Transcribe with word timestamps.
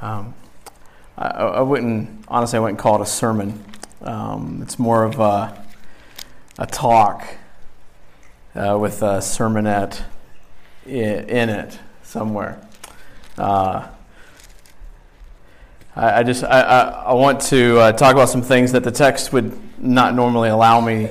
Um, 0.00 0.34
I, 1.16 1.26
I, 1.26 1.60
wouldn't, 1.60 2.24
honestly, 2.28 2.56
I 2.56 2.60
wouldn't 2.60 2.78
call 2.78 2.96
it 2.96 3.02
a 3.02 3.06
sermon. 3.06 3.64
Um, 4.00 4.60
it's 4.62 4.78
more 4.78 5.02
of 5.02 5.18
a, 5.18 5.60
a 6.56 6.66
talk 6.66 7.26
uh, 8.54 8.78
with 8.80 9.02
a 9.02 9.18
sermonette 9.18 10.02
in, 10.86 11.48
it 11.48 11.80
somewhere. 12.04 12.64
Uh, 13.36 13.88
I, 15.96 16.20
I, 16.20 16.22
just 16.22 16.44
I, 16.44 16.60
I, 16.60 17.14
want 17.14 17.40
to 17.42 17.78
uh, 17.78 17.92
talk 17.92 18.14
about 18.14 18.28
some 18.28 18.42
things 18.42 18.70
that 18.72 18.84
the 18.84 18.92
text 18.92 19.32
would 19.32 19.58
not 19.82 20.14
normally 20.14 20.48
allow 20.48 20.80
me 20.80 21.10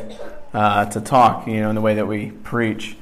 uh, 0.54 0.86
to 0.86 1.02
talk. 1.02 1.46
You 1.46 1.60
know, 1.60 1.70
in 1.70 1.76
the 1.76 1.82
way 1.82 1.96
that 1.96 2.08
we 2.08 2.32
preach, 2.32 2.96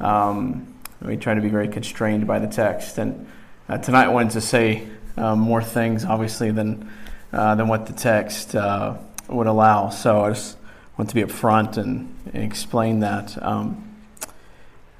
um, 0.00 0.74
we 1.00 1.16
try 1.16 1.34
to 1.34 1.40
be 1.40 1.48
very 1.48 1.68
constrained 1.68 2.26
by 2.26 2.40
the 2.40 2.48
text. 2.48 2.98
And 2.98 3.28
uh, 3.68 3.78
tonight, 3.78 4.06
I 4.06 4.08
wanted 4.08 4.32
to 4.32 4.40
say 4.40 4.88
uh, 5.16 5.36
more 5.36 5.62
things, 5.62 6.04
obviously, 6.04 6.50
than 6.50 6.90
uh, 7.32 7.54
than 7.54 7.68
what 7.68 7.86
the 7.86 7.92
text 7.92 8.54
uh, 8.54 8.96
would 9.28 9.46
allow. 9.46 9.90
So 9.90 10.24
I 10.24 10.30
just 10.30 10.56
want 10.96 11.08
to 11.10 11.14
be 11.14 11.22
upfront 11.22 11.76
and, 11.76 12.14
and 12.32 12.42
explain 12.42 13.00
that. 13.00 13.40
Um, 13.42 13.86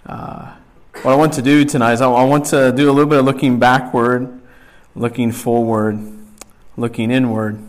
what 0.04 1.12
I 1.12 1.16
want 1.16 1.32
to 1.34 1.42
do 1.42 1.64
tonight 1.64 1.94
is 1.94 2.00
I, 2.00 2.10
I 2.10 2.24
want 2.24 2.46
to 2.46 2.72
do 2.72 2.90
a 2.90 2.92
little 2.92 3.08
bit 3.08 3.20
of 3.20 3.24
looking 3.24 3.58
backward, 3.58 4.40
looking 4.94 5.32
forward 5.32 6.20
looking 6.80 7.10
inward. 7.10 7.62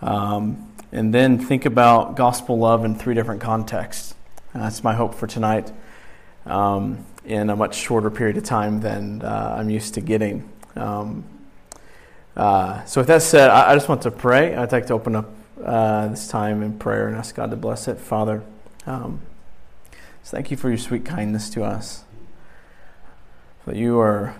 Um, 0.00 0.68
and 0.90 1.14
then 1.14 1.38
think 1.38 1.64
about 1.64 2.16
gospel 2.16 2.58
love 2.58 2.84
in 2.84 2.94
three 2.94 3.14
different 3.14 3.40
contexts. 3.40 4.14
And 4.52 4.62
that's 4.62 4.82
my 4.82 4.94
hope 4.94 5.14
for 5.14 5.26
tonight 5.26 5.72
um, 6.44 7.04
in 7.24 7.50
a 7.50 7.56
much 7.56 7.76
shorter 7.76 8.10
period 8.10 8.36
of 8.36 8.44
time 8.44 8.80
than 8.80 9.22
uh, 9.22 9.56
I'm 9.58 9.70
used 9.70 9.94
to 9.94 10.00
getting. 10.00 10.48
Um, 10.76 11.24
uh, 12.36 12.84
so, 12.84 13.00
with 13.00 13.08
that 13.08 13.22
said, 13.22 13.50
I, 13.50 13.72
I, 13.72 13.74
just 13.74 13.88
want 13.88 14.02
to 14.02 14.10
pray. 14.10 14.54
I'd 14.54 14.72
like 14.72 14.86
to 14.86 14.94
open 14.94 15.14
up 15.14 15.30
uh, 15.62 16.08
this 16.08 16.28
time 16.28 16.62
in 16.62 16.78
prayer 16.78 17.06
and 17.06 17.16
ask 17.16 17.34
God 17.34 17.50
to 17.50 17.56
bless 17.56 17.88
it. 17.88 17.98
Father, 17.98 18.42
um, 18.86 19.20
so 20.22 20.36
thank 20.36 20.50
you 20.50 20.56
for 20.56 20.68
your 20.68 20.78
sweet 20.78 21.04
kindness 21.04 21.50
to 21.50 21.64
us. 21.64 22.04
That 23.66 23.76
you 23.76 23.98
are 23.98 24.34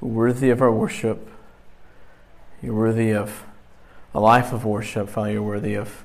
worthy 0.00 0.50
of 0.50 0.60
our 0.60 0.72
worship. 0.72 1.28
You're 2.62 2.74
worthy 2.74 3.12
of 3.12 3.44
a 4.12 4.20
life 4.20 4.52
of 4.52 4.64
worship, 4.64 5.08
Father. 5.08 5.32
You're 5.32 5.42
worthy 5.42 5.74
of 5.74 6.02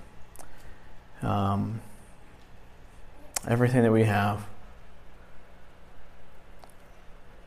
um, 1.21 1.81
everything 3.47 3.83
that 3.83 3.91
we 3.91 4.03
have. 4.03 4.45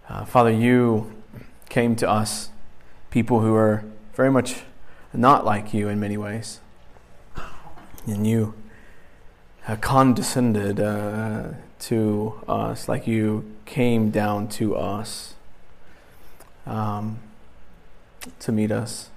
Uh, 0.09 0.25
Father, 0.25 0.51
you 0.51 1.13
came 1.69 1.97
to 1.97 2.09
us, 2.09 2.51
people 3.15 3.39
who 3.39 3.55
are 3.55 3.85
very 4.15 4.29
much 4.29 4.65
not 5.13 5.45
like 5.45 5.73
you 5.73 5.89
in 5.89 6.01
many 6.01 6.17
ways. 6.17 6.59
And 8.09 8.27
you 8.27 8.55
condescended 9.81 10.81
uh, 10.81 11.51
to 11.79 12.35
us 12.49 12.89
like 12.89 13.07
you 13.07 13.55
came 13.67 14.11
down 14.11 14.49
to 14.49 14.75
us. 14.75 15.35
Um, 16.67 17.21
to 18.41 18.51
meet 18.51 18.73
us. 18.73 19.11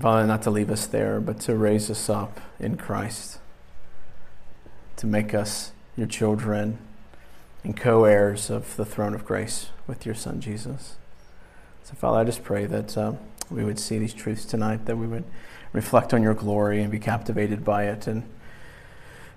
Father, 0.00 0.26
not 0.26 0.40
to 0.42 0.50
leave 0.50 0.70
us 0.70 0.86
there, 0.86 1.20
but 1.20 1.40
to 1.40 1.54
raise 1.54 1.90
us 1.90 2.08
up 2.08 2.40
in 2.58 2.78
Christ, 2.78 3.38
to 4.96 5.06
make 5.06 5.34
us 5.34 5.72
your 5.94 6.06
children 6.06 6.78
and 7.62 7.76
co 7.76 8.04
heirs 8.04 8.48
of 8.48 8.76
the 8.76 8.86
throne 8.86 9.14
of 9.14 9.26
grace 9.26 9.68
with 9.86 10.06
your 10.06 10.14
Son, 10.14 10.40
Jesus. 10.40 10.96
So, 11.86 11.94
Father, 11.94 12.18
I 12.18 12.24
just 12.24 12.42
pray 12.42 12.66
that 12.66 12.98
uh, 12.98 13.12
we 13.48 13.62
would 13.62 13.78
see 13.78 13.96
these 13.98 14.12
truths 14.12 14.44
tonight, 14.44 14.86
that 14.86 14.96
we 14.96 15.06
would 15.06 15.22
reflect 15.72 16.12
on 16.12 16.20
your 16.20 16.34
glory 16.34 16.82
and 16.82 16.90
be 16.90 16.98
captivated 16.98 17.64
by 17.64 17.84
it, 17.84 18.08
and 18.08 18.24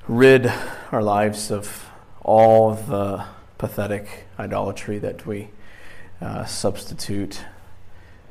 rid 0.07 0.51
our 0.91 1.03
lives 1.03 1.51
of 1.51 1.87
all 2.23 2.73
the 2.73 3.23
pathetic 3.59 4.25
idolatry 4.39 4.97
that 4.97 5.27
we 5.27 5.49
uh, 6.21 6.43
substitute 6.45 7.45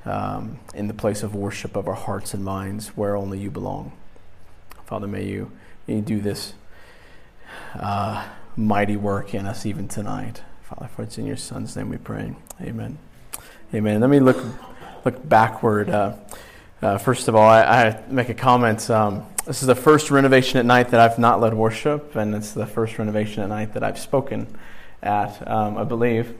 um, 0.05 0.59
in 0.75 0.89
the 0.89 0.95
place 0.95 1.23
of 1.23 1.37
worship 1.37 1.77
of 1.77 1.87
our 1.87 1.95
hearts 1.95 2.35
and 2.35 2.45
minds 2.45 2.89
where 2.97 3.15
only 3.15 3.39
you 3.39 3.53
belong. 3.53 3.93
Father, 4.85 5.07
may 5.07 5.27
you, 5.27 5.53
may 5.87 5.95
you 5.95 6.03
do 6.03 6.21
this 6.21 6.55
uh, 7.75 8.27
mighty 8.57 8.97
work 8.97 9.33
in 9.33 9.47
us 9.47 9.65
even 9.65 9.87
tonight. 9.87 10.43
Father, 10.65 10.89
for 10.89 11.05
it's 11.05 11.19
in 11.19 11.25
your 11.25 11.37
Son's 11.37 11.77
name 11.77 11.89
we 11.89 11.99
pray. 11.99 12.35
Amen. 12.61 12.99
Amen. 13.75 14.01
Let 14.01 14.09
me 14.09 14.19
look, 14.19 14.43
look 15.05 15.29
backward. 15.29 15.91
Uh, 15.91 16.15
uh, 16.81 16.97
first 16.97 17.29
of 17.29 17.35
all, 17.35 17.47
I, 17.47 17.61
I 17.61 18.03
make 18.09 18.31
a 18.31 18.35
comment. 18.35 18.89
Um, 18.89 19.27
this 19.45 19.61
is 19.61 19.67
the 19.67 19.75
first 19.75 20.11
renovation 20.11 20.59
at 20.59 20.65
night 20.65 20.89
that 20.89 21.01
I've 21.01 21.19
not 21.19 21.39
led 21.39 21.53
worship, 21.53 22.17
and 22.17 22.35
it's 22.35 22.53
the 22.53 22.65
first 22.65 22.99
renovation 22.99 23.43
at 23.43 23.51
night 23.51 23.75
that 23.75 23.85
I've 23.85 23.99
spoken 23.99 24.47
at, 25.03 25.47
um, 25.47 25.77
I 25.77 25.85
believe 25.85 26.35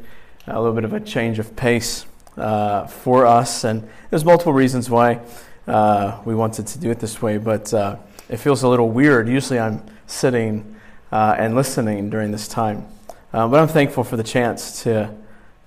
a 0.47 0.59
little 0.59 0.75
bit 0.75 0.85
of 0.85 0.95
a 0.95 1.01
change 1.01 1.39
of 1.39 1.55
pace 1.55 2.07
uh, 2.39 2.87
for 2.87 3.27
us. 3.27 3.63
And 3.63 3.87
there's 4.09 4.25
multiple 4.25 4.55
reasons 4.55 4.89
why 4.89 5.21
uh, 5.67 6.23
we 6.25 6.35
wanted 6.35 6.67
to 6.69 6.79
do 6.79 6.91
it 6.91 6.99
this 6.99 7.21
way, 7.21 7.37
but 7.37 7.75
uh, 7.75 7.97
it 8.31 8.39
feels 8.39 8.63
a 8.63 8.69
little 8.69 8.89
weird. 8.89 9.29
Usually 9.29 9.59
I'm 9.59 9.83
sitting 10.07 10.77
uh, 11.13 11.37
and 11.37 11.55
listening 11.55 12.09
during 12.09 12.33
this 12.33 12.49
time. 12.49 12.87
But 13.33 13.53
I'm 13.53 13.69
thankful 13.69 14.03
for 14.03 14.17
the 14.17 14.25
chance 14.25 14.83
to, 14.85 15.15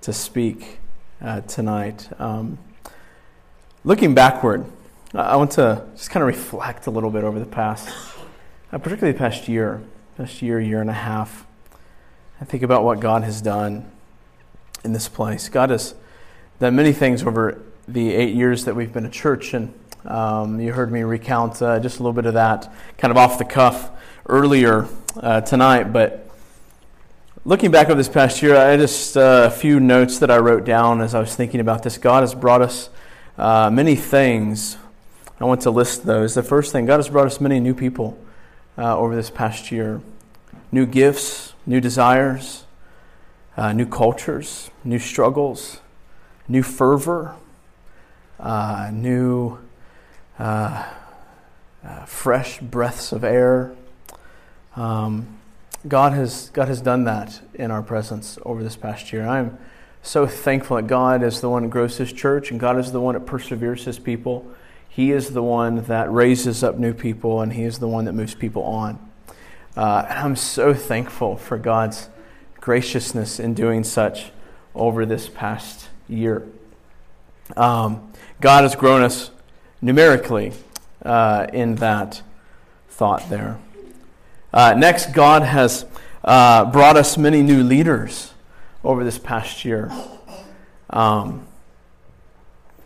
to 0.01 0.11
speak 0.11 0.79
uh, 1.21 1.41
tonight. 1.41 2.09
Um, 2.19 2.57
looking 3.83 4.13
backward, 4.13 4.65
I 5.13 5.35
want 5.35 5.51
to 5.51 5.85
just 5.95 6.09
kind 6.09 6.23
of 6.23 6.27
reflect 6.27 6.87
a 6.87 6.91
little 6.91 7.09
bit 7.09 7.23
over 7.23 7.39
the 7.39 7.45
past, 7.45 7.89
particularly 8.71 9.11
the 9.11 9.19
past 9.19 9.47
year, 9.47 9.81
past 10.17 10.41
year, 10.41 10.59
year 10.59 10.81
and 10.81 10.89
a 10.89 10.93
half. 10.93 11.45
I 12.39 12.45
think 12.45 12.63
about 12.63 12.83
what 12.83 12.99
God 12.99 13.23
has 13.23 13.41
done 13.41 13.89
in 14.83 14.93
this 14.93 15.07
place. 15.07 15.49
God 15.49 15.69
has 15.69 15.93
done 16.59 16.75
many 16.75 16.93
things 16.93 17.23
over 17.23 17.61
the 17.87 18.13
eight 18.13 18.33
years 18.33 18.65
that 18.65 18.75
we've 18.75 18.91
been 18.91 19.05
a 19.05 19.09
church, 19.09 19.53
and 19.53 19.73
um, 20.05 20.59
you 20.59 20.73
heard 20.73 20.91
me 20.91 21.03
recount 21.03 21.61
uh, 21.61 21.79
just 21.79 21.99
a 21.99 22.03
little 22.03 22.13
bit 22.13 22.25
of 22.25 22.33
that 22.33 22.73
kind 22.97 23.11
of 23.11 23.17
off 23.17 23.37
the 23.37 23.45
cuff 23.45 23.91
earlier 24.27 24.87
uh, 25.17 25.41
tonight. 25.41 25.93
But 25.93 26.30
looking 27.46 27.72
back 27.72 27.88
over 27.88 27.96
this 27.96 28.09
past 28.09 28.41
year, 28.41 28.56
I 28.56 28.78
just 28.78 29.18
uh, 29.18 29.44
a 29.47 29.52
few 29.52 29.79
notes 29.79 30.19
that 30.19 30.31
I 30.31 30.38
wrote 30.38 30.66
down 30.66 31.02
as 31.02 31.16
I 31.16 31.19
was 31.19 31.35
thinking 31.35 31.59
about 31.59 31.84
this. 31.84 31.97
God 31.97 32.22
has 32.22 32.34
brought 32.34 32.62
us 32.62 32.90
uh, 33.38 33.69
many 33.69 33.96
things. 33.96 34.78
I 35.40 35.46
want 35.46 35.62
to 35.62 35.72
list 35.72 36.06
those. 36.06 36.35
The 36.35 36.44
first 36.44 36.72
thing, 36.72 36.85
God 36.85 36.97
has 36.97 37.09
brought 37.09 37.28
us 37.28 37.41
many 37.41 37.59
new 37.59 37.74
people 37.74 38.18
uh, 38.78 38.97
over 38.97 39.16
this 39.16 39.29
past 39.29 39.72
year, 39.72 40.02
new 40.72 40.85
gifts, 40.85 41.53
new 41.66 41.81
desires 41.81 42.63
uh, 43.58 43.73
new 43.73 43.85
cultures, 43.85 44.69
new 44.84 45.00
struggles, 45.00 45.79
new 46.47 46.63
fervor, 46.63 47.35
uh, 48.40 48.90
new 48.94 49.59
uh, 50.40 50.85
fresh 52.06 52.59
breaths 52.59 53.12
of 53.12 53.23
air. 53.23 53.75
Um, 54.75 55.38
God 55.87 56.13
has 56.13 56.51
God 56.51 56.67
has 56.67 56.81
done 56.81 57.05
that 57.05 57.41
in 57.53 57.71
our 57.71 57.81
presence 57.81 58.37
over 58.43 58.63
this 58.63 58.75
past 58.75 59.11
year. 59.11 59.27
I'm 59.27 59.57
so 60.03 60.27
thankful 60.27 60.77
that 60.77 60.87
God 60.87 61.23
is 61.23 61.41
the 61.41 61.49
one 61.49 61.63
that 61.63 61.69
grows 61.69 61.97
His 61.97 62.13
church, 62.13 62.51
and 62.51 62.59
God 62.59 62.77
is 62.77 62.91
the 62.91 63.01
one 63.01 63.15
that 63.15 63.25
perseveres 63.25 63.85
His 63.85 63.97
people. 63.97 64.45
He 64.87 65.11
is 65.11 65.29
the 65.29 65.41
one 65.41 65.83
that 65.85 66.11
raises 66.11 66.63
up 66.63 66.77
new 66.77 66.93
people, 66.93 67.41
and 67.41 67.53
He 67.53 67.63
is 67.63 67.79
the 67.79 67.87
one 67.87 68.05
that 68.05 68.13
moves 68.13 68.35
people 68.35 68.63
on. 68.63 68.99
Uh, 69.75 70.05
and 70.07 70.19
I'm 70.19 70.35
so 70.35 70.73
thankful 70.73 71.37
for 71.37 71.57
God's 71.57 72.09
graciousness 72.59 73.39
in 73.39 73.53
doing 73.53 73.83
such 73.83 74.31
over 74.75 75.05
this 75.05 75.29
past 75.29 75.89
year. 76.07 76.47
Um, 77.57 78.11
God 78.39 78.63
has 78.63 78.75
grown 78.75 79.01
us 79.01 79.31
numerically 79.81 80.53
uh, 81.03 81.47
in 81.51 81.75
that 81.75 82.22
thought 82.89 83.29
there. 83.29 83.57
Uh, 84.53 84.73
next, 84.73 85.13
God 85.13 85.43
has 85.43 85.85
uh, 86.25 86.65
brought 86.65 86.97
us 86.97 87.17
many 87.17 87.41
new 87.41 87.63
leaders 87.63 88.33
over 88.83 89.03
this 89.03 89.17
past 89.17 89.63
year. 89.63 89.89
Um, 90.89 91.47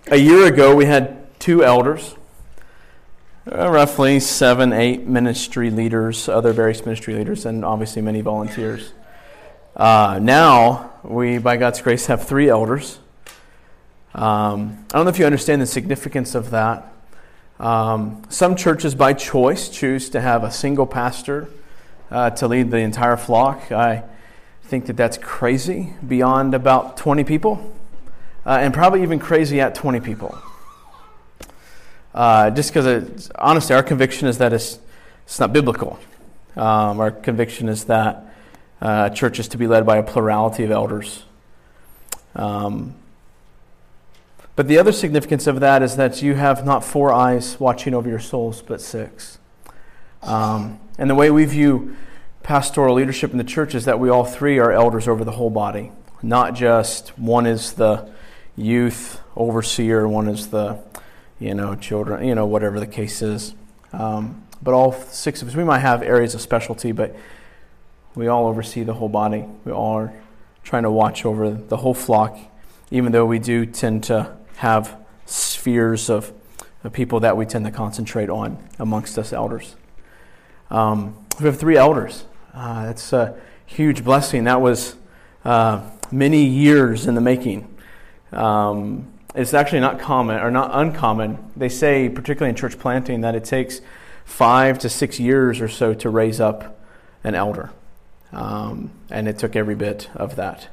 a 0.08 0.18
year 0.18 0.46
ago, 0.46 0.76
we 0.76 0.86
had 0.86 1.40
two 1.40 1.64
elders, 1.64 2.16
uh, 3.52 3.68
roughly 3.70 4.20
seven, 4.20 4.74
eight 4.74 5.08
ministry 5.08 5.72
leaders, 5.72 6.30
other 6.30 6.54
various 6.54 6.86
ministry 6.86 7.16
leaders, 7.16 7.48
and 7.48 7.66
obviously 7.66 8.02
many 8.04 8.22
volunteers. 8.22 8.94
Uh, 9.76 10.20
now, 10.22 10.94
we, 11.04 11.40
by 11.40 11.58
God's 11.58 11.82
grace, 11.82 12.06
have 12.06 12.28
three 12.28 12.48
elders. 12.48 13.00
Um, 14.14 14.86
I 14.94 14.98
don't 14.98 15.06
know 15.06 15.10
if 15.10 15.18
you 15.18 15.26
understand 15.26 15.64
the 15.64 15.66
significance 15.66 16.36
of 16.36 16.52
that. 16.52 16.94
Um, 17.60 18.24
some 18.30 18.56
churches, 18.56 18.96
by 18.96 19.14
choice, 19.14 19.70
choose 19.70 20.10
to 20.10 20.22
have 20.22 20.44
a 20.44 20.52
single 20.52 20.86
pastor 20.86 21.48
uh, 22.12 22.30
to 22.32 22.48
lead 22.48 22.72
the 22.72 22.78
entire 22.78 23.18
flock. 23.18 23.72
I 23.72 24.04
think 24.64 24.88
that 24.88 24.98
that's 24.98 25.18
crazy, 25.18 25.94
beyond 26.06 26.54
about 26.54 26.98
20 26.98 27.24
people. 27.24 27.72
uh, 28.46 28.60
and 28.62 28.74
probably 28.74 29.02
even 29.02 29.20
crazy 29.20 29.60
at 29.60 29.76
20 29.76 30.00
people. 30.00 30.38
Uh, 32.14 32.50
just 32.52 32.74
because, 32.74 33.32
honestly, 33.36 33.76
our 33.76 33.84
conviction 33.84 34.28
is 34.28 34.38
that 34.38 34.54
it's, 34.54 34.80
it's 35.26 35.40
not 35.40 35.52
biblical. 35.52 36.00
Um, 36.56 37.00
our 37.00 37.12
conviction 37.12 37.68
is 37.68 37.86
that 37.86 38.34
uh, 38.82 39.10
church 39.10 39.40
is 39.40 39.48
to 39.50 39.58
be 39.58 39.68
led 39.68 39.86
by 39.86 39.98
a 39.98 40.04
plurality 40.04 40.64
of 40.64 40.72
elders. 40.72 41.24
Um, 42.36 42.96
but 44.56 44.68
the 44.68 44.78
other 44.78 44.92
significance 44.92 45.48
of 45.48 45.60
that 45.60 45.82
is 45.84 45.98
that 45.98 46.22
you 46.22 46.36
have 46.36 46.66
not 46.66 46.84
four 46.84 47.12
eyes 47.12 47.60
watching 47.60 47.94
over 47.94 48.08
your 48.08 48.20
souls, 48.20 48.62
but 48.62 48.80
six. 48.80 49.38
Um, 50.22 50.80
and 50.98 51.10
the 51.10 51.16
way 51.16 51.30
we 51.30 51.46
view 51.46 51.96
pastoral 52.42 52.96
leadership 52.96 53.32
in 53.32 53.38
the 53.38 53.44
church 53.44 53.76
is 53.76 53.86
that 53.86 54.00
we 54.00 54.10
all 54.10 54.24
three 54.24 54.60
are 54.60 54.72
elders 54.72 55.08
over 55.08 55.24
the 55.24 55.32
whole 55.32 55.50
body, 55.50 55.92
not 56.22 56.56
just 56.56 57.18
one 57.18 57.46
is 57.46 57.74
the 57.74 58.10
youth 58.56 59.20
overseer, 59.36 60.08
one 60.08 60.28
is 60.28 60.48
the 60.48 60.80
you 61.40 61.54
know 61.54 61.76
children, 61.76 62.26
you 62.26 62.34
know 62.34 62.46
whatever 62.46 62.80
the 62.80 62.88
case 62.88 63.22
is. 63.22 63.54
Um, 63.92 64.44
but 64.62 64.74
all 64.74 64.94
six 64.94 65.42
of 65.42 65.50
us, 65.50 65.56
we 65.56 65.64
might 65.64 65.80
have 65.80 66.02
areas 66.02 66.34
of 66.34 66.42
specialty, 66.42 66.92
but 66.92 67.16
we 68.16 68.28
all 68.28 68.48
oversee 68.48 68.84
the 68.84 68.94
whole 68.94 69.10
body. 69.10 69.46
We 69.66 69.72
all 69.72 69.98
are 69.98 70.14
trying 70.64 70.84
to 70.84 70.92
watch 70.92 71.26
over 71.26 71.52
the 71.52 71.78
whole 71.78 71.94
flock, 71.94 72.38
even 72.90 73.12
though 73.12 73.26
we 73.26 73.40
do 73.40 73.66
tend 73.66 74.04
to 74.06 74.36
have 74.58 74.98
spheres 75.26 76.10
of, 76.10 76.32
of 76.84 76.94
people 76.94 77.20
that 77.22 77.36
we 77.38 77.46
tend 77.46 77.66
to 77.66 77.72
concentrate 77.72 78.30
on 78.30 78.58
amongst 78.80 79.18
us 79.18 79.34
elders. 79.34 79.76
Um, 80.70 81.16
we 81.40 81.46
have 81.46 81.60
three 81.60 81.78
elders. 81.78 82.26
Uh, 82.54 82.86
that's 82.86 83.12
a 83.14 83.40
huge 83.66 84.04
blessing. 84.04 84.46
That 84.46 84.62
was 84.62 84.96
uh, 85.44 85.90
many 86.12 86.46
years 86.46 87.08
in 87.08 87.16
the 87.16 87.22
making. 87.22 87.76
Um, 88.32 89.12
it's 89.34 89.54
actually 89.54 89.82
not 89.82 90.00
common 90.00 90.40
or 90.40 90.50
not 90.50 90.72
uncommon. 90.74 91.52
They 91.56 91.70
say, 91.70 92.08
particularly 92.10 92.52
in 92.52 92.56
church 92.56 92.80
planting, 92.80 93.22
that 93.22 93.36
it 93.36 93.44
takes 93.44 93.82
five 94.24 94.80
to 94.80 94.90
six 94.90 95.20
years 95.20 95.60
or 95.62 95.68
so 95.68 95.94
to 95.94 96.10
raise 96.10 96.40
up 96.40 96.80
an 97.24 97.36
elder. 97.36 97.72
Um, 98.32 98.92
and 99.10 99.28
it 99.28 99.38
took 99.38 99.56
every 99.56 99.76
bit 99.76 100.10
of 100.16 100.36
that. 100.38 100.68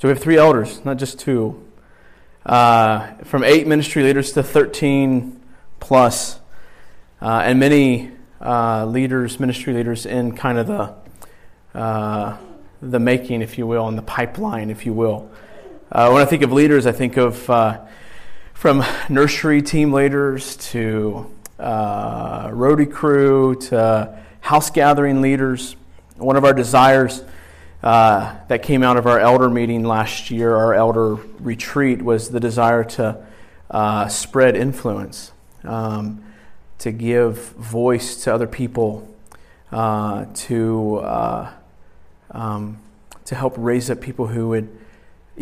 So 0.00 0.08
we 0.08 0.14
have 0.14 0.22
three 0.22 0.36
elders, 0.36 0.84
not 0.84 0.98
just 0.98 1.20
two. 1.20 1.64
Uh, 2.44 3.14
from 3.24 3.44
eight 3.44 3.66
ministry 3.66 4.02
leaders 4.02 4.32
to 4.32 4.42
13 4.42 5.40
plus, 5.78 6.40
uh, 7.22 7.42
and 7.44 7.58
many 7.58 8.10
uh, 8.40 8.84
leaders, 8.86 9.38
ministry 9.38 9.72
leaders 9.72 10.04
in 10.04 10.36
kind 10.36 10.58
of 10.58 10.66
the 10.66 10.94
uh, 11.78 12.36
the 12.82 12.98
making, 12.98 13.40
if 13.40 13.56
you 13.56 13.66
will, 13.66 13.88
and 13.88 13.96
the 13.96 14.02
pipeline, 14.02 14.68
if 14.68 14.84
you 14.84 14.92
will. 14.92 15.30
Uh, 15.90 16.10
when 16.10 16.20
I 16.20 16.26
think 16.26 16.42
of 16.42 16.52
leaders, 16.52 16.86
I 16.86 16.92
think 16.92 17.16
of 17.16 17.48
uh, 17.48 17.80
from 18.52 18.84
nursery 19.08 19.62
team 19.62 19.92
leaders 19.92 20.56
to 20.56 21.30
roadie 21.58 22.92
crew 22.92 23.54
to 23.54 24.18
house 24.40 24.70
gathering 24.70 25.22
leaders. 25.22 25.76
One 26.16 26.36
of 26.36 26.44
our 26.44 26.52
desires 26.52 27.22
uh, 27.84 28.34
that 28.48 28.62
came 28.62 28.82
out 28.82 28.96
of 28.96 29.06
our 29.06 29.20
elder 29.20 29.50
meeting 29.50 29.84
last 29.84 30.30
year, 30.30 30.56
our 30.56 30.72
elder 30.72 31.16
retreat, 31.38 32.00
was 32.00 32.30
the 32.30 32.40
desire 32.40 32.82
to 32.82 33.22
uh, 33.70 34.08
spread 34.08 34.56
influence, 34.56 35.32
um, 35.64 36.24
to 36.78 36.90
give 36.90 37.50
voice 37.50 38.24
to 38.24 38.32
other 38.32 38.46
people, 38.46 39.06
uh, 39.70 40.24
to 40.34 40.96
uh, 40.96 41.52
um, 42.30 42.78
to 43.26 43.34
help 43.34 43.54
raise 43.58 43.90
up 43.90 44.00
people 44.00 44.28
who 44.28 44.48
would 44.48 44.68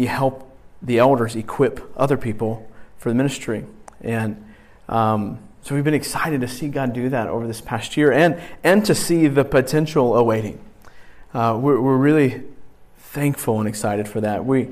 help 0.05 0.51
the 0.83 0.99
elders 0.99 1.37
equip 1.37 1.81
other 1.97 2.17
people 2.17 2.69
for 2.99 3.09
the 3.09 3.15
ministry. 3.15 3.65
And 4.01 4.45
um, 4.89 5.39
so 5.63 5.77
we've 5.77 5.85
been 5.85 5.95
excited 5.95 6.41
to 6.41 6.49
see 6.49 6.67
God 6.67 6.93
do 6.93 7.09
that 7.09 7.29
over 7.29 7.47
this 7.47 7.61
past 7.61 7.97
year 7.97 8.11
and, 8.13 8.41
and 8.65 8.85
to 8.85 8.97
see 8.97 9.29
the 9.29 9.45
potential 9.45 10.17
awaiting. 10.17 10.59
Uh, 11.35 11.59
we're, 11.59 11.81
we're 11.81 11.97
really 11.97 12.43
thankful 12.99 13.59
and 13.59 13.67
excited 13.67 14.07
for 14.07 14.21
that. 14.21 14.45
We 14.45 14.69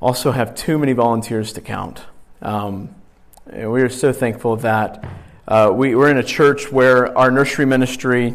also 0.00 0.32
have 0.32 0.56
too 0.56 0.78
many 0.78 0.94
volunteers 0.94 1.52
to 1.52 1.60
count. 1.60 2.00
Um, 2.42 2.92
we 3.46 3.80
are 3.82 3.88
so 3.88 4.12
thankful 4.12 4.56
that 4.56 5.04
uh, 5.46 5.70
we, 5.72 5.94
we're 5.94 6.10
in 6.10 6.16
a 6.16 6.24
church 6.24 6.72
where 6.72 7.16
our 7.16 7.30
nursery 7.30 7.66
ministry, 7.66 8.34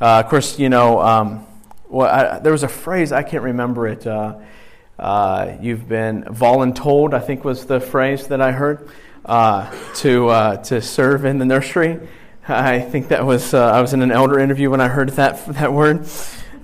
uh, 0.00 0.22
of 0.24 0.28
course, 0.28 0.60
you 0.60 0.68
know, 0.68 1.00
um, 1.00 1.44
well, 1.88 2.08
I, 2.08 2.38
there 2.38 2.52
was 2.52 2.62
a 2.62 2.68
phrase, 2.68 3.10
I 3.10 3.24
can't 3.24 3.42
remember 3.42 3.88
it. 3.88 4.06
Uh, 4.06 4.38
uh 4.96 5.56
you've 5.60 5.88
been 5.88 6.22
voluntold, 6.22 7.14
I 7.14 7.20
think 7.20 7.44
was 7.44 7.66
the 7.66 7.80
phrase 7.80 8.28
that 8.28 8.40
I 8.40 8.52
heard 8.52 8.88
uh, 9.24 9.74
to 9.96 10.28
uh, 10.28 10.56
to 10.64 10.80
serve 10.80 11.24
in 11.24 11.38
the 11.38 11.44
nursery. 11.44 11.98
I 12.48 12.78
think 12.78 13.08
that 13.08 13.26
was 13.26 13.54
I 13.54 13.80
was 13.80 13.92
in 13.92 14.02
an 14.02 14.12
elder 14.12 14.38
interview 14.38 14.70
when 14.70 14.80
I 14.80 14.86
heard 14.86 15.08
that 15.10 15.44
that 15.48 15.72
word. 15.72 16.06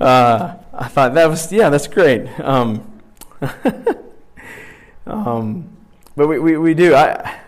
Uh, 0.02 0.56
I 0.72 0.88
thought 0.88 1.14
that 1.14 1.28
was 1.28 1.52
yeah, 1.52 1.68
that's 1.70 1.86
great. 1.86 2.26
Um, 2.40 3.00
um, 5.06 5.76
but 6.16 6.26
we, 6.26 6.40
we, 6.40 6.56
we 6.56 6.74
do. 6.74 6.96
I, 6.96 7.40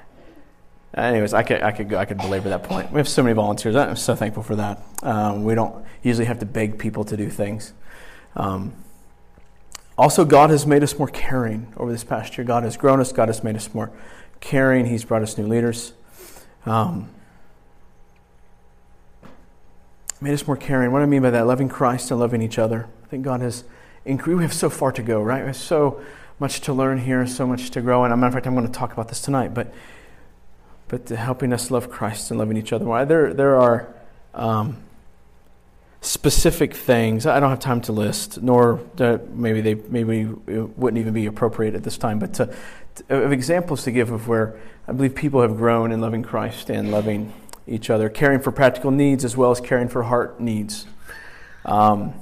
anyways, 0.96 1.34
I 1.34 1.42
could 1.42 1.62
I 1.62 1.72
could 1.72 1.88
go 1.88 1.98
I 1.98 2.04
could 2.04 2.18
belabor 2.18 2.50
that 2.50 2.62
point. 2.62 2.92
We 2.92 2.98
have 2.98 3.08
so 3.08 3.24
many 3.24 3.34
volunteers. 3.34 3.74
I'm 3.74 3.96
so 3.96 4.14
thankful 4.14 4.44
for 4.44 4.54
that. 4.54 4.80
Um, 5.02 5.42
we 5.42 5.56
don't 5.56 5.84
usually 6.04 6.26
have 6.26 6.38
to 6.38 6.46
beg 6.46 6.78
people 6.78 7.04
to 7.06 7.16
do 7.16 7.28
things. 7.28 7.72
Um, 8.36 8.72
also, 9.98 10.24
God 10.24 10.50
has 10.50 10.64
made 10.64 10.84
us 10.84 10.96
more 10.96 11.08
caring 11.08 11.72
over 11.76 11.90
this 11.90 12.04
past 12.04 12.38
year. 12.38 12.44
God 12.44 12.62
has 12.62 12.76
grown 12.76 13.00
us. 13.00 13.10
God 13.10 13.28
has 13.28 13.42
made 13.42 13.56
us 13.56 13.74
more 13.74 13.90
caring. 14.38 14.86
He's 14.86 15.04
brought 15.04 15.22
us 15.22 15.36
new 15.36 15.48
leaders. 15.48 15.92
Um, 16.66 17.08
made 20.24 20.32
us 20.32 20.46
more 20.46 20.56
caring. 20.56 20.90
What 20.90 21.00
do 21.00 21.02
I 21.02 21.06
mean 21.06 21.20
by 21.20 21.30
that? 21.30 21.46
Loving 21.46 21.68
Christ 21.68 22.10
and 22.10 22.18
loving 22.18 22.40
each 22.40 22.58
other. 22.58 22.88
I 23.04 23.06
think 23.08 23.24
God 23.24 23.42
has 23.42 23.62
increased. 24.06 24.38
We 24.38 24.42
have 24.42 24.54
so 24.54 24.70
far 24.70 24.90
to 24.90 25.02
go, 25.02 25.20
right? 25.22 25.42
We 25.42 25.48
have 25.48 25.56
so 25.56 26.02
much 26.38 26.62
to 26.62 26.72
learn 26.72 26.98
here, 26.98 27.26
so 27.26 27.46
much 27.46 27.70
to 27.72 27.82
grow. 27.82 28.04
And 28.04 28.12
a 28.12 28.16
matter 28.16 28.28
of 28.28 28.32
fact, 28.32 28.46
I'm 28.46 28.54
going 28.54 28.66
to 28.66 28.72
talk 28.72 28.94
about 28.94 29.08
this 29.08 29.20
tonight. 29.20 29.52
But 29.52 29.72
but 30.88 31.08
helping 31.10 31.52
us 31.52 31.70
love 31.70 31.90
Christ 31.90 32.30
and 32.30 32.38
loving 32.38 32.56
each 32.56 32.72
other. 32.72 33.04
There 33.04 33.34
there 33.34 33.56
are 33.60 33.94
um, 34.32 34.78
specific 36.00 36.74
things. 36.74 37.26
I 37.26 37.38
don't 37.38 37.50
have 37.50 37.60
time 37.60 37.82
to 37.82 37.92
list, 37.92 38.40
nor 38.40 38.80
maybe 38.98 39.60
they 39.60 39.74
maybe 39.74 40.24
wouldn't 40.24 40.98
even 40.98 41.12
be 41.12 41.26
appropriate 41.26 41.74
at 41.74 41.82
this 41.82 41.98
time. 41.98 42.18
But 42.18 42.34
to, 42.34 42.54
of 43.10 43.30
examples 43.30 43.84
to 43.84 43.90
give 43.90 44.10
of 44.10 44.26
where 44.26 44.58
I 44.88 44.92
believe 44.92 45.14
people 45.14 45.42
have 45.42 45.58
grown 45.58 45.92
in 45.92 46.00
loving 46.00 46.22
Christ 46.22 46.70
and 46.70 46.90
loving 46.90 47.32
each 47.66 47.90
other, 47.90 48.08
caring 48.08 48.40
for 48.40 48.52
practical 48.52 48.90
needs 48.90 49.24
as 49.24 49.36
well 49.36 49.50
as 49.50 49.60
caring 49.60 49.88
for 49.88 50.04
heart 50.04 50.40
needs. 50.40 50.86
Um, 51.64 52.14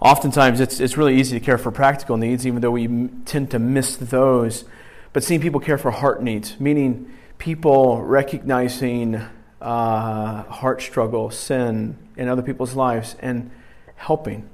oftentimes, 0.00 0.60
it's, 0.60 0.80
it's 0.80 0.96
really 0.96 1.16
easy 1.16 1.38
to 1.38 1.44
care 1.44 1.58
for 1.58 1.70
practical 1.70 2.16
needs, 2.16 2.46
even 2.46 2.60
though 2.60 2.70
we 2.70 2.84
m- 2.84 3.22
tend 3.24 3.50
to 3.50 3.58
miss 3.58 3.96
those. 3.96 4.64
But 5.12 5.24
seeing 5.24 5.40
people 5.40 5.60
care 5.60 5.78
for 5.78 5.90
heart 5.90 6.22
needs, 6.22 6.60
meaning 6.60 7.12
people 7.38 8.02
recognizing 8.02 9.20
uh, 9.60 10.42
heart 10.44 10.82
struggle, 10.82 11.30
sin 11.30 11.96
in 12.16 12.28
other 12.28 12.42
people's 12.42 12.74
lives, 12.74 13.16
and 13.20 13.50
helping. 13.96 14.48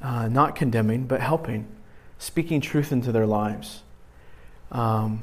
Uh, 0.00 0.28
not 0.28 0.54
condemning, 0.54 1.04
but 1.04 1.20
helping, 1.20 1.66
speaking 2.18 2.60
truth 2.60 2.92
into 2.92 3.12
their 3.12 3.26
lives. 3.26 3.82
Um, 4.70 5.22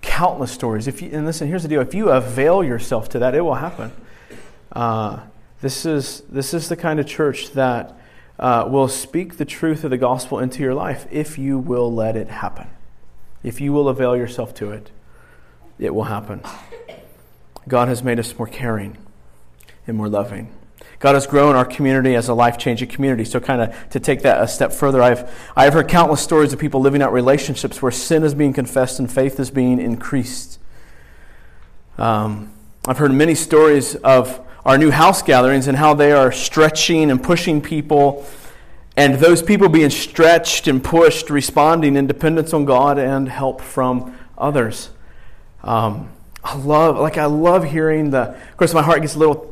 countless 0.00 0.52
stories. 0.52 0.88
If 0.88 1.02
you, 1.02 1.10
and 1.12 1.26
listen, 1.26 1.48
here's 1.48 1.62
the 1.62 1.68
deal: 1.68 1.80
if 1.80 1.94
you 1.94 2.10
avail 2.10 2.64
yourself 2.64 3.08
to 3.10 3.18
that, 3.18 3.34
it 3.34 3.42
will 3.42 3.54
happen. 3.54 3.92
Uh, 4.72 5.20
this 5.60 5.84
is 5.84 6.22
this 6.28 6.54
is 6.54 6.68
the 6.68 6.76
kind 6.76 6.98
of 6.98 7.06
church 7.06 7.52
that 7.52 7.96
uh, 8.38 8.66
will 8.68 8.88
speak 8.88 9.36
the 9.36 9.44
truth 9.44 9.84
of 9.84 9.90
the 9.90 9.98
gospel 9.98 10.38
into 10.38 10.62
your 10.62 10.74
life 10.74 11.06
if 11.10 11.38
you 11.38 11.58
will 11.58 11.92
let 11.92 12.16
it 12.16 12.28
happen. 12.28 12.68
If 13.42 13.60
you 13.60 13.72
will 13.72 13.88
avail 13.88 14.16
yourself 14.16 14.54
to 14.54 14.70
it, 14.70 14.90
it 15.78 15.94
will 15.94 16.04
happen. 16.04 16.42
God 17.68 17.88
has 17.88 18.02
made 18.02 18.18
us 18.18 18.36
more 18.36 18.46
caring 18.46 18.98
and 19.86 19.96
more 19.96 20.08
loving. 20.08 20.52
God 21.02 21.16
has 21.16 21.26
grown 21.26 21.56
our 21.56 21.64
community 21.64 22.14
as 22.14 22.28
a 22.28 22.34
life 22.34 22.56
changing 22.56 22.88
community. 22.88 23.24
So, 23.24 23.40
kind 23.40 23.60
of 23.60 23.90
to 23.90 23.98
take 23.98 24.22
that 24.22 24.40
a 24.40 24.46
step 24.46 24.72
further, 24.72 25.02
I've, 25.02 25.28
I've 25.56 25.72
heard 25.72 25.88
countless 25.88 26.20
stories 26.20 26.52
of 26.52 26.60
people 26.60 26.80
living 26.80 27.02
out 27.02 27.12
relationships 27.12 27.82
where 27.82 27.90
sin 27.90 28.22
is 28.22 28.34
being 28.34 28.52
confessed 28.52 29.00
and 29.00 29.10
faith 29.10 29.40
is 29.40 29.50
being 29.50 29.80
increased. 29.80 30.60
Um, 31.98 32.52
I've 32.86 32.98
heard 32.98 33.10
many 33.10 33.34
stories 33.34 33.96
of 33.96 34.40
our 34.64 34.78
new 34.78 34.92
house 34.92 35.22
gatherings 35.22 35.66
and 35.66 35.76
how 35.76 35.92
they 35.92 36.12
are 36.12 36.30
stretching 36.30 37.10
and 37.10 37.20
pushing 37.20 37.60
people, 37.60 38.24
and 38.96 39.16
those 39.16 39.42
people 39.42 39.68
being 39.68 39.90
stretched 39.90 40.68
and 40.68 40.84
pushed, 40.84 41.30
responding 41.30 41.96
in 41.96 42.06
dependence 42.06 42.54
on 42.54 42.64
God 42.64 43.00
and 43.00 43.28
help 43.28 43.60
from 43.60 44.16
others. 44.38 44.90
Um, 45.64 46.10
I 46.44 46.56
love, 46.56 46.96
like, 46.96 47.18
I 47.18 47.24
love 47.24 47.64
hearing 47.64 48.10
the. 48.10 48.20
Of 48.20 48.56
course, 48.56 48.72
my 48.72 48.82
heart 48.82 49.00
gets 49.00 49.16
a 49.16 49.18
little 49.18 49.51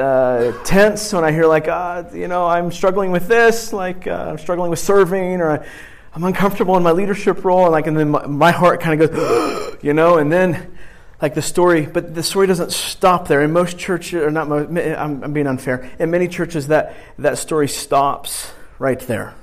uh, 0.00 0.52
tense 0.64 1.12
when 1.12 1.22
I 1.22 1.32
hear 1.32 1.46
like, 1.46 1.68
uh, 1.68 2.04
you 2.12 2.26
know, 2.26 2.46
I'm 2.46 2.72
struggling 2.72 3.12
with 3.12 3.28
this, 3.28 3.72
like 3.72 4.06
uh, 4.06 4.30
I'm 4.30 4.38
struggling 4.38 4.70
with 4.70 4.78
serving, 4.78 5.40
or 5.40 5.64
I'm 6.14 6.24
uncomfortable 6.24 6.76
in 6.76 6.82
my 6.82 6.92
leadership 6.92 7.44
role, 7.44 7.64
and 7.64 7.72
like, 7.72 7.86
and 7.86 7.96
then 7.96 8.10
my, 8.10 8.26
my 8.26 8.50
heart 8.50 8.80
kind 8.80 9.00
of 9.00 9.10
goes, 9.10 9.76
you 9.82 9.92
know, 9.92 10.18
and 10.18 10.32
then 10.32 10.76
like 11.22 11.34
the 11.34 11.42
story, 11.42 11.86
but 11.86 12.14
the 12.14 12.22
story 12.22 12.46
doesn't 12.46 12.72
stop 12.72 13.28
there. 13.28 13.42
In 13.42 13.52
most 13.52 13.78
churches, 13.78 14.22
or 14.22 14.30
not, 14.30 14.48
most, 14.48 14.70
I'm, 14.70 15.22
I'm 15.22 15.32
being 15.32 15.46
unfair. 15.46 15.90
In 15.98 16.10
many 16.10 16.28
churches, 16.28 16.68
that 16.68 16.96
that 17.18 17.38
story 17.38 17.68
stops 17.68 18.50
right 18.78 18.98
there, 19.00 19.34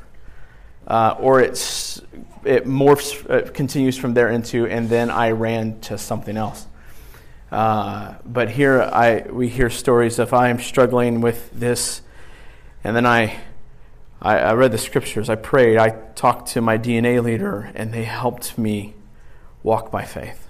uh, 0.87 1.15
or 1.19 1.39
it's 1.39 2.01
it 2.43 2.65
morphs, 2.65 3.29
uh, 3.29 3.51
continues 3.51 3.97
from 3.97 4.13
there 4.13 4.29
into, 4.29 4.65
and 4.65 4.89
then 4.89 5.11
I 5.11 5.31
ran 5.31 5.79
to 5.81 5.97
something 5.97 6.35
else. 6.35 6.65
Uh, 7.51 8.15
but 8.25 8.49
here, 8.51 8.81
I 8.81 9.25
we 9.29 9.47
hear 9.47 9.69
stories 9.69 10.19
of 10.19 10.33
I 10.33 10.49
am 10.49 10.59
struggling 10.59 11.21
with 11.21 11.49
this, 11.51 12.01
and 12.83 12.95
then 12.95 13.05
I 13.05 13.39
I, 14.21 14.37
I 14.39 14.53
read 14.53 14.71
the 14.71 14.77
scriptures, 14.77 15.29
I 15.29 15.35
prayed, 15.35 15.77
I 15.77 15.89
talked 16.15 16.49
to 16.49 16.61
my 16.61 16.77
DNA 16.77 17.23
leader, 17.23 17.71
and 17.75 17.93
they 17.93 18.03
helped 18.03 18.57
me 18.57 18.95
walk 19.63 19.91
by 19.91 20.03
faith. 20.03 20.47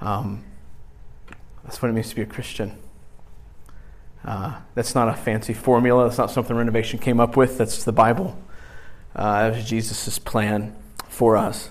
Um, 0.00 0.44
that's 1.64 1.80
what 1.80 1.88
it 1.88 1.92
means 1.92 2.08
to 2.10 2.16
be 2.16 2.22
a 2.22 2.26
Christian. 2.26 2.76
Uh, 4.24 4.58
that's 4.74 4.94
not 4.94 5.08
a 5.08 5.14
fancy 5.14 5.54
formula. 5.54 6.04
That's 6.04 6.18
not 6.18 6.30
something 6.30 6.56
Renovation 6.56 6.98
came 6.98 7.20
up 7.20 7.36
with. 7.36 7.58
That's 7.58 7.84
the 7.84 7.92
Bible. 7.92 8.36
Uh, 9.14 9.48
that 9.48 9.56
was 9.56 9.64
Jesus' 9.64 10.18
plan 10.18 10.74
for 11.08 11.36
us. 11.36 11.70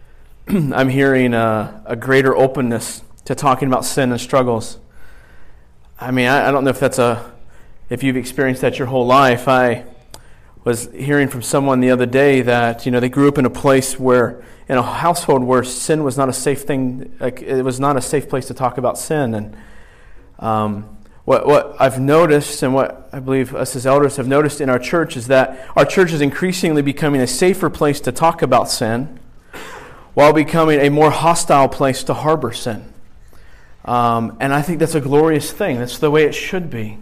I'm 0.48 0.88
hearing 0.88 1.34
a, 1.34 1.82
a, 1.84 1.96
greater 1.96 2.34
openness 2.34 3.02
to 3.28 3.34
talking 3.34 3.68
about 3.68 3.84
sin 3.84 4.10
and 4.10 4.18
struggles. 4.18 4.78
I 6.00 6.10
mean, 6.10 6.28
I, 6.28 6.48
I 6.48 6.50
don't 6.50 6.64
know 6.64 6.70
if 6.70 6.80
that's 6.80 6.98
a 6.98 7.30
if 7.90 8.02
you've 8.02 8.16
experienced 8.16 8.62
that 8.62 8.78
your 8.78 8.88
whole 8.88 9.06
life. 9.06 9.48
I 9.48 9.84
was 10.64 10.90
hearing 10.92 11.28
from 11.28 11.42
someone 11.42 11.80
the 11.80 11.90
other 11.90 12.06
day 12.06 12.40
that 12.40 12.86
you 12.86 12.90
know 12.90 13.00
they 13.00 13.10
grew 13.10 13.28
up 13.28 13.36
in 13.36 13.44
a 13.44 13.50
place 13.50 13.98
where 13.98 14.42
in 14.66 14.78
a 14.78 14.82
household 14.82 15.42
where 15.42 15.62
sin 15.62 16.04
was 16.04 16.16
not 16.16 16.30
a 16.30 16.32
safe 16.32 16.62
thing 16.62 17.14
like 17.20 17.42
it 17.42 17.62
was 17.62 17.78
not 17.78 17.98
a 17.98 18.00
safe 18.00 18.30
place 18.30 18.46
to 18.46 18.54
talk 18.54 18.78
about 18.78 18.96
sin 18.96 19.34
and 19.34 19.56
um, 20.38 20.96
what, 21.26 21.46
what 21.46 21.76
I've 21.78 22.00
noticed 22.00 22.62
and 22.62 22.72
what 22.72 23.10
I 23.12 23.20
believe 23.20 23.54
us 23.54 23.76
as 23.76 23.86
elders 23.86 24.16
have 24.16 24.26
noticed 24.26 24.62
in 24.62 24.70
our 24.70 24.78
church 24.78 25.18
is 25.18 25.26
that 25.26 25.68
our 25.76 25.84
church 25.84 26.14
is 26.14 26.22
increasingly 26.22 26.80
becoming 26.80 27.20
a 27.20 27.26
safer 27.26 27.68
place 27.68 28.00
to 28.00 28.12
talk 28.12 28.40
about 28.40 28.70
sin 28.70 29.20
while 30.14 30.32
becoming 30.32 30.80
a 30.80 30.88
more 30.88 31.10
hostile 31.10 31.68
place 31.68 32.02
to 32.04 32.14
harbor 32.14 32.54
sin. 32.54 32.94
Um, 33.84 34.36
and 34.40 34.52
I 34.52 34.62
think 34.62 34.78
that's 34.78 34.94
a 34.94 35.00
glorious 35.00 35.52
thing. 35.52 35.78
That's 35.78 35.98
the 35.98 36.10
way 36.10 36.24
it 36.24 36.34
should 36.34 36.70
be. 36.70 36.98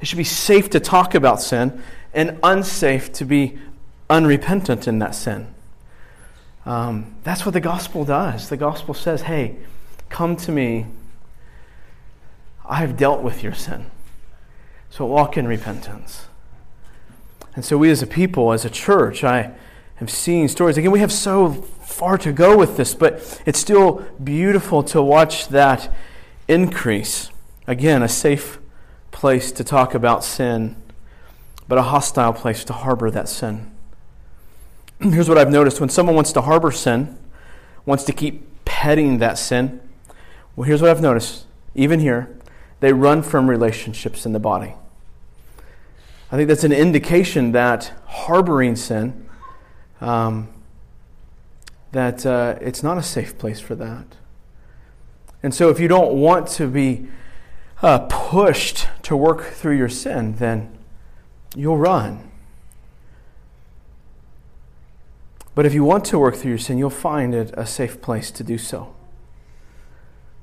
It 0.00 0.06
should 0.06 0.18
be 0.18 0.24
safe 0.24 0.70
to 0.70 0.80
talk 0.80 1.14
about 1.14 1.40
sin 1.42 1.82
and 2.14 2.38
unsafe 2.42 3.12
to 3.14 3.24
be 3.24 3.58
unrepentant 4.08 4.88
in 4.88 4.98
that 4.98 5.14
sin. 5.14 5.54
Um, 6.66 7.16
that's 7.24 7.44
what 7.44 7.52
the 7.52 7.60
gospel 7.60 8.04
does. 8.04 8.48
The 8.48 8.56
gospel 8.56 8.94
says, 8.94 9.22
hey, 9.22 9.56
come 10.08 10.36
to 10.36 10.52
me. 10.52 10.86
I 12.66 12.76
have 12.76 12.96
dealt 12.96 13.22
with 13.22 13.42
your 13.42 13.54
sin. 13.54 13.86
So 14.90 15.06
walk 15.06 15.36
in 15.36 15.46
repentance. 15.46 16.26
And 17.56 17.64
so, 17.64 17.76
we 17.76 17.90
as 17.90 18.00
a 18.00 18.06
people, 18.06 18.52
as 18.52 18.64
a 18.64 18.70
church, 18.70 19.24
I 19.24 19.52
have 19.96 20.10
seen 20.10 20.48
stories. 20.48 20.78
Again, 20.78 20.92
we 20.92 21.00
have 21.00 21.12
so 21.12 21.52
far 21.52 22.16
to 22.18 22.32
go 22.32 22.56
with 22.56 22.76
this, 22.76 22.94
but 22.94 23.42
it's 23.44 23.58
still 23.58 24.06
beautiful 24.22 24.82
to 24.84 25.02
watch 25.02 25.48
that 25.48 25.92
increase. 26.50 27.30
Again, 27.66 28.02
a 28.02 28.08
safe 28.08 28.58
place 29.10 29.52
to 29.52 29.64
talk 29.64 29.94
about 29.94 30.24
sin 30.24 30.76
but 31.70 31.78
a 31.78 31.82
hostile 31.82 32.32
place 32.32 32.64
to 32.64 32.72
harbor 32.72 33.12
that 33.12 33.28
sin. 33.28 33.70
Here's 35.00 35.28
what 35.28 35.38
I've 35.38 35.52
noticed 35.52 35.78
when 35.78 35.88
someone 35.88 36.16
wants 36.16 36.32
to 36.32 36.40
harbor 36.40 36.72
sin, 36.72 37.16
wants 37.86 38.02
to 38.04 38.12
keep 38.12 38.64
petting 38.64 39.18
that 39.18 39.38
sin, 39.38 39.80
well, 40.56 40.66
here's 40.66 40.82
what 40.82 40.90
I've 40.90 41.00
noticed. 41.00 41.44
Even 41.76 42.00
here, 42.00 42.36
they 42.80 42.92
run 42.92 43.22
from 43.22 43.48
relationships 43.48 44.26
in 44.26 44.32
the 44.32 44.40
body. 44.40 44.74
I 46.32 46.36
think 46.36 46.48
that's 46.48 46.64
an 46.64 46.72
indication 46.72 47.52
that 47.52 47.92
harboring 48.06 48.74
sin, 48.74 49.28
um, 50.00 50.48
that 51.92 52.26
uh, 52.26 52.56
it's 52.60 52.82
not 52.82 52.98
a 52.98 53.02
safe 53.02 53.38
place 53.38 53.60
for 53.60 53.76
that. 53.76 54.16
And 55.42 55.54
so, 55.54 55.70
if 55.70 55.80
you 55.80 55.88
don't 55.88 56.14
want 56.14 56.48
to 56.48 56.66
be 56.66 57.08
uh, 57.82 58.00
pushed 58.08 58.88
to 59.02 59.16
work 59.16 59.42
through 59.42 59.76
your 59.76 59.88
sin, 59.88 60.36
then 60.36 60.76
you'll 61.56 61.78
run. 61.78 62.30
But 65.54 65.66
if 65.66 65.74
you 65.74 65.84
want 65.84 66.04
to 66.06 66.18
work 66.18 66.36
through 66.36 66.50
your 66.50 66.58
sin, 66.58 66.78
you'll 66.78 66.90
find 66.90 67.34
it 67.34 67.52
a 67.54 67.66
safe 67.66 68.00
place 68.00 68.30
to 68.32 68.44
do 68.44 68.58
so. 68.58 68.94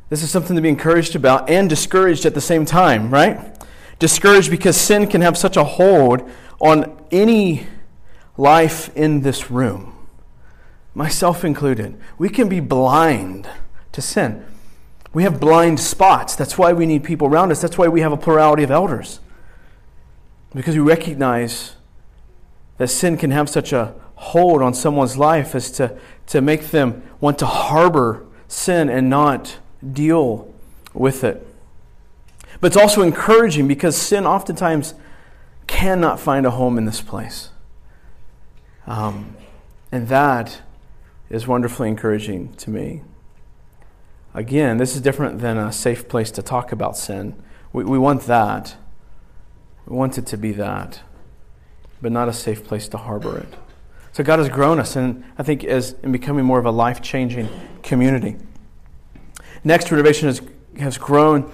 This 0.09 0.23
is 0.23 0.31
something 0.31 0.55
to 0.55 0.61
be 0.61 0.69
encouraged 0.69 1.15
about 1.15 1.49
and 1.49 1.69
discouraged 1.69 2.25
at 2.25 2.33
the 2.33 2.41
same 2.41 2.65
time, 2.65 3.11
right? 3.11 3.57
Discouraged 3.99 4.49
because 4.49 4.77
sin 4.77 5.07
can 5.07 5.21
have 5.21 5.37
such 5.37 5.57
a 5.57 5.63
hold 5.63 6.29
on 6.59 6.97
any 7.11 7.67
life 8.37 8.95
in 8.95 9.21
this 9.21 9.49
room, 9.49 10.07
myself 10.93 11.43
included. 11.43 11.99
We 12.17 12.29
can 12.29 12.47
be 12.47 12.59
blind 12.59 13.49
to 13.91 14.01
sin. 14.01 14.45
We 15.17 15.23
have 15.23 15.39
blind 15.39 15.79
spots. 15.79 16.35
That's 16.35 16.59
why 16.59 16.73
we 16.73 16.85
need 16.85 17.03
people 17.03 17.27
around 17.27 17.49
us. 17.51 17.59
That's 17.59 17.75
why 17.75 17.87
we 17.87 18.01
have 18.01 18.11
a 18.11 18.17
plurality 18.17 18.61
of 18.61 18.69
elders. 18.69 19.19
Because 20.53 20.75
we 20.75 20.81
recognize 20.81 21.75
that 22.77 22.89
sin 22.89 23.17
can 23.17 23.31
have 23.31 23.49
such 23.49 23.73
a 23.73 23.95
hold 24.13 24.61
on 24.61 24.75
someone's 24.75 25.17
life 25.17 25.55
as 25.55 25.71
to, 25.71 25.97
to 26.27 26.39
make 26.39 26.65
them 26.69 27.01
want 27.19 27.39
to 27.39 27.47
harbor 27.47 28.27
sin 28.47 28.91
and 28.91 29.09
not 29.09 29.57
deal 29.91 30.53
with 30.93 31.23
it. 31.23 31.47
But 32.61 32.67
it's 32.67 32.77
also 32.77 33.01
encouraging 33.01 33.67
because 33.67 33.97
sin 33.97 34.23
oftentimes 34.27 34.93
cannot 35.65 36.19
find 36.19 36.45
a 36.45 36.51
home 36.51 36.77
in 36.77 36.85
this 36.85 37.01
place. 37.01 37.49
Um, 38.85 39.35
and 39.91 40.09
that 40.09 40.61
is 41.31 41.47
wonderfully 41.47 41.87
encouraging 41.87 42.53
to 42.57 42.69
me. 42.69 43.01
Again, 44.33 44.77
this 44.77 44.95
is 44.95 45.01
different 45.01 45.39
than 45.39 45.57
a 45.57 45.71
safe 45.71 46.07
place 46.07 46.31
to 46.31 46.41
talk 46.41 46.71
about 46.71 46.97
sin. 46.97 47.35
We, 47.73 47.83
we 47.83 47.97
want 47.97 48.23
that. 48.23 48.75
We 49.85 49.95
want 49.95 50.17
it 50.17 50.25
to 50.27 50.37
be 50.37 50.51
that, 50.53 51.01
but 52.01 52.11
not 52.11 52.27
a 52.27 52.33
safe 52.33 52.63
place 52.63 52.87
to 52.89 52.97
harbor 52.97 53.37
it. 53.37 53.53
So 54.11 54.23
God 54.23 54.39
has 54.39 54.49
grown 54.49 54.79
us, 54.79 54.95
and 54.95 55.23
I 55.37 55.43
think 55.43 55.63
as 55.63 55.95
in 56.03 56.11
becoming 56.11 56.43
more 56.43 56.59
of 56.59 56.65
a 56.65 56.71
life 56.71 57.01
changing 57.01 57.49
community. 57.83 58.35
Next, 59.63 59.91
renovation 59.91 60.27
has, 60.27 60.41
has 60.79 60.97
grown 60.97 61.51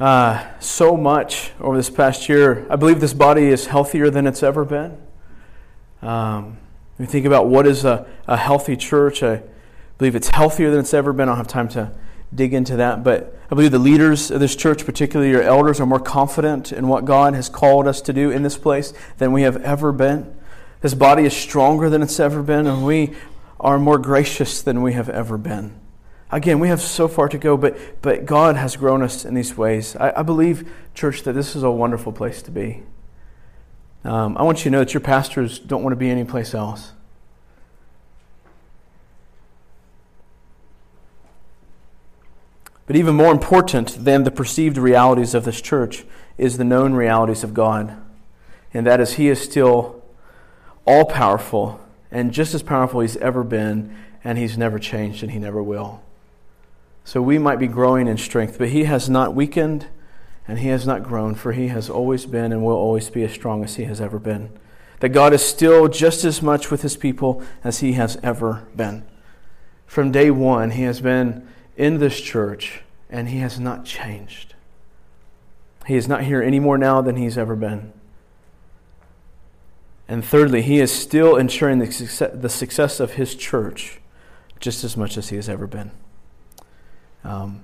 uh, 0.00 0.44
so 0.60 0.96
much 0.96 1.52
over 1.60 1.76
this 1.76 1.90
past 1.90 2.28
year. 2.28 2.66
I 2.70 2.76
believe 2.76 3.00
this 3.00 3.14
body 3.14 3.44
is 3.44 3.66
healthier 3.66 4.10
than 4.10 4.26
it's 4.26 4.42
ever 4.42 4.64
been. 4.64 4.98
Um, 6.02 6.58
we 6.98 7.06
think 7.06 7.26
about 7.26 7.48
what 7.48 7.66
is 7.66 7.84
a, 7.84 8.06
a 8.26 8.36
healthy 8.36 8.76
church. 8.76 9.22
I 9.94 9.96
believe 9.98 10.16
it's 10.16 10.28
healthier 10.28 10.70
than 10.70 10.80
it's 10.80 10.92
ever 10.92 11.12
been. 11.12 11.28
I 11.28 11.32
don't 11.32 11.36
have 11.36 11.46
time 11.46 11.68
to 11.68 11.92
dig 12.34 12.52
into 12.52 12.74
that, 12.76 13.04
but 13.04 13.38
I 13.48 13.54
believe 13.54 13.70
the 13.70 13.78
leaders 13.78 14.32
of 14.32 14.40
this 14.40 14.56
church, 14.56 14.84
particularly 14.84 15.30
your 15.30 15.42
elders, 15.42 15.80
are 15.80 15.86
more 15.86 16.00
confident 16.00 16.72
in 16.72 16.88
what 16.88 17.04
God 17.04 17.34
has 17.34 17.48
called 17.48 17.86
us 17.86 18.00
to 18.02 18.12
do 18.12 18.30
in 18.30 18.42
this 18.42 18.58
place 18.58 18.92
than 19.18 19.30
we 19.30 19.42
have 19.42 19.56
ever 19.58 19.92
been. 19.92 20.34
This 20.80 20.94
body 20.94 21.24
is 21.24 21.36
stronger 21.36 21.88
than 21.88 22.02
it's 22.02 22.18
ever 22.18 22.42
been, 22.42 22.66
and 22.66 22.84
we 22.84 23.14
are 23.60 23.78
more 23.78 23.98
gracious 23.98 24.62
than 24.62 24.82
we 24.82 24.94
have 24.94 25.08
ever 25.08 25.38
been. 25.38 25.78
Again, 26.32 26.58
we 26.58 26.66
have 26.66 26.80
so 26.80 27.06
far 27.06 27.28
to 27.28 27.38
go, 27.38 27.56
but, 27.56 28.02
but 28.02 28.26
God 28.26 28.56
has 28.56 28.74
grown 28.74 29.00
us 29.00 29.24
in 29.24 29.34
these 29.34 29.56
ways. 29.56 29.94
I, 29.94 30.12
I 30.16 30.22
believe, 30.22 30.68
church, 30.92 31.22
that 31.22 31.34
this 31.34 31.54
is 31.54 31.62
a 31.62 31.70
wonderful 31.70 32.10
place 32.10 32.42
to 32.42 32.50
be. 32.50 32.82
Um, 34.02 34.36
I 34.36 34.42
want 34.42 34.58
you 34.58 34.64
to 34.64 34.70
know 34.70 34.78
that 34.80 34.92
your 34.92 35.00
pastors 35.00 35.60
don't 35.60 35.84
want 35.84 35.92
to 35.92 35.96
be 35.96 36.10
anyplace 36.10 36.52
else. 36.52 36.93
But 42.86 42.96
even 42.96 43.14
more 43.14 43.32
important 43.32 44.04
than 44.04 44.24
the 44.24 44.30
perceived 44.30 44.76
realities 44.76 45.34
of 45.34 45.44
this 45.44 45.60
church 45.60 46.04
is 46.36 46.58
the 46.58 46.64
known 46.64 46.94
realities 46.94 47.42
of 47.42 47.54
God. 47.54 47.96
And 48.72 48.86
that 48.86 49.00
is, 49.00 49.14
He 49.14 49.28
is 49.28 49.40
still 49.40 50.02
all 50.84 51.04
powerful 51.04 51.80
and 52.10 52.32
just 52.32 52.54
as 52.54 52.62
powerful 52.62 53.00
as 53.00 53.14
He's 53.14 53.22
ever 53.22 53.42
been, 53.42 53.96
and 54.22 54.38
He's 54.38 54.58
never 54.58 54.78
changed 54.78 55.22
and 55.22 55.32
He 55.32 55.38
never 55.38 55.62
will. 55.62 56.02
So 57.04 57.20
we 57.20 57.38
might 57.38 57.58
be 57.58 57.66
growing 57.66 58.06
in 58.06 58.18
strength, 58.18 58.58
but 58.58 58.68
He 58.68 58.84
has 58.84 59.08
not 59.08 59.34
weakened 59.34 59.86
and 60.46 60.58
He 60.58 60.68
has 60.68 60.86
not 60.86 61.02
grown, 61.02 61.34
for 61.34 61.52
He 61.52 61.68
has 61.68 61.88
always 61.88 62.26
been 62.26 62.52
and 62.52 62.64
will 62.64 62.76
always 62.76 63.08
be 63.08 63.24
as 63.24 63.32
strong 63.32 63.64
as 63.64 63.76
He 63.76 63.84
has 63.84 64.00
ever 64.00 64.18
been. 64.18 64.50
That 65.00 65.08
God 65.10 65.32
is 65.32 65.42
still 65.42 65.88
just 65.88 66.24
as 66.24 66.42
much 66.42 66.70
with 66.70 66.82
His 66.82 66.96
people 66.96 67.42
as 67.62 67.80
He 67.80 67.94
has 67.94 68.18
ever 68.22 68.66
been. 68.76 69.04
From 69.86 70.12
day 70.12 70.30
one, 70.30 70.72
He 70.72 70.82
has 70.82 71.00
been 71.00 71.46
in 71.76 71.98
this 71.98 72.20
church, 72.20 72.82
and 73.10 73.28
he 73.28 73.38
has 73.38 73.58
not 73.58 73.84
changed. 73.84 74.54
He 75.86 75.96
is 75.96 76.08
not 76.08 76.24
here 76.24 76.42
any 76.42 76.60
more 76.60 76.78
now 76.78 77.00
than 77.00 77.16
he's 77.16 77.36
ever 77.36 77.56
been. 77.56 77.92
And 80.08 80.24
thirdly, 80.24 80.62
he 80.62 80.80
is 80.80 80.92
still 80.92 81.36
ensuring 81.36 81.78
the 81.78 81.90
success, 81.90 82.30
the 82.34 82.48
success 82.48 83.00
of 83.00 83.12
his 83.12 83.34
church 83.34 84.00
just 84.60 84.84
as 84.84 84.96
much 84.96 85.18
as 85.18 85.28
he 85.28 85.36
has 85.36 85.48
ever 85.48 85.66
been. 85.66 85.90
Um, 87.22 87.62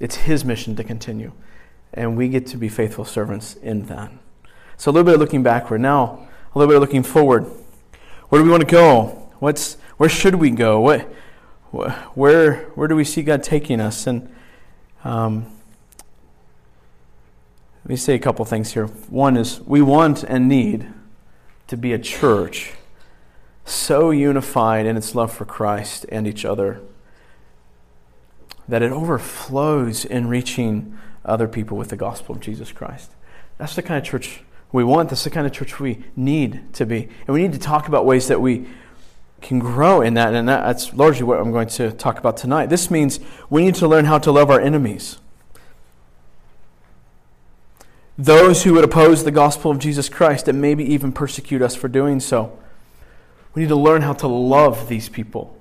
it's 0.00 0.16
his 0.16 0.44
mission 0.44 0.76
to 0.76 0.84
continue, 0.84 1.32
and 1.94 2.16
we 2.16 2.28
get 2.28 2.46
to 2.48 2.56
be 2.56 2.68
faithful 2.68 3.04
servants 3.04 3.54
in 3.56 3.86
that. 3.86 4.10
So, 4.76 4.90
a 4.90 4.92
little 4.92 5.04
bit 5.04 5.14
of 5.14 5.20
looking 5.20 5.42
backward. 5.42 5.80
Now, 5.80 6.28
a 6.54 6.58
little 6.58 6.70
bit 6.70 6.76
of 6.76 6.80
looking 6.80 7.02
forward. 7.02 7.46
Where 8.28 8.40
do 8.40 8.44
we 8.44 8.50
want 8.50 8.62
to 8.62 8.70
go? 8.70 9.30
What's, 9.38 9.76
where 9.96 10.08
should 10.08 10.36
we 10.36 10.50
go? 10.50 10.80
What, 10.80 11.10
where, 11.72 12.70
where 12.74 12.88
do 12.88 12.94
we 12.94 13.04
see 13.04 13.22
God 13.22 13.42
taking 13.42 13.80
us? 13.80 14.06
And 14.06 14.32
um, 15.04 15.46
let 17.84 17.88
me 17.88 17.96
say 17.96 18.14
a 18.14 18.18
couple 18.18 18.44
things 18.44 18.72
here. 18.72 18.86
One 18.86 19.36
is 19.36 19.60
we 19.62 19.82
want 19.82 20.22
and 20.22 20.48
need 20.48 20.86
to 21.68 21.76
be 21.76 21.92
a 21.92 21.98
church 21.98 22.74
so 23.64 24.10
unified 24.10 24.86
in 24.86 24.96
its 24.96 25.14
love 25.14 25.32
for 25.32 25.44
Christ 25.44 26.04
and 26.10 26.26
each 26.26 26.44
other 26.44 26.80
that 28.68 28.82
it 28.82 28.92
overflows 28.92 30.04
in 30.04 30.28
reaching 30.28 30.96
other 31.24 31.48
people 31.48 31.76
with 31.76 31.88
the 31.88 31.96
gospel 31.96 32.34
of 32.34 32.40
Jesus 32.40 32.70
Christ. 32.72 33.12
That's 33.58 33.74
the 33.74 33.82
kind 33.82 33.98
of 33.98 34.04
church 34.04 34.42
we 34.72 34.84
want. 34.84 35.08
That's 35.08 35.24
the 35.24 35.30
kind 35.30 35.46
of 35.46 35.52
church 35.52 35.80
we 35.80 36.04
need 36.16 36.72
to 36.74 36.86
be. 36.86 37.08
And 37.26 37.34
we 37.34 37.42
need 37.42 37.52
to 37.52 37.58
talk 37.58 37.88
about 37.88 38.06
ways 38.06 38.28
that 38.28 38.40
we 38.40 38.66
can 39.42 39.58
grow 39.58 40.00
in 40.00 40.14
that. 40.14 40.34
And 40.34 40.48
that's 40.48 40.94
largely 40.94 41.24
what 41.24 41.40
I'm 41.40 41.52
going 41.52 41.68
to 41.68 41.90
talk 41.92 42.18
about 42.18 42.36
tonight. 42.36 42.66
This 42.66 42.90
means 42.90 43.20
we 43.50 43.64
need 43.64 43.74
to 43.76 43.88
learn 43.88 44.06
how 44.06 44.18
to 44.18 44.32
love 44.32 44.50
our 44.50 44.60
enemies. 44.60 45.18
Those 48.16 48.62
who 48.62 48.74
would 48.74 48.84
oppose 48.84 49.24
the 49.24 49.30
gospel 49.30 49.70
of 49.70 49.78
Jesus 49.78 50.08
Christ 50.08 50.46
and 50.46 50.60
maybe 50.60 50.84
even 50.84 51.12
persecute 51.12 51.62
us 51.62 51.74
for 51.74 51.88
doing 51.88 52.20
so. 52.20 52.58
We 53.54 53.62
need 53.62 53.68
to 53.68 53.76
learn 53.76 54.02
how 54.02 54.12
to 54.14 54.28
love 54.28 54.88
these 54.88 55.08
people. 55.08 55.56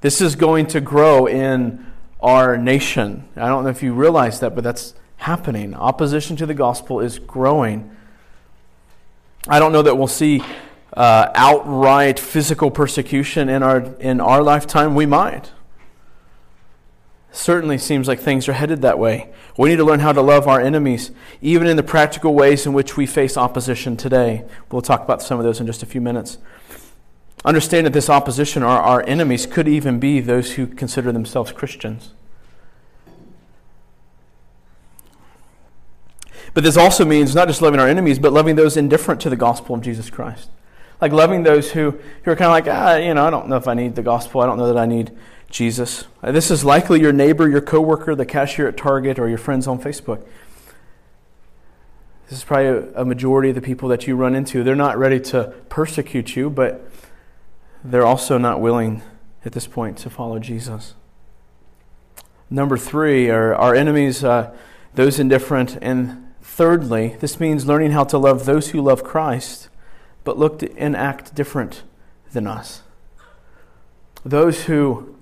This 0.00 0.20
is 0.20 0.34
going 0.34 0.66
to 0.68 0.80
grow 0.80 1.26
in 1.26 1.86
our 2.20 2.56
nation. 2.56 3.28
I 3.36 3.48
don't 3.48 3.64
know 3.64 3.70
if 3.70 3.82
you 3.82 3.94
realize 3.94 4.40
that, 4.40 4.54
but 4.54 4.64
that's 4.64 4.94
happening. 5.18 5.74
Opposition 5.74 6.36
to 6.36 6.46
the 6.46 6.54
gospel 6.54 7.00
is 7.00 7.18
growing. 7.18 7.94
I 9.46 9.58
don't 9.58 9.72
know 9.72 9.82
that 9.82 9.96
we'll 9.96 10.06
see 10.06 10.42
uh, 10.94 11.30
outright 11.34 12.18
physical 12.18 12.70
persecution 12.70 13.48
in 13.48 13.62
our, 13.62 13.80
in 13.98 14.20
our 14.20 14.42
lifetime. 14.42 14.94
We 14.94 15.06
might. 15.06 15.52
Certainly 17.32 17.78
seems 17.78 18.06
like 18.06 18.20
things 18.20 18.48
are 18.48 18.52
headed 18.52 18.80
that 18.82 18.98
way. 18.98 19.32
We 19.58 19.70
need 19.70 19.76
to 19.76 19.84
learn 19.84 20.00
how 20.00 20.12
to 20.12 20.22
love 20.22 20.46
our 20.46 20.60
enemies, 20.60 21.10
even 21.42 21.66
in 21.66 21.76
the 21.76 21.82
practical 21.82 22.32
ways 22.32 22.64
in 22.64 22.72
which 22.72 22.96
we 22.96 23.06
face 23.06 23.36
opposition 23.36 23.96
today. 23.96 24.44
We'll 24.70 24.82
talk 24.82 25.02
about 25.02 25.20
some 25.20 25.38
of 25.38 25.44
those 25.44 25.60
in 25.60 25.66
just 25.66 25.82
a 25.82 25.86
few 25.86 26.00
minutes. 26.00 26.38
Understand 27.44 27.86
that 27.86 27.92
this 27.92 28.08
opposition, 28.08 28.62
or 28.62 28.68
our 28.68 29.02
enemies, 29.06 29.46
could 29.46 29.68
even 29.68 29.98
be 29.98 30.20
those 30.20 30.52
who 30.52 30.66
consider 30.66 31.12
themselves 31.12 31.52
Christians. 31.52 32.12
But 36.54 36.62
this 36.62 36.76
also 36.76 37.04
means 37.04 37.34
not 37.34 37.48
just 37.48 37.60
loving 37.60 37.80
our 37.80 37.88
enemies, 37.88 38.20
but 38.20 38.32
loving 38.32 38.54
those 38.54 38.76
indifferent 38.76 39.20
to 39.22 39.30
the 39.30 39.36
gospel 39.36 39.74
of 39.74 39.82
Jesus 39.82 40.08
Christ. 40.08 40.50
Like 41.00 41.12
loving 41.12 41.42
those 41.42 41.72
who, 41.72 41.98
who 42.22 42.30
are 42.30 42.36
kind 42.36 42.46
of 42.46 42.52
like, 42.52 42.66
ah, 42.68 42.96
you 42.96 43.14
know, 43.14 43.26
I 43.26 43.30
don't 43.30 43.48
know 43.48 43.56
if 43.56 43.68
I 43.68 43.74
need 43.74 43.94
the 43.94 44.02
gospel. 44.02 44.40
I 44.40 44.46
don't 44.46 44.58
know 44.58 44.72
that 44.72 44.78
I 44.78 44.86
need 44.86 45.10
Jesus. 45.50 46.06
Uh, 46.22 46.32
this 46.32 46.50
is 46.50 46.64
likely 46.64 47.00
your 47.00 47.12
neighbor, 47.12 47.48
your 47.48 47.60
coworker, 47.60 48.14
the 48.14 48.26
cashier 48.26 48.68
at 48.68 48.76
Target, 48.76 49.18
or 49.18 49.28
your 49.28 49.38
friends 49.38 49.66
on 49.66 49.78
Facebook. 49.78 50.24
This 52.28 52.38
is 52.38 52.44
probably 52.44 52.90
a, 52.94 53.04
majority 53.04 53.50
of 53.50 53.54
the 53.54 53.60
people 53.60 53.88
that 53.90 54.06
you 54.06 54.16
run 54.16 54.34
into. 54.34 54.64
They're 54.64 54.74
not 54.74 54.98
ready 54.98 55.20
to 55.20 55.54
persecute 55.68 56.34
you, 56.34 56.48
but 56.48 56.90
they're 57.84 58.06
also 58.06 58.38
not 58.38 58.60
willing 58.60 59.02
at 59.44 59.52
this 59.52 59.66
point 59.66 59.98
to 59.98 60.10
follow 60.10 60.38
Jesus. 60.38 60.94
Number 62.48 62.78
three 62.78 63.28
are 63.28 63.54
our 63.54 63.74
enemies, 63.74 64.24
uh, 64.24 64.56
those 64.94 65.20
indifferent. 65.20 65.78
And 65.82 66.34
thirdly, 66.40 67.16
this 67.20 67.38
means 67.38 67.66
learning 67.66 67.90
how 67.90 68.04
to 68.04 68.18
love 68.18 68.46
those 68.46 68.70
who 68.70 68.80
love 68.80 69.04
Christ 69.04 69.68
but 70.24 70.38
look 70.38 70.62
and 70.76 70.96
act 70.96 71.34
different 71.34 71.82
than 72.32 72.46
us. 72.46 72.82
Those 74.24 74.64
who 74.64 75.14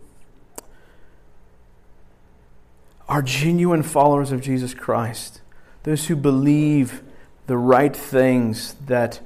are 3.08 3.20
genuine 3.20 3.82
followers 3.82 4.32
of 4.32 4.40
Jesus 4.40 4.72
Christ, 4.72 5.40
those 5.82 6.06
who 6.06 6.16
believe 6.16 7.02
the 7.46 7.56
right 7.56 7.94
things 7.94 8.74
that 8.86 9.20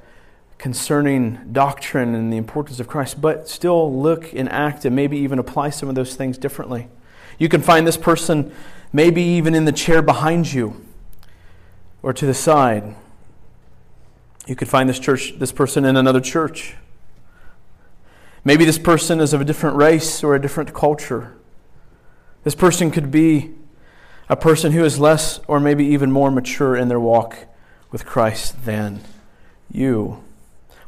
concerning 0.59 1.39
doctrine 1.53 2.15
and 2.15 2.33
the 2.33 2.39
importance 2.39 2.81
of 2.81 2.89
Christ, 2.89 3.21
but 3.21 3.49
still 3.49 3.95
look 3.95 4.33
and 4.33 4.49
act 4.49 4.85
and 4.85 4.97
maybe 4.97 5.19
even 5.19 5.39
apply 5.39 5.71
some 5.71 5.89
of 5.89 5.95
those 5.95 6.17
things 6.17 6.39
differently. 6.39 6.89
You 7.39 7.49
can 7.49 7.61
find 7.61 7.87
this 7.87 7.99
person 7.99 8.53
maybe 8.93 9.23
even 9.23 9.55
in 9.55 9.67
the 9.67 9.73
chair 9.73 10.01
behind 10.01 10.53
you 10.53 10.83
or 12.03 12.13
to 12.15 12.25
the 12.25 12.35
side. 12.35 12.95
You 14.47 14.55
could 14.55 14.69
find 14.69 14.89
this 14.89 14.99
church 14.99 15.35
this 15.39 15.53
person 15.53 15.85
in 15.85 15.97
another 15.97 16.21
church. 16.21 16.77
Maybe 18.45 18.65
this 18.65 18.79
person 18.79 19.21
is 19.21 19.33
of 19.33 19.41
a 19.41 19.45
different 19.45 19.77
race 19.77 20.23
or 20.23 20.35
a 20.35 20.41
different 20.41 20.73
culture. 20.73 21.37
This 22.45 22.55
person 22.55 22.93
could 22.93 23.11
be 23.11 23.55
a 24.29 24.37
person 24.37 24.71
who 24.71 24.85
is 24.85 25.01
less 25.01 25.41
or 25.49 25.59
maybe 25.59 25.85
even 25.87 26.13
more 26.13 26.31
mature 26.31 26.77
in 26.77 26.89
their 26.89 27.01
walk 27.01 27.37
with 27.91 28.07
Christ 28.07 28.65
than 28.65 29.01
you. 29.71 30.23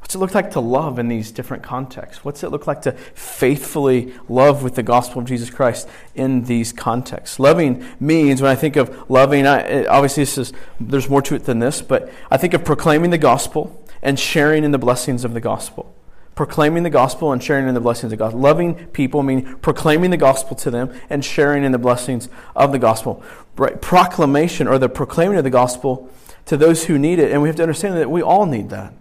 What's 0.09 0.15
it 0.15 0.21
look 0.21 0.35
like 0.35 0.53
to 0.53 0.61
love 0.61 0.99
in 0.99 1.09
these 1.09 1.31
different 1.31 1.63
contexts? 1.63 2.25
What's 2.25 2.43
it 2.43 2.49
look 2.49 2.67
like 2.67 2.81
to 2.81 2.93
faithfully 2.93 4.15
love 4.27 4.63
with 4.63 4.75
the 4.75 4.83
gospel 4.83 5.21
of 5.21 5.29
Jesus 5.29 5.51
Christ 5.51 5.87
in 6.15 6.45
these 6.45 6.73
contexts? 6.73 7.39
Loving 7.39 7.85
means, 8.01 8.41
when 8.41 8.51
I 8.51 8.55
think 8.55 8.77
of 8.77 9.11
loving, 9.11 9.47
I, 9.47 9.85
obviously 9.85 10.23
this 10.23 10.39
is, 10.39 10.55
there's 10.81 11.11
more 11.11 11.21
to 11.21 11.35
it 11.35 11.45
than 11.45 11.59
this, 11.59 11.83
but 11.83 12.11
I 12.31 12.39
think 12.39 12.55
of 12.55 12.65
proclaiming 12.65 13.11
the 13.11 13.19
gospel 13.19 13.85
and 14.01 14.19
sharing 14.19 14.65
in 14.65 14.71
the 14.71 14.79
blessings 14.79 15.27
of 15.27 15.35
the 15.35 15.43
gospel. 15.43 15.95
Proclaiming 16.35 16.85
the 16.85 16.89
gospel 16.89 17.31
and 17.31 17.45
sharing 17.45 17.69
in 17.69 17.75
the 17.75 17.81
blessings 17.81 18.11
of 18.11 18.19
God. 18.19 18.33
Loving 18.33 18.87
people 18.87 19.23
mean 19.23 19.57
proclaiming 19.57 20.11
the 20.11 20.17
gospel 20.17 20.57
to 20.57 20.71
them 20.71 20.91
and 21.11 21.23
sharing 21.23 21.65
in 21.65 21.73
the 21.73 21.79
blessings 21.79 22.31
of 22.57 22.73
the 22.73 22.79
gospel. 22.79 23.23
Right? 23.57 23.79
Proclamation 23.83 24.69
or 24.69 24.79
the 24.79 24.89
proclaiming 24.89 25.37
of 25.37 25.45
the 25.45 25.51
gospel 25.51 26.09
to 26.47 26.57
those 26.57 26.87
who 26.87 26.99
need 26.99 27.19
it, 27.19 27.31
and 27.31 27.43
we 27.43 27.51
have 27.51 27.57
to 27.57 27.63
understand 27.63 27.99
that 27.99 28.11
we 28.11 28.23
all 28.23 28.47
need 28.47 28.71
that. 28.71 28.95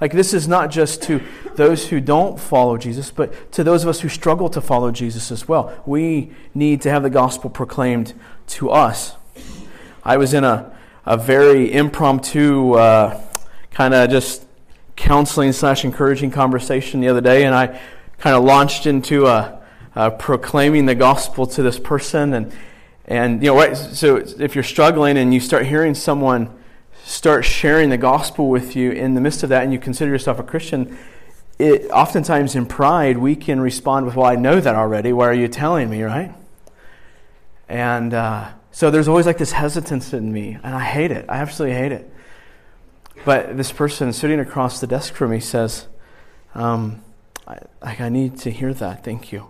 Like, 0.00 0.12
this 0.12 0.32
is 0.32 0.46
not 0.46 0.70
just 0.70 1.02
to 1.04 1.20
those 1.56 1.88
who 1.88 2.00
don't 2.00 2.38
follow 2.38 2.78
Jesus, 2.78 3.10
but 3.10 3.50
to 3.52 3.64
those 3.64 3.82
of 3.82 3.88
us 3.88 4.00
who 4.00 4.08
struggle 4.08 4.48
to 4.50 4.60
follow 4.60 4.92
Jesus 4.92 5.32
as 5.32 5.48
well. 5.48 5.82
We 5.86 6.30
need 6.54 6.82
to 6.82 6.90
have 6.90 7.02
the 7.02 7.10
gospel 7.10 7.50
proclaimed 7.50 8.14
to 8.48 8.70
us. 8.70 9.16
I 10.04 10.16
was 10.16 10.34
in 10.34 10.44
a, 10.44 10.72
a 11.04 11.16
very 11.16 11.72
impromptu, 11.72 12.74
uh, 12.74 13.20
kind 13.72 13.92
of 13.92 14.08
just 14.08 14.46
counseling 14.94 15.52
slash 15.52 15.84
encouraging 15.84 16.30
conversation 16.30 17.00
the 17.00 17.08
other 17.08 17.20
day, 17.20 17.44
and 17.44 17.54
I 17.54 17.80
kind 18.18 18.36
of 18.36 18.44
launched 18.44 18.86
into 18.86 19.26
a, 19.26 19.60
a 19.94 20.10
proclaiming 20.10 20.86
the 20.86 20.94
gospel 20.94 21.46
to 21.46 21.62
this 21.62 21.78
person. 21.78 22.34
And, 22.34 22.52
and 23.06 23.42
you 23.42 23.50
know, 23.50 23.56
right, 23.56 23.76
so 23.76 24.16
if 24.16 24.54
you're 24.54 24.64
struggling 24.64 25.18
and 25.18 25.34
you 25.34 25.40
start 25.40 25.66
hearing 25.66 25.94
someone 25.94 26.56
start 27.08 27.44
sharing 27.44 27.88
the 27.88 27.96
gospel 27.96 28.50
with 28.50 28.76
you 28.76 28.90
in 28.90 29.14
the 29.14 29.20
midst 29.20 29.42
of 29.42 29.48
that 29.48 29.62
and 29.62 29.72
you 29.72 29.78
consider 29.78 30.10
yourself 30.10 30.38
a 30.38 30.42
Christian, 30.42 30.98
it, 31.58 31.90
oftentimes 31.90 32.54
in 32.54 32.66
pride, 32.66 33.16
we 33.16 33.34
can 33.34 33.60
respond 33.60 34.06
with, 34.06 34.14
Well, 34.14 34.26
I 34.26 34.36
know 34.36 34.60
that 34.60 34.74
already. 34.74 35.12
Why 35.12 35.26
are 35.28 35.34
you 35.34 35.48
telling 35.48 35.88
me, 35.88 36.02
right? 36.02 36.34
And 37.68 38.14
uh, 38.14 38.50
so 38.70 38.90
there's 38.90 39.08
always 39.08 39.26
like 39.26 39.38
this 39.38 39.52
hesitance 39.52 40.12
in 40.12 40.32
me, 40.32 40.58
and 40.62 40.74
I 40.74 40.84
hate 40.84 41.10
it. 41.10 41.24
I 41.28 41.38
absolutely 41.38 41.76
hate 41.76 41.92
it. 41.92 42.12
But 43.24 43.56
this 43.56 43.72
person 43.72 44.12
sitting 44.12 44.38
across 44.38 44.80
the 44.80 44.86
desk 44.86 45.14
from 45.14 45.30
me 45.30 45.40
says, 45.40 45.88
um, 46.54 47.02
I, 47.46 47.58
like, 47.82 48.00
I 48.00 48.08
need 48.08 48.38
to 48.38 48.50
hear 48.50 48.72
that. 48.74 49.02
Thank 49.02 49.32
you. 49.32 49.48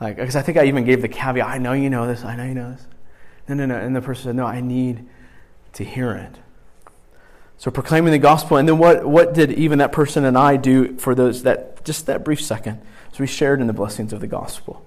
Like, 0.00 0.16
because 0.16 0.36
I 0.36 0.42
think 0.42 0.58
I 0.58 0.66
even 0.66 0.84
gave 0.84 1.02
the 1.02 1.08
caveat, 1.08 1.46
I 1.46 1.58
know 1.58 1.72
you 1.72 1.90
know 1.90 2.06
this. 2.06 2.24
I 2.24 2.36
know 2.36 2.44
you 2.44 2.54
know 2.54 2.70
this. 2.70 2.86
No, 3.48 3.54
no, 3.54 3.66
no. 3.66 3.76
And 3.76 3.96
the 3.96 4.00
person 4.00 4.24
said, 4.24 4.36
No, 4.36 4.46
I 4.46 4.60
need 4.60 5.06
to 5.72 5.84
hear 5.84 6.12
it. 6.12 6.38
So 7.60 7.70
proclaiming 7.70 8.10
the 8.10 8.18
gospel, 8.18 8.56
and 8.56 8.66
then 8.66 8.78
what, 8.78 9.04
what 9.04 9.34
did 9.34 9.52
even 9.52 9.80
that 9.80 9.92
person 9.92 10.24
and 10.24 10.38
I 10.38 10.56
do 10.56 10.96
for 10.96 11.14
those 11.14 11.42
that 11.42 11.84
just 11.84 12.06
that 12.06 12.24
brief 12.24 12.40
second? 12.40 12.80
So 13.12 13.18
we 13.18 13.26
shared 13.26 13.60
in 13.60 13.66
the 13.66 13.74
blessings 13.74 14.14
of 14.14 14.20
the 14.20 14.26
gospel. 14.26 14.82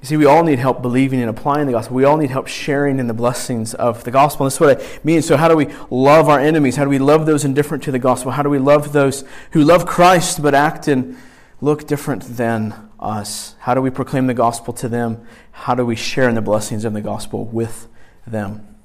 You 0.00 0.08
see, 0.08 0.16
we 0.16 0.24
all 0.26 0.42
need 0.42 0.58
help 0.58 0.82
believing 0.82 1.20
and 1.20 1.30
applying 1.30 1.66
the 1.66 1.72
gospel. 1.72 1.94
We 1.94 2.02
all 2.02 2.16
need 2.16 2.30
help 2.30 2.48
sharing 2.48 2.98
in 2.98 3.06
the 3.06 3.14
blessings 3.14 3.74
of 3.74 4.02
the 4.02 4.10
gospel. 4.10 4.44
And 4.44 4.50
that's 4.50 4.58
what 4.58 4.82
I 4.82 4.98
mean. 5.04 5.22
So, 5.22 5.36
how 5.36 5.46
do 5.46 5.54
we 5.54 5.68
love 5.88 6.28
our 6.28 6.40
enemies? 6.40 6.74
How 6.74 6.82
do 6.82 6.90
we 6.90 6.98
love 6.98 7.26
those 7.26 7.44
indifferent 7.44 7.84
to 7.84 7.92
the 7.92 8.00
gospel? 8.00 8.32
How 8.32 8.42
do 8.42 8.50
we 8.50 8.58
love 8.58 8.92
those 8.92 9.22
who 9.52 9.62
love 9.62 9.86
Christ 9.86 10.42
but 10.42 10.52
act 10.52 10.88
and 10.88 11.16
look 11.60 11.86
different 11.86 12.24
than 12.24 12.90
us? 12.98 13.54
How 13.60 13.74
do 13.74 13.80
we 13.80 13.90
proclaim 13.90 14.26
the 14.26 14.34
gospel 14.34 14.74
to 14.74 14.88
them? 14.88 15.24
How 15.52 15.76
do 15.76 15.86
we 15.86 15.94
share 15.94 16.28
in 16.28 16.34
the 16.34 16.42
blessings 16.42 16.84
of 16.84 16.92
the 16.92 17.02
gospel 17.02 17.44
with 17.44 17.86
them? 18.26 18.77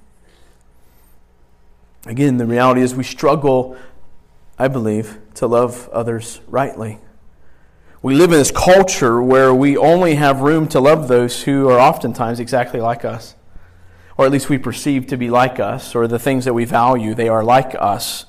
Again, 2.05 2.37
the 2.37 2.45
reality 2.45 2.81
is 2.81 2.95
we 2.95 3.03
struggle 3.03 3.77
I 4.57 4.67
believe, 4.67 5.17
to 5.35 5.47
love 5.47 5.89
others 5.89 6.39
rightly. 6.47 6.99
We 8.01 8.15
live 8.15 8.31
in 8.31 8.37
this 8.37 8.51
culture 8.51 9.21
where 9.21 9.53
we 9.53 9.77
only 9.77 10.15
have 10.15 10.41
room 10.41 10.67
to 10.69 10.79
love 10.79 11.07
those 11.07 11.43
who 11.43 11.69
are 11.69 11.79
oftentimes 11.79 12.39
exactly 12.39 12.79
like 12.79 13.03
us, 13.03 13.35
or 14.17 14.25
at 14.25 14.31
least 14.31 14.49
we 14.49 14.57
perceive 14.57 15.07
to 15.07 15.17
be 15.17 15.29
like 15.29 15.59
us, 15.59 15.95
or 15.95 16.07
the 16.07 16.19
things 16.19 16.45
that 16.45 16.53
we 16.53 16.65
value, 16.65 17.15
they 17.15 17.29
are 17.29 17.43
like 17.43 17.75
us. 17.79 18.25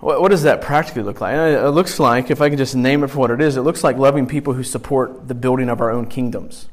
What, 0.00 0.30
does 0.30 0.42
that 0.42 0.60
practically 0.60 1.04
look 1.04 1.20
like? 1.20 1.36
It 1.36 1.70
looks 1.70 2.00
like, 2.00 2.32
if 2.32 2.40
I 2.40 2.48
can 2.48 2.58
just 2.58 2.74
name 2.74 3.04
it 3.04 3.08
for 3.08 3.18
what 3.18 3.30
it 3.30 3.40
is, 3.40 3.56
it 3.56 3.62
looks 3.62 3.84
like 3.84 3.96
loving 3.96 4.26
people 4.26 4.54
who 4.54 4.64
support 4.64 5.28
the 5.28 5.34
building 5.34 5.68
of 5.68 5.80
our 5.80 5.92
own 5.92 6.06
kingdoms. 6.06 6.68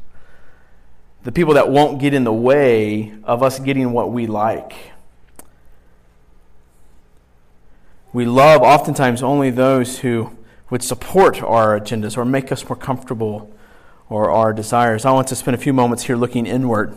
The 1.23 1.31
people 1.31 1.55
that 1.55 1.69
won't 1.69 1.99
get 1.99 2.13
in 2.13 2.23
the 2.23 2.33
way 2.33 3.13
of 3.23 3.43
us 3.43 3.59
getting 3.59 3.91
what 3.91 4.11
we 4.11 4.25
like. 4.25 4.73
We 8.13 8.25
love 8.25 8.61
oftentimes 8.61 9.21
only 9.21 9.51
those 9.51 9.99
who 9.99 10.35
would 10.69 10.81
support 10.81 11.43
our 11.43 11.79
agendas 11.79 12.17
or 12.17 12.25
make 12.25 12.51
us 12.51 12.67
more 12.67 12.75
comfortable 12.75 13.53
or 14.09 14.31
our 14.31 14.53
desires. 14.53 15.05
I 15.05 15.11
want 15.11 15.27
to 15.27 15.35
spend 15.35 15.55
a 15.55 15.59
few 15.59 15.73
moments 15.73 16.03
here 16.03 16.15
looking 16.15 16.45
inward. 16.45 16.95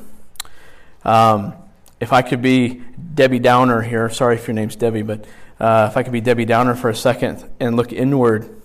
Um, 1.04 1.54
if 2.00 2.12
I 2.12 2.22
could 2.22 2.42
be 2.42 2.82
Debbie 3.14 3.40
Downer 3.40 3.82
here, 3.82 4.08
sorry 4.08 4.36
if 4.36 4.46
your 4.46 4.54
name's 4.54 4.76
Debbie, 4.76 5.02
but 5.02 5.26
uh, 5.60 5.88
if 5.90 5.96
I 5.96 6.02
could 6.02 6.12
be 6.12 6.20
Debbie 6.20 6.44
Downer 6.44 6.74
for 6.74 6.88
a 6.88 6.94
second 6.94 7.48
and 7.60 7.76
look 7.76 7.92
inward. 7.92 8.61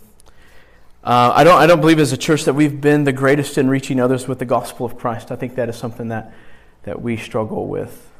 Uh, 1.07 1.31
I, 1.33 1.45
don't, 1.45 1.57
I 1.57 1.67
don't 1.67 1.79
believe 1.79 1.99
as 1.99 2.11
a 2.11 2.17
church 2.17 2.43
that 2.43 2.53
we've 2.53 2.81
been 2.81 3.05
the 3.05 3.13
greatest 3.13 3.57
in 3.57 3.69
reaching 3.69 3.97
others 3.97 4.27
with 4.27 4.39
the 4.39 4.45
gospel 4.45 4.85
of 4.85 4.97
Christ. 4.97 5.31
I 5.31 5.37
think 5.37 5.55
that 5.55 5.69
is 5.69 5.77
something 5.77 6.09
that, 6.09 6.33
that 6.83 7.01
we 7.01 7.15
struggle 7.15 7.65
with. 7.65 8.11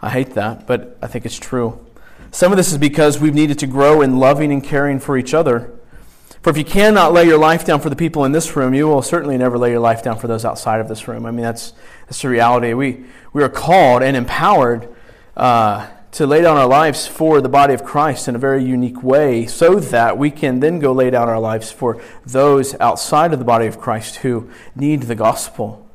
I 0.00 0.10
hate 0.10 0.34
that, 0.34 0.68
but 0.68 0.96
I 1.02 1.08
think 1.08 1.26
it's 1.26 1.36
true. 1.36 1.84
Some 2.30 2.52
of 2.52 2.56
this 2.58 2.70
is 2.70 2.78
because 2.78 3.18
we've 3.18 3.34
needed 3.34 3.58
to 3.58 3.66
grow 3.66 4.02
in 4.02 4.20
loving 4.20 4.52
and 4.52 4.62
caring 4.62 5.00
for 5.00 5.18
each 5.18 5.34
other. 5.34 5.72
For 6.42 6.50
if 6.50 6.56
you 6.56 6.64
cannot 6.64 7.12
lay 7.12 7.24
your 7.24 7.38
life 7.38 7.64
down 7.64 7.80
for 7.80 7.90
the 7.90 7.96
people 7.96 8.24
in 8.24 8.30
this 8.30 8.54
room, 8.54 8.72
you 8.72 8.86
will 8.86 9.02
certainly 9.02 9.36
never 9.36 9.58
lay 9.58 9.70
your 9.72 9.80
life 9.80 10.00
down 10.00 10.16
for 10.16 10.28
those 10.28 10.44
outside 10.44 10.80
of 10.80 10.86
this 10.86 11.08
room. 11.08 11.26
I 11.26 11.32
mean, 11.32 11.42
that's, 11.42 11.72
that's 12.06 12.22
the 12.22 12.28
reality. 12.28 12.72
We, 12.72 13.04
we 13.32 13.42
are 13.42 13.48
called 13.48 14.04
and 14.04 14.16
empowered 14.16 14.94
uh, 15.36 15.88
to 16.12 16.26
lay 16.26 16.42
down 16.42 16.56
our 16.56 16.66
lives 16.66 17.06
for 17.06 17.40
the 17.40 17.48
body 17.48 17.72
of 17.72 17.84
Christ 17.84 18.26
in 18.26 18.34
a 18.34 18.38
very 18.38 18.64
unique 18.64 19.02
way 19.02 19.46
so 19.46 19.76
that 19.76 20.18
we 20.18 20.30
can 20.30 20.60
then 20.60 20.78
go 20.78 20.92
lay 20.92 21.10
down 21.10 21.28
our 21.28 21.38
lives 21.38 21.70
for 21.70 22.02
those 22.26 22.74
outside 22.80 23.32
of 23.32 23.38
the 23.38 23.44
body 23.44 23.66
of 23.66 23.80
Christ 23.80 24.16
who 24.16 24.50
need 24.74 25.02
the 25.02 25.14
gospel. 25.14 25.86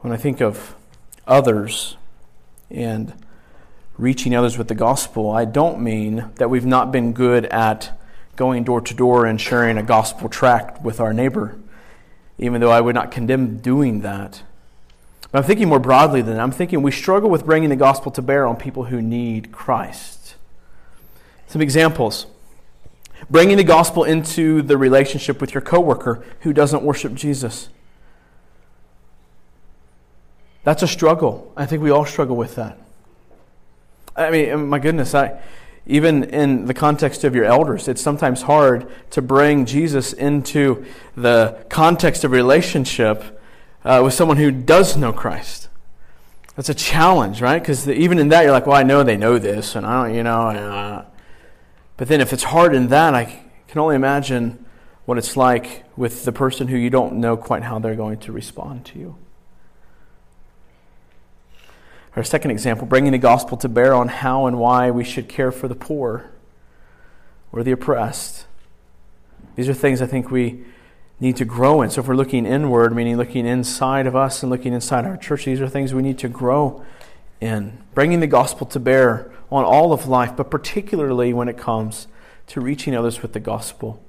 When 0.00 0.12
I 0.12 0.16
think 0.16 0.40
of 0.40 0.74
others, 1.26 1.96
and 2.70 3.12
reaching 3.98 4.34
others 4.34 4.58
with 4.58 4.68
the 4.68 4.74
gospel, 4.74 5.30
I 5.30 5.44
don't 5.44 5.80
mean 5.80 6.30
that 6.36 6.50
we've 6.50 6.66
not 6.66 6.92
been 6.92 7.12
good 7.12 7.46
at 7.46 7.98
going 8.36 8.64
door 8.64 8.80
to 8.82 8.94
door 8.94 9.24
and 9.24 9.40
sharing 9.40 9.78
a 9.78 9.82
gospel 9.82 10.28
tract 10.28 10.82
with 10.82 11.00
our 11.00 11.12
neighbor, 11.12 11.58
even 12.38 12.60
though 12.60 12.70
I 12.70 12.80
would 12.80 12.94
not 12.94 13.10
condemn 13.10 13.58
doing 13.58 14.00
that. 14.00 14.42
But 15.36 15.40
I'm 15.40 15.48
thinking 15.48 15.68
more 15.68 15.78
broadly 15.78 16.22
than 16.22 16.36
that. 16.36 16.42
I'm 16.42 16.50
thinking 16.50 16.80
we 16.80 16.90
struggle 16.90 17.28
with 17.28 17.44
bringing 17.44 17.68
the 17.68 17.76
gospel 17.76 18.10
to 18.12 18.22
bear 18.22 18.46
on 18.46 18.56
people 18.56 18.84
who 18.84 19.02
need 19.02 19.52
Christ. 19.52 20.34
Some 21.46 21.60
examples. 21.60 22.24
Bringing 23.28 23.58
the 23.58 23.62
gospel 23.62 24.04
into 24.04 24.62
the 24.62 24.78
relationship 24.78 25.42
with 25.42 25.52
your 25.52 25.60
coworker 25.60 26.24
who 26.40 26.54
doesn't 26.54 26.82
worship 26.82 27.12
Jesus. 27.12 27.68
That's 30.64 30.82
a 30.82 30.88
struggle. 30.88 31.52
I 31.54 31.66
think 31.66 31.82
we 31.82 31.90
all 31.90 32.06
struggle 32.06 32.36
with 32.36 32.54
that. 32.54 32.78
I 34.16 34.30
mean, 34.30 34.68
my 34.70 34.78
goodness, 34.78 35.14
I, 35.14 35.38
even 35.86 36.24
in 36.24 36.64
the 36.64 36.72
context 36.72 37.24
of 37.24 37.34
your 37.34 37.44
elders, 37.44 37.88
it's 37.88 38.00
sometimes 38.00 38.40
hard 38.40 38.90
to 39.10 39.20
bring 39.20 39.66
Jesus 39.66 40.14
into 40.14 40.86
the 41.14 41.62
context 41.68 42.24
of 42.24 42.30
relationship 42.30 43.35
uh, 43.84 44.00
with 44.04 44.14
someone 44.14 44.36
who 44.36 44.50
does 44.50 44.96
know 44.96 45.12
Christ. 45.12 45.68
That's 46.56 46.68
a 46.68 46.74
challenge, 46.74 47.42
right? 47.42 47.60
Because 47.60 47.88
even 47.88 48.18
in 48.18 48.28
that, 48.28 48.42
you're 48.42 48.52
like, 48.52 48.66
well, 48.66 48.76
I 48.76 48.82
know 48.82 49.02
they 49.02 49.16
know 49.16 49.38
this, 49.38 49.76
and 49.76 49.86
I 49.86 50.06
don't, 50.06 50.14
you 50.14 50.22
know. 50.22 50.48
Uh, 50.48 51.04
but 51.96 52.08
then 52.08 52.20
if 52.20 52.32
it's 52.32 52.44
hard 52.44 52.74
in 52.74 52.88
that, 52.88 53.14
I 53.14 53.44
can 53.68 53.78
only 53.78 53.94
imagine 53.94 54.64
what 55.04 55.18
it's 55.18 55.36
like 55.36 55.84
with 55.96 56.24
the 56.24 56.32
person 56.32 56.68
who 56.68 56.76
you 56.76 56.90
don't 56.90 57.14
know 57.14 57.36
quite 57.36 57.62
how 57.62 57.78
they're 57.78 57.94
going 57.94 58.18
to 58.20 58.32
respond 58.32 58.84
to 58.86 58.98
you. 58.98 59.16
Our 62.16 62.24
second 62.24 62.50
example, 62.50 62.86
bringing 62.86 63.12
the 63.12 63.18
gospel 63.18 63.58
to 63.58 63.68
bear 63.68 63.92
on 63.92 64.08
how 64.08 64.46
and 64.46 64.58
why 64.58 64.90
we 64.90 65.04
should 65.04 65.28
care 65.28 65.52
for 65.52 65.68
the 65.68 65.74
poor 65.74 66.30
or 67.52 67.62
the 67.62 67.72
oppressed. 67.72 68.46
These 69.54 69.68
are 69.68 69.74
things 69.74 70.00
I 70.00 70.06
think 70.06 70.30
we 70.30 70.64
need 71.18 71.36
to 71.36 71.44
grow 71.44 71.82
in. 71.82 71.90
So 71.90 72.00
if 72.00 72.08
we're 72.08 72.14
looking 72.14 72.44
inward, 72.44 72.94
meaning 72.94 73.16
looking 73.16 73.46
inside 73.46 74.06
of 74.06 74.14
us 74.14 74.42
and 74.42 74.50
looking 74.50 74.72
inside 74.72 75.04
our 75.04 75.16
church, 75.16 75.46
these 75.46 75.60
are 75.60 75.68
things 75.68 75.94
we 75.94 76.02
need 76.02 76.18
to 76.18 76.28
grow 76.28 76.84
in. 77.40 77.82
Bringing 77.94 78.20
the 78.20 78.26
gospel 78.26 78.66
to 78.66 78.80
bear 78.80 79.30
on 79.50 79.64
all 79.64 79.92
of 79.92 80.06
life, 80.06 80.36
but 80.36 80.50
particularly 80.50 81.32
when 81.32 81.48
it 81.48 81.56
comes 81.56 82.08
to 82.48 82.60
reaching 82.60 82.94
others 82.94 83.22
with 83.22 83.32
the 83.32 83.40
gospel. 83.40 84.02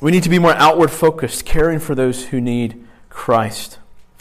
We 0.00 0.10
need 0.10 0.22
to 0.22 0.28
be 0.28 0.38
more 0.38 0.54
outward 0.54 0.90
focused, 0.90 1.44
caring 1.44 1.78
for 1.78 1.94
those 1.94 2.26
who 2.26 2.40
need 2.40 2.86
Christ. 3.08 3.78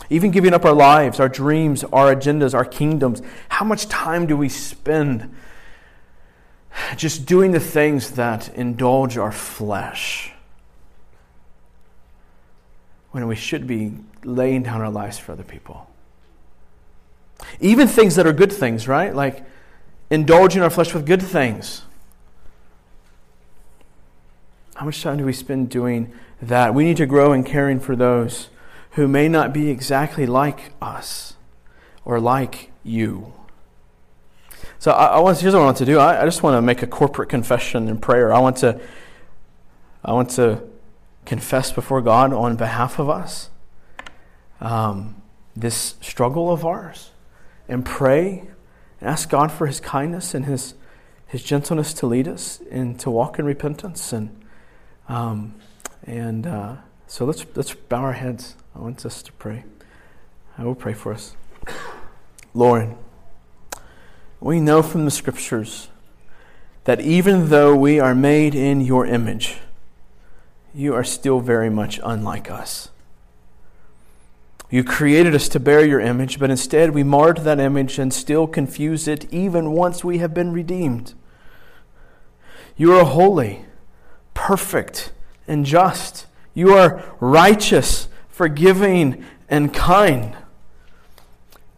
Even 0.10 0.32
giving 0.32 0.54
up 0.54 0.66
our 0.66 0.74
lives, 0.74 1.20
our 1.20 1.30
dreams, 1.30 1.84
our 1.86 2.14
agendas, 2.14 2.54
our 2.54 2.66
kingdoms. 2.66 3.22
How 3.50 3.66
much 3.66 3.88
time 3.88 4.26
do 4.26 4.36
we 4.36 4.50
spend 4.50 5.34
just 6.96 7.26
doing 7.26 7.52
the 7.52 7.60
things 7.60 8.12
that 8.12 8.54
indulge 8.56 9.18
our 9.18 9.32
flesh 9.32 10.34
when 13.12 13.28
we 13.28 13.36
should 13.36 13.66
be 13.68 13.94
laying 14.24 14.64
down 14.64 14.82
our 14.82 14.90
lives 14.90 15.18
for 15.18 15.32
other 15.32 15.44
people? 15.44 15.90
Even 17.60 17.88
things 17.88 18.16
that 18.16 18.28
are 18.28 18.34
good 18.34 18.52
things, 18.52 18.88
right? 18.88 19.14
Like 19.16 19.44
indulging 20.10 20.62
our 20.62 20.70
flesh 20.70 20.94
with 20.94 21.06
good 21.06 21.22
things. 21.22 21.84
How 24.76 24.86
much 24.86 25.02
time 25.02 25.18
do 25.18 25.26
we 25.26 25.34
spend 25.34 25.70
doing 25.70 26.14
that? 26.42 26.74
We 26.74 26.84
need 26.84 26.98
to 26.98 27.06
grow 27.06 27.34
in 27.34 27.44
caring 27.44 27.80
for 27.80 27.96
those 27.96 28.50
who 28.92 29.08
may 29.08 29.28
not 29.28 29.54
be 29.54 29.70
exactly 29.70 30.26
like 30.26 30.74
us 30.82 31.36
or 32.06 32.20
like 32.20 32.72
you. 32.84 33.34
So 34.80 34.92
I, 34.92 35.08
I 35.08 35.20
want, 35.20 35.40
here's 35.40 35.54
what 35.54 35.62
I 35.62 35.66
want 35.66 35.78
to 35.78 35.86
do. 35.86 36.00
I, 36.00 36.22
I 36.22 36.26
just 36.26 36.44
want 36.44 36.56
to 36.56 36.62
make 36.62 36.82
a 36.82 36.88
corporate 36.88 37.30
confession 37.30 37.90
and 37.90 38.02
prayer. 38.02 38.34
I 38.34 38.40
want 38.40 38.58
to, 38.58 38.80
I 40.04 40.14
want 40.14 40.30
to 40.32 40.64
confess 41.30 41.72
before 41.72 42.02
God 42.02 42.34
on 42.34 42.56
behalf 42.56 42.98
of 42.98 43.08
us 43.08 43.52
um, 44.60 45.22
this 45.56 45.94
struggle 46.02 46.52
of 46.52 46.66
ours 46.66 47.12
and 47.68 47.86
pray 47.86 48.48
and 49.00 49.10
ask 49.12 49.30
God 49.30 49.52
for 49.52 49.68
His 49.68 49.80
kindness 49.80 50.34
and 50.34 50.46
His 50.46 50.74
His 51.28 51.44
gentleness 51.44 51.94
to 51.94 52.08
lead 52.08 52.28
us 52.28 52.62
and 52.72 53.00
to 53.02 53.12
walk 53.12 53.38
in 53.38 53.46
repentance 53.46 54.12
and 54.12 54.44
um, 55.08 55.54
and 56.04 56.48
uh, 56.48 56.78
so 57.06 57.26
let's 57.26 57.46
let's 57.54 57.76
bow 57.76 58.02
our 58.02 58.14
heads. 58.14 58.56
I 58.76 58.80
want 58.80 59.06
us 59.06 59.22
to 59.22 59.32
pray. 59.34 59.66
I 60.58 60.64
will 60.64 60.74
pray 60.74 60.94
for 60.94 61.14
us. 61.14 61.36
Lord, 62.56 62.96
we 64.40 64.60
know 64.60 64.82
from 64.82 65.06
the 65.06 65.12
scriptures 65.12 65.90
that 66.86 67.00
even 67.00 67.50
though 67.50 67.76
we 67.76 68.00
are 68.00 68.16
made 68.16 68.56
in 68.56 68.82
your 68.82 69.06
image, 69.06 69.58
you 70.74 70.94
are 70.94 71.04
still 71.04 71.40
very 71.40 71.70
much 71.70 72.00
unlike 72.04 72.50
us. 72.50 72.90
You 74.70 74.84
created 74.84 75.34
us 75.34 75.50
to 75.50 75.60
bear 75.60 75.84
your 75.84 76.00
image, 76.00 76.40
but 76.40 76.52
instead 76.52 76.92
we 76.92 77.04
marred 77.04 77.40
that 77.40 77.60
image 77.60 77.98
and 77.98 78.14
still 78.14 78.46
confuse 78.46 79.08
it 79.08 79.32
even 79.34 79.72
once 79.72 80.04
we 80.04 80.20
have 80.20 80.34
been 80.34 80.54
redeemed. 80.54 81.16
You 82.78 82.94
are 82.94 83.06
holy, 83.06 83.66
perfect, 84.34 85.12
and 85.48 85.66
just. 85.66 86.28
You 86.54 86.74
are 86.76 87.04
righteous 87.20 88.10
forgiving, 88.40 89.22
and 89.50 89.74
kind. 89.74 90.34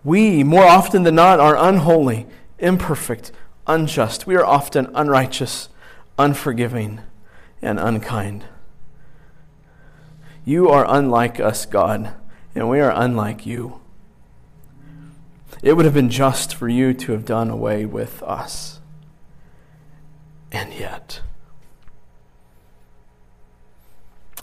We, 0.04 0.44
more 0.44 0.64
often 0.64 1.02
than 1.02 1.16
not, 1.16 1.40
are 1.40 1.58
unholy, 1.58 2.28
imperfect, 2.60 3.32
unjust. 3.66 4.28
We 4.28 4.36
are 4.36 4.46
often 4.46 4.92
unrighteous, 4.94 5.70
unforgiving, 6.20 7.02
and 7.64 7.80
unkind. 7.80 8.44
You 10.44 10.70
are 10.70 10.86
unlike 10.88 11.40
us, 11.40 11.66
God, 11.66 12.14
and 12.56 12.70
we 12.70 12.80
are 12.80 12.92
unlike 12.94 13.46
you. 13.46 13.80
It 15.62 15.74
would 15.74 15.86
have 15.86 15.94
been 15.94 16.10
just 16.10 16.56
for 16.56 16.68
you 16.68 16.94
to 16.94 17.12
have 17.12 17.26
done 17.26 17.50
away 17.50 17.86
with 17.86 18.24
us. 18.24 18.80
And 20.52 20.74
yet, 20.74 21.22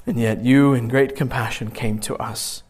and 0.06 0.18
yet 0.18 0.42
you, 0.42 0.72
in 0.72 0.88
great 0.88 1.16
compassion, 1.16 1.70
came 1.70 1.98
to 2.00 2.16
us 2.16 2.62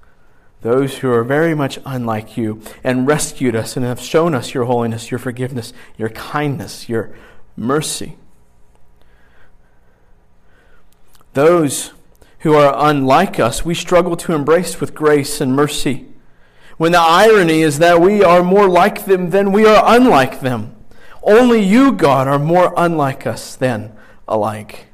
those 0.60 0.98
who 0.98 1.10
are 1.10 1.22
very 1.22 1.54
much 1.54 1.78
unlike 1.86 2.36
you, 2.36 2.60
and 2.82 3.06
rescued 3.06 3.54
us 3.54 3.76
and 3.76 3.86
have 3.86 4.00
shown 4.00 4.34
us 4.34 4.54
your 4.54 4.64
holiness, 4.64 5.10
your 5.10 5.18
forgiveness, 5.18 5.72
your 5.96 6.08
kindness, 6.08 6.88
your 6.88 7.14
mercy. 7.56 8.16
Those 11.34 11.92
who 12.40 12.54
are 12.54 12.74
unlike 12.76 13.40
us, 13.40 13.64
we 13.64 13.74
struggle 13.74 14.16
to 14.16 14.32
embrace 14.32 14.80
with 14.80 14.94
grace 14.94 15.40
and 15.40 15.54
mercy. 15.54 16.06
When 16.76 16.92
the 16.92 17.00
irony 17.00 17.62
is 17.62 17.78
that 17.80 18.00
we 18.00 18.22
are 18.22 18.42
more 18.42 18.68
like 18.68 19.04
them 19.04 19.30
than 19.30 19.50
we 19.50 19.66
are 19.66 19.82
unlike 19.84 20.40
them. 20.40 20.76
Only 21.22 21.60
you, 21.60 21.92
God, 21.92 22.28
are 22.28 22.38
more 22.38 22.72
unlike 22.76 23.26
us 23.26 23.56
than 23.56 23.92
alike. 24.28 24.86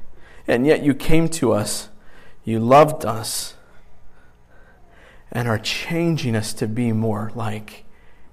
And 0.47 0.65
yet 0.65 0.83
you 0.83 0.95
came 0.95 1.29
to 1.29 1.51
us, 1.51 1.89
you 2.43 2.59
loved 2.59 3.05
us, 3.05 3.53
and 5.31 5.47
are 5.47 5.59
changing 5.59 6.35
us 6.35 6.53
to 6.53 6.67
be 6.67 6.91
more 6.91 7.31
like 7.35 7.83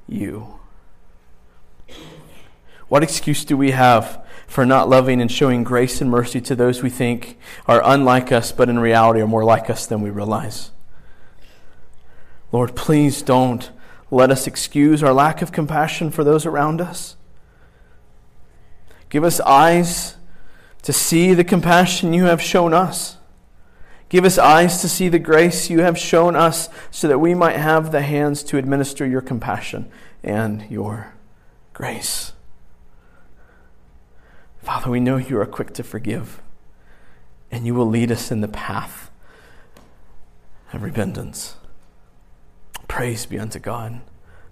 you. 0.08 0.58
What 2.88 3.02
excuse 3.02 3.44
do 3.44 3.56
we 3.56 3.72
have 3.72 4.21
for 4.52 4.66
not 4.66 4.86
loving 4.86 5.18
and 5.18 5.32
showing 5.32 5.64
grace 5.64 6.02
and 6.02 6.10
mercy 6.10 6.38
to 6.38 6.54
those 6.54 6.82
we 6.82 6.90
think 6.90 7.38
are 7.66 7.80
unlike 7.82 8.30
us, 8.30 8.52
but 8.52 8.68
in 8.68 8.78
reality 8.78 9.18
are 9.22 9.26
more 9.26 9.46
like 9.46 9.70
us 9.70 9.86
than 9.86 10.02
we 10.02 10.10
realize? 10.10 10.72
Lord, 12.52 12.76
please 12.76 13.22
don't 13.22 13.70
let 14.10 14.30
us 14.30 14.46
excuse 14.46 15.02
our 15.02 15.14
lack 15.14 15.40
of 15.40 15.52
compassion 15.52 16.10
for 16.10 16.22
those 16.22 16.44
around 16.44 16.82
us. 16.82 17.16
Give 19.08 19.24
us 19.24 19.40
eyes 19.40 20.16
to 20.82 20.92
see 20.92 21.32
the 21.32 21.44
compassion 21.44 22.12
you 22.12 22.24
have 22.24 22.42
shown 22.42 22.74
us. 22.74 23.16
Give 24.10 24.26
us 24.26 24.36
eyes 24.36 24.82
to 24.82 24.88
see 24.90 25.08
the 25.08 25.18
grace 25.18 25.70
you 25.70 25.80
have 25.80 25.96
shown 25.96 26.36
us 26.36 26.68
so 26.90 27.08
that 27.08 27.20
we 27.20 27.32
might 27.32 27.56
have 27.56 27.90
the 27.90 28.02
hands 28.02 28.42
to 28.42 28.58
administer 28.58 29.06
your 29.06 29.22
compassion 29.22 29.90
and 30.22 30.70
your 30.70 31.14
grace. 31.72 32.31
Father, 34.62 34.90
we 34.90 35.00
know 35.00 35.16
you 35.16 35.38
are 35.40 35.46
quick 35.46 35.74
to 35.74 35.82
forgive, 35.82 36.40
and 37.50 37.66
you 37.66 37.74
will 37.74 37.86
lead 37.86 38.12
us 38.12 38.30
in 38.30 38.40
the 38.42 38.48
path 38.48 39.10
of 40.72 40.82
repentance. 40.82 41.56
Praise 42.86 43.26
be 43.26 43.38
unto 43.38 43.58
God, 43.58 44.00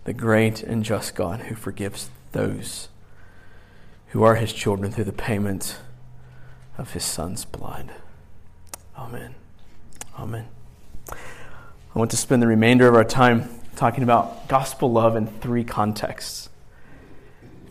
the 0.04 0.12
great 0.12 0.62
and 0.64 0.84
just 0.84 1.14
God 1.14 1.42
who 1.42 1.54
forgives 1.54 2.10
those 2.32 2.88
who 4.08 4.24
are 4.24 4.34
his 4.34 4.52
children 4.52 4.90
through 4.90 5.04
the 5.04 5.12
payment 5.12 5.78
of 6.76 6.92
his 6.92 7.04
Son's 7.04 7.44
blood. 7.44 7.90
Amen. 8.98 9.36
Amen. 10.18 10.48
I 11.12 11.98
want 11.98 12.10
to 12.10 12.16
spend 12.16 12.42
the 12.42 12.48
remainder 12.48 12.88
of 12.88 12.96
our 12.96 13.04
time 13.04 13.48
talking 13.76 14.02
about 14.02 14.48
gospel 14.48 14.90
love 14.90 15.14
in 15.14 15.28
three 15.28 15.62
contexts. 15.62 16.48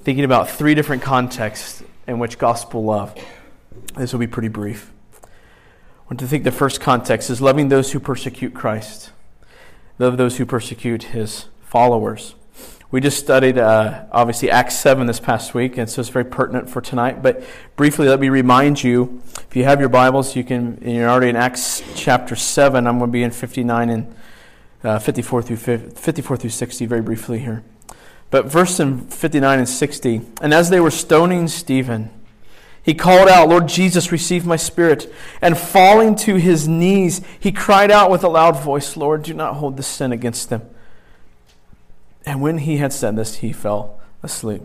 Thinking 0.03 0.23
about 0.23 0.49
three 0.49 0.73
different 0.73 1.01
contexts 1.01 1.83
in 2.09 2.19
which 2.19 2.37
gospel 2.37 2.83
love. 2.83 3.15
This 3.95 4.11
will 4.11 4.19
be 4.19 4.27
pretty 4.27 4.47
brief. 4.47 4.91
I 5.23 5.27
want 6.05 6.19
to 6.19 6.27
think 6.27 6.43
the 6.43 6.51
first 6.51 6.81
context 6.81 7.29
is 7.29 7.39
loving 7.39 7.69
those 7.69 7.91
who 7.91 7.99
persecute 7.99 8.53
Christ, 8.53 9.11
love 9.99 10.17
those 10.17 10.37
who 10.37 10.45
persecute 10.45 11.03
his 11.03 11.45
followers. 11.61 12.33
We 12.91 12.99
just 12.99 13.19
studied, 13.19 13.59
uh, 13.59 14.05
obviously, 14.11 14.49
Acts 14.49 14.75
7 14.79 15.05
this 15.05 15.19
past 15.19 15.53
week, 15.53 15.77
and 15.77 15.87
so 15.87 15.99
it's 15.99 16.09
very 16.09 16.25
pertinent 16.25 16.67
for 16.67 16.81
tonight. 16.81 17.21
But 17.21 17.43
briefly, 17.75 18.07
let 18.07 18.19
me 18.19 18.29
remind 18.29 18.83
you 18.83 19.21
if 19.47 19.55
you 19.55 19.63
have 19.65 19.79
your 19.79 19.89
Bibles, 19.89 20.35
you 20.35 20.43
can, 20.43 20.79
you're 20.81 21.07
already 21.07 21.29
in 21.29 21.35
Acts 21.35 21.83
chapter 21.95 22.35
7. 22.35 22.87
I'm 22.87 22.97
going 22.97 23.11
to 23.11 23.13
be 23.13 23.21
in 23.21 23.29
59 23.29 23.89
and 23.91 24.15
uh, 24.83 24.97
54, 24.97 25.43
through 25.43 25.57
54 25.57 26.37
through 26.37 26.49
60 26.49 26.85
very 26.87 27.01
briefly 27.01 27.37
here. 27.37 27.63
But 28.31 28.45
verse 28.45 28.77
59 28.77 29.59
and 29.59 29.69
60 29.69 30.21
And 30.41 30.53
as 30.53 30.69
they 30.69 30.79
were 30.79 30.91
stoning 30.91 31.47
Stephen, 31.47 32.11
he 32.83 32.93
called 32.93 33.27
out, 33.27 33.49
Lord 33.49 33.67
Jesus, 33.67 34.11
receive 34.11 34.45
my 34.45 34.55
spirit. 34.55 35.13
And 35.41 35.57
falling 35.57 36.15
to 36.17 36.35
his 36.35 36.67
knees, 36.67 37.21
he 37.39 37.51
cried 37.51 37.91
out 37.91 38.09
with 38.09 38.23
a 38.23 38.29
loud 38.29 38.59
voice, 38.59 38.95
Lord, 38.95 39.23
do 39.23 39.33
not 39.33 39.55
hold 39.55 39.77
this 39.77 39.87
sin 39.87 40.11
against 40.11 40.49
them. 40.49 40.67
And 42.25 42.41
when 42.41 42.59
he 42.59 42.77
had 42.77 42.93
said 42.93 43.15
this, 43.15 43.37
he 43.37 43.51
fell 43.51 43.99
asleep. 44.23 44.61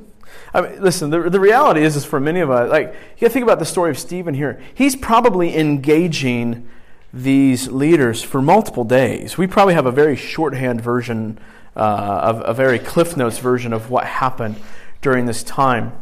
I 0.53 0.61
mean, 0.61 0.83
listen, 0.83 1.11
the, 1.11 1.31
the 1.31 1.41
reality 1.41 1.83
is, 1.83 1.97
is 1.97 2.05
for 2.05 2.21
many 2.21 2.41
of 2.41 2.51
us, 2.51 2.71
like, 2.71 2.87
you 2.89 3.21
got 3.21 3.27
to 3.27 3.29
think 3.31 3.45
about 3.45 3.59
the 3.59 3.65
story 3.65 3.91
of 3.91 3.99
Stephen 3.99 4.35
here. 4.35 4.61
He's 4.75 4.97
probably 4.97 5.57
engaging 5.57 6.69
these 7.13 7.69
leaders 7.69 8.23
for 8.23 8.43
multiple 8.43 8.85
days. 8.85 9.39
We 9.39 9.47
probably 9.47 9.75
have 9.75 9.87
a 9.87 9.93
very 9.93 10.17
shorthand 10.17 10.81
version, 10.81 11.39
uh, 11.77 11.81
of 12.23 12.43
a 12.45 12.55
very 12.55 12.79
Cliff 12.79 13.17
Notes 13.17 13.39
version 13.39 13.73
of 13.73 13.91
what 13.91 14.05
happened 14.05 14.57
during 15.03 15.27
this 15.27 15.43
time. 15.43 15.93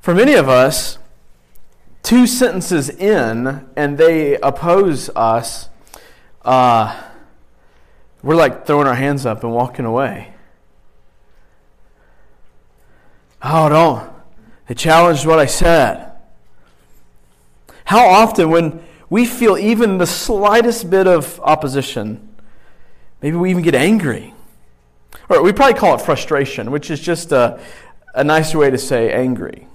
For 0.00 0.14
many 0.14 0.34
of 0.34 0.48
us, 0.48 0.98
two 2.02 2.26
sentences 2.26 2.90
in 2.90 3.66
and 3.76 3.96
they 3.96 4.36
oppose 4.36 5.08
us. 5.16 5.68
Uh, 6.44 7.02
we're 8.22 8.36
like 8.36 8.66
throwing 8.66 8.86
our 8.86 8.94
hands 8.94 9.24
up 9.24 9.42
and 9.42 9.52
walking 9.52 9.84
away. 9.84 10.34
Oh, 13.42 13.68
don't. 13.68 14.10
They 14.66 14.74
challenged 14.74 15.26
what 15.26 15.38
I 15.38 15.46
said. 15.46 16.12
How 17.86 18.06
often, 18.06 18.50
when 18.50 18.82
we 19.10 19.26
feel 19.26 19.58
even 19.58 19.98
the 19.98 20.06
slightest 20.06 20.88
bit 20.88 21.06
of 21.06 21.38
opposition, 21.40 22.33
maybe 23.24 23.38
we 23.38 23.48
even 23.48 23.62
get 23.62 23.74
angry. 23.74 24.34
Or 25.30 25.42
we 25.42 25.54
probably 25.54 25.80
call 25.80 25.94
it 25.94 26.02
frustration, 26.02 26.70
which 26.70 26.90
is 26.90 27.00
just 27.00 27.32
a, 27.32 27.58
a 28.14 28.22
nicer 28.22 28.58
way 28.58 28.70
to 28.70 28.76
say 28.76 29.10
angry. 29.10 29.66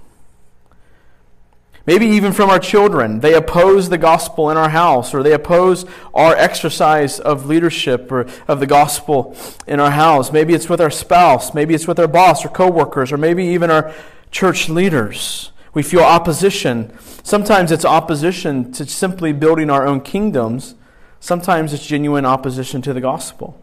Maybe 1.84 2.06
even 2.06 2.32
from 2.32 2.48
our 2.48 2.60
children. 2.60 3.18
They 3.18 3.34
oppose 3.34 3.88
the 3.88 3.98
gospel 3.98 4.50
in 4.50 4.56
our 4.56 4.68
house, 4.68 5.12
or 5.12 5.24
they 5.24 5.32
oppose 5.32 5.84
our 6.14 6.36
exercise 6.36 7.18
of 7.18 7.46
leadership 7.46 8.12
or 8.12 8.28
of 8.46 8.60
the 8.60 8.68
gospel 8.68 9.36
in 9.66 9.80
our 9.80 9.90
house. 9.90 10.30
Maybe 10.30 10.54
it's 10.54 10.68
with 10.68 10.80
our 10.80 10.90
spouse, 10.90 11.52
maybe 11.52 11.74
it's 11.74 11.88
with 11.88 11.98
our 11.98 12.06
boss 12.06 12.44
or 12.44 12.50
coworkers, 12.50 13.10
or 13.10 13.16
maybe 13.16 13.46
even 13.46 13.68
our 13.68 13.92
church 14.30 14.68
leaders. 14.68 15.50
We 15.74 15.82
feel 15.82 16.02
opposition. 16.02 16.96
Sometimes 17.24 17.72
it's 17.72 17.84
opposition 17.84 18.70
to 18.74 18.86
simply 18.86 19.32
building 19.32 19.70
our 19.70 19.84
own 19.84 20.02
kingdoms. 20.02 20.76
Sometimes 21.20 21.72
it's 21.72 21.86
genuine 21.86 22.24
opposition 22.24 22.82
to 22.82 22.92
the 22.92 23.00
gospel. 23.00 23.60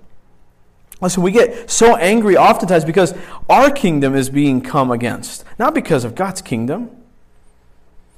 Listen, 1.01 1.21
we 1.21 1.31
get 1.31 1.69
so 1.69 1.95
angry 1.95 2.37
oftentimes 2.37 2.85
because 2.85 3.13
our 3.49 3.69
kingdom 3.69 4.15
is 4.15 4.29
being 4.29 4.61
come 4.61 4.89
against, 4.91 5.43
not 5.59 5.75
because 5.75 6.03
of 6.03 6.15
God's 6.15 6.41
kingdom. 6.41 6.89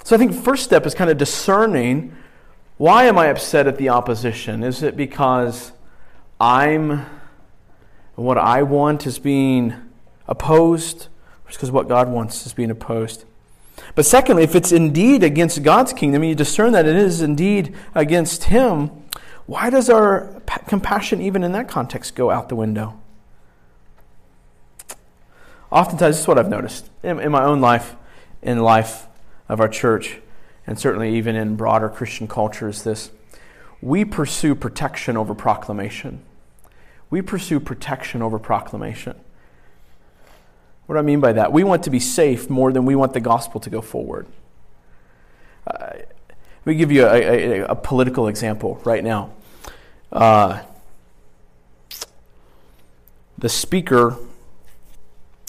So 0.04 0.16
I 0.16 0.20
think 0.20 0.34
first 0.34 0.64
step 0.64 0.86
is 0.86 0.94
kind 0.94 1.10
of 1.10 1.18
discerning 1.18 2.16
why 2.78 3.04
am 3.04 3.18
I 3.18 3.26
upset 3.28 3.68
at 3.68 3.78
the 3.78 3.90
opposition? 3.90 4.64
Is 4.64 4.84
it 4.84 4.96
because 4.96 5.74
I'm 6.40 7.06
what 8.16 8.38
I 8.38 8.64
want 8.64 9.06
is 9.06 9.20
being 9.20 9.74
opposed, 10.28 11.08
or 11.46 11.50
is 11.50 11.58
because 11.58 11.72
what 11.72 11.90
God 11.90 12.08
wants 12.08 12.46
is 12.46 12.54
being 12.54 12.72
opposed? 12.72 13.26
But 13.96 14.06
secondly, 14.06 14.44
if 14.44 14.56
it's 14.56 14.72
indeed 14.72 15.24
against 15.24 15.62
God's 15.62 15.92
kingdom, 15.92 16.22
and 16.22 16.30
you 16.30 16.36
discern 16.36 16.72
that 16.72 16.86
it 16.86 16.96
is 16.96 17.22
indeed 17.22 17.76
against 17.94 18.46
Him, 18.46 18.92
why 19.50 19.72
does 19.72 19.90
our 19.90 20.40
compassion, 20.68 21.24
even 21.24 21.44
in 21.44 21.54
that 21.54 21.68
context, 21.68 22.14
go 22.14 22.30
out 22.30 22.50
the 22.50 22.56
window? 22.56 23.00
Oftentimes, 25.72 26.18
this 26.18 26.22
is 26.22 26.28
what 26.28 26.38
I've 26.38 26.50
noticed 26.50 26.88
in, 27.02 27.20
in 27.20 27.32
my 27.32 27.44
own 27.44 27.60
life, 27.60 27.96
in 28.44 28.60
life 28.60 29.08
of 29.48 29.60
our 29.60 29.68
church, 29.68 30.20
and 30.68 30.78
certainly 30.78 31.16
even 31.16 31.36
in 31.36 31.56
broader 31.56 31.90
Christian 31.90 32.28
culture, 32.28 32.70
is 32.70 32.84
this 32.84 33.10
we 33.82 34.06
pursue 34.06 34.54
protection 34.54 35.18
over 35.18 35.34
proclamation. 35.34 36.22
We 37.10 37.24
pursue 37.24 37.60
protection 37.60 38.22
over 38.22 38.38
proclamation. 38.38 39.16
What 40.86 40.94
do 40.94 41.00
I 41.00 41.02
mean 41.02 41.22
by 41.22 41.34
that? 41.34 41.52
We 41.52 41.64
want 41.64 41.84
to 41.86 41.90
be 41.90 42.00
safe 42.00 42.52
more 42.52 42.72
than 42.72 42.86
we 42.86 42.96
want 42.96 43.14
the 43.14 43.20
gospel 43.20 43.60
to 43.62 43.70
go 43.72 43.82
forward. 43.82 44.28
Uh, 45.66 45.94
let 45.94 46.66
me 46.66 46.76
give 46.76 46.92
you 46.92 47.08
a, 47.08 47.62
a, 47.62 47.66
a 47.70 47.76
political 47.76 48.28
example 48.28 48.80
right 48.86 49.04
now. 49.04 49.32
Uh, 50.12 50.62
the 53.38 53.50
speaker, 53.50 54.18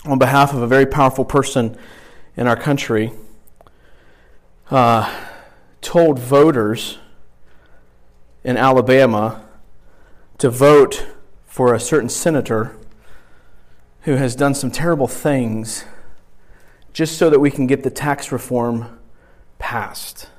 on 0.05 0.18
behalf 0.18 0.53
of 0.53 0.62
a 0.62 0.66
very 0.66 0.87
powerful 0.87 1.25
person 1.25 1.77
in 2.37 2.46
our 2.46 2.57
country, 2.57 3.12
uh, 4.70 5.12
told 5.81 6.18
voters 6.18 6.99
in 8.44 8.57
Alabama 8.57 9.42
to 10.38 10.49
vote 10.49 11.07
for 11.46 11.75
a 11.75 11.81
certain 11.81 12.09
senator 12.09 12.77
who 14.03 14.16
has 14.16 14.35
done 14.35 14.55
some 14.55 14.70
terrible 14.70 15.09
things 15.09 15.85
just 16.92 17.18
so 17.18 17.29
that 17.29 17.38
we 17.38 17.51
can 17.51 17.66
get 17.66 17.83
the 17.83 17.90
tax 17.90 18.33
reform 18.33 18.99
passed. 19.59 20.30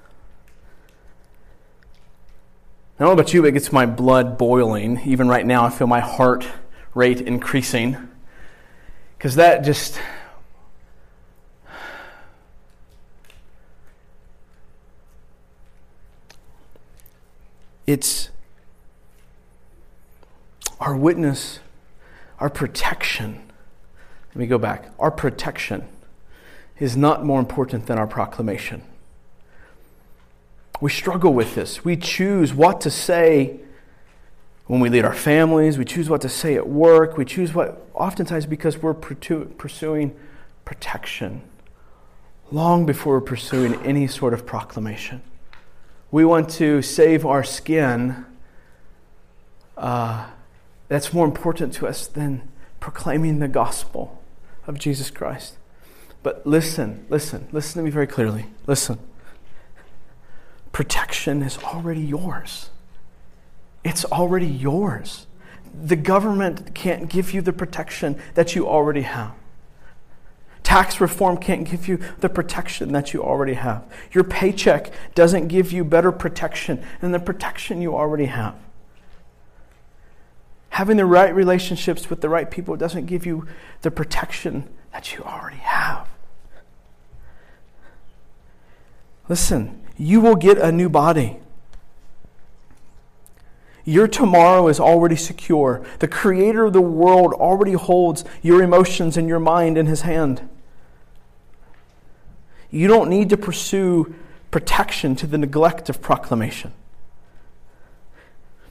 I 3.01 3.03
don't 3.03 3.15
know 3.15 3.21
about 3.23 3.33
you, 3.33 3.41
but 3.41 3.47
it 3.47 3.53
gets 3.53 3.71
my 3.71 3.87
blood 3.87 4.37
boiling. 4.37 5.01
Even 5.07 5.27
right 5.27 5.43
now, 5.43 5.65
I 5.65 5.71
feel 5.71 5.87
my 5.87 6.01
heart 6.01 6.47
rate 6.93 7.19
increasing. 7.19 7.97
Because 9.17 9.33
that 9.37 9.63
just. 9.63 9.99
It's 17.87 18.29
our 20.79 20.95
witness, 20.95 21.57
our 22.37 22.51
protection. 22.51 23.51
Let 24.29 24.35
me 24.35 24.45
go 24.45 24.59
back. 24.59 24.93
Our 24.99 25.09
protection 25.09 25.87
is 26.77 26.95
not 26.95 27.25
more 27.25 27.39
important 27.39 27.87
than 27.87 27.97
our 27.97 28.05
proclamation. 28.05 28.83
We 30.81 30.89
struggle 30.89 31.31
with 31.31 31.53
this. 31.53 31.85
We 31.85 31.95
choose 31.95 32.53
what 32.55 32.81
to 32.81 32.89
say 32.89 33.59
when 34.65 34.79
we 34.79 34.89
lead 34.89 35.05
our 35.05 35.13
families. 35.13 35.77
We 35.77 35.85
choose 35.85 36.09
what 36.09 36.21
to 36.21 36.29
say 36.29 36.55
at 36.55 36.67
work. 36.67 37.17
We 37.17 37.23
choose 37.23 37.53
what, 37.53 37.87
oftentimes, 37.93 38.47
because 38.47 38.79
we're 38.79 38.95
pursuing 38.95 40.15
protection 40.65 41.43
long 42.51 42.85
before 42.85 43.13
we're 43.13 43.21
pursuing 43.21 43.75
any 43.83 44.07
sort 44.07 44.33
of 44.33 44.45
proclamation. 44.45 45.21
We 46.09 46.25
want 46.25 46.49
to 46.51 46.81
save 46.81 47.25
our 47.25 47.43
skin. 47.43 48.25
Uh, 49.77 50.29
that's 50.87 51.13
more 51.13 51.25
important 51.25 51.73
to 51.75 51.87
us 51.87 52.07
than 52.07 52.49
proclaiming 52.79 53.37
the 53.37 53.47
gospel 53.47 54.21
of 54.65 54.79
Jesus 54.79 55.11
Christ. 55.11 55.57
But 56.23 56.45
listen, 56.45 57.05
listen, 57.07 57.47
listen 57.51 57.79
to 57.79 57.85
me 57.85 57.91
very 57.91 58.07
clearly. 58.07 58.47
Listen 58.65 58.99
protection 60.71 61.41
is 61.41 61.57
already 61.59 62.01
yours. 62.01 62.69
It's 63.83 64.05
already 64.05 64.47
yours. 64.47 65.27
The 65.73 65.95
government 65.95 66.75
can't 66.75 67.09
give 67.09 67.33
you 67.33 67.41
the 67.41 67.53
protection 67.53 68.21
that 68.35 68.55
you 68.55 68.67
already 68.67 69.01
have. 69.01 69.33
Tax 70.63 71.01
reform 71.01 71.37
can't 71.37 71.69
give 71.69 71.87
you 71.87 71.99
the 72.19 72.29
protection 72.29 72.91
that 72.93 73.13
you 73.13 73.23
already 73.23 73.55
have. 73.55 73.83
Your 74.11 74.23
paycheck 74.23 74.91
doesn't 75.15 75.47
give 75.47 75.71
you 75.71 75.83
better 75.83 76.11
protection 76.11 76.83
than 76.99 77.11
the 77.11 77.19
protection 77.19 77.81
you 77.81 77.95
already 77.95 78.25
have. 78.25 78.55
Having 80.69 80.97
the 80.97 81.05
right 81.05 81.33
relationships 81.33 82.09
with 82.09 82.21
the 82.21 82.29
right 82.29 82.49
people 82.49 82.77
doesn't 82.77 83.05
give 83.05 83.25
you 83.25 83.47
the 83.81 83.91
protection 83.91 84.69
that 84.93 85.13
you 85.13 85.23
already 85.23 85.57
have. 85.57 86.07
Listen, 89.27 89.81
you 90.01 90.19
will 90.19 90.35
get 90.35 90.57
a 90.57 90.71
new 90.71 90.89
body. 90.89 91.37
Your 93.85 94.07
tomorrow 94.07 94.67
is 94.67 94.79
already 94.79 95.15
secure. 95.15 95.85
The 95.99 96.07
creator 96.07 96.65
of 96.65 96.73
the 96.73 96.81
world 96.81 97.33
already 97.33 97.73
holds 97.73 98.25
your 98.41 98.63
emotions 98.63 99.15
and 99.15 99.27
your 99.27 99.39
mind 99.39 99.77
in 99.77 99.85
his 99.85 100.01
hand. 100.01 100.49
You 102.71 102.87
don't 102.87 103.11
need 103.11 103.29
to 103.29 103.37
pursue 103.37 104.15
protection 104.49 105.15
to 105.17 105.27
the 105.27 105.37
neglect 105.37 105.87
of 105.87 106.01
proclamation. 106.01 106.73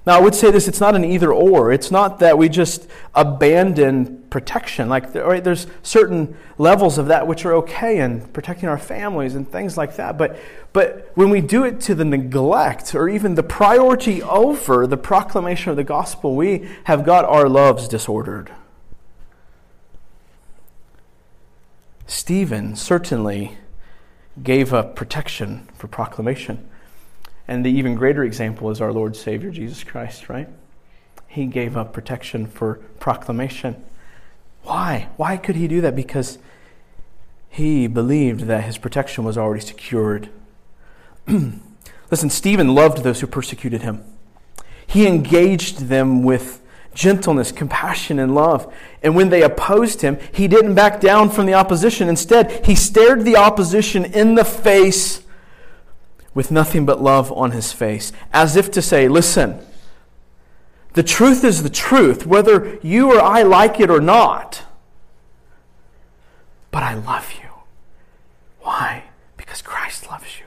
Now, 0.06 0.16
I 0.16 0.20
would 0.20 0.34
say 0.34 0.50
this 0.50 0.66
it's 0.66 0.80
not 0.80 0.96
an 0.96 1.04
either 1.04 1.32
or. 1.32 1.72
It's 1.72 1.90
not 1.90 2.20
that 2.20 2.38
we 2.38 2.48
just 2.48 2.88
abandon 3.14 4.22
protection. 4.30 4.88
Like, 4.88 5.14
right, 5.14 5.44
there's 5.44 5.66
certain 5.82 6.36
levels 6.56 6.96
of 6.96 7.06
that 7.06 7.26
which 7.26 7.44
are 7.44 7.52
okay 7.56 7.98
in 7.98 8.22
protecting 8.28 8.68
our 8.68 8.78
families 8.78 9.34
and 9.34 9.50
things 9.50 9.76
like 9.76 9.96
that. 9.96 10.16
But, 10.16 10.38
but 10.72 11.10
when 11.14 11.28
we 11.28 11.42
do 11.42 11.64
it 11.64 11.80
to 11.82 11.94
the 11.94 12.04
neglect 12.04 12.94
or 12.94 13.08
even 13.10 13.34
the 13.34 13.42
priority 13.42 14.22
over 14.22 14.86
the 14.86 14.96
proclamation 14.96 15.70
of 15.70 15.76
the 15.76 15.84
gospel, 15.84 16.34
we 16.34 16.68
have 16.84 17.04
got 17.04 17.26
our 17.26 17.48
loves 17.48 17.86
disordered. 17.86 18.50
Stephen 22.06 22.74
certainly 22.74 23.58
gave 24.42 24.72
up 24.72 24.96
protection 24.96 25.68
for 25.74 25.88
proclamation. 25.88 26.69
And 27.50 27.66
the 27.66 27.70
even 27.72 27.96
greater 27.96 28.22
example 28.22 28.70
is 28.70 28.80
our 28.80 28.92
Lord 28.92 29.16
Savior 29.16 29.50
Jesus 29.50 29.82
Christ, 29.82 30.28
right? 30.28 30.48
He 31.26 31.46
gave 31.46 31.76
up 31.76 31.92
protection 31.92 32.46
for 32.46 32.74
proclamation. 33.00 33.82
Why? 34.62 35.08
Why 35.16 35.36
could 35.36 35.56
he 35.56 35.66
do 35.66 35.80
that? 35.80 35.96
Because 35.96 36.38
he 37.48 37.88
believed 37.88 38.42
that 38.42 38.62
his 38.62 38.78
protection 38.78 39.24
was 39.24 39.36
already 39.36 39.66
secured. 39.66 40.28
Listen, 41.26 42.30
Stephen 42.30 42.72
loved 42.72 42.98
those 42.98 43.20
who 43.20 43.26
persecuted 43.26 43.82
him. 43.82 44.04
He 44.86 45.08
engaged 45.08 45.88
them 45.88 46.22
with 46.22 46.62
gentleness, 46.94 47.50
compassion, 47.50 48.20
and 48.20 48.32
love. 48.32 48.72
And 49.02 49.16
when 49.16 49.30
they 49.30 49.42
opposed 49.42 50.02
him, 50.02 50.20
he 50.32 50.46
didn't 50.46 50.76
back 50.76 51.00
down 51.00 51.30
from 51.30 51.46
the 51.46 51.54
opposition. 51.54 52.08
Instead, 52.08 52.64
he 52.64 52.76
stared 52.76 53.24
the 53.24 53.34
opposition 53.34 54.04
in 54.04 54.36
the 54.36 54.44
face 54.44 55.19
with 56.34 56.50
nothing 56.50 56.86
but 56.86 57.02
love 57.02 57.32
on 57.32 57.50
his 57.50 57.72
face, 57.72 58.12
as 58.32 58.56
if 58.56 58.70
to 58.72 58.82
say, 58.82 59.08
Listen, 59.08 59.60
the 60.92 61.02
truth 61.02 61.44
is 61.44 61.62
the 61.62 61.70
truth, 61.70 62.26
whether 62.26 62.78
you 62.82 63.12
or 63.12 63.20
I 63.20 63.42
like 63.42 63.78
it 63.80 63.90
or 63.90 64.00
not. 64.00 64.62
But 66.70 66.82
I 66.82 66.94
love 66.94 67.32
you. 67.32 67.48
Why? 68.60 69.04
Because 69.36 69.62
Christ 69.62 70.08
loves 70.08 70.38
you. 70.38 70.46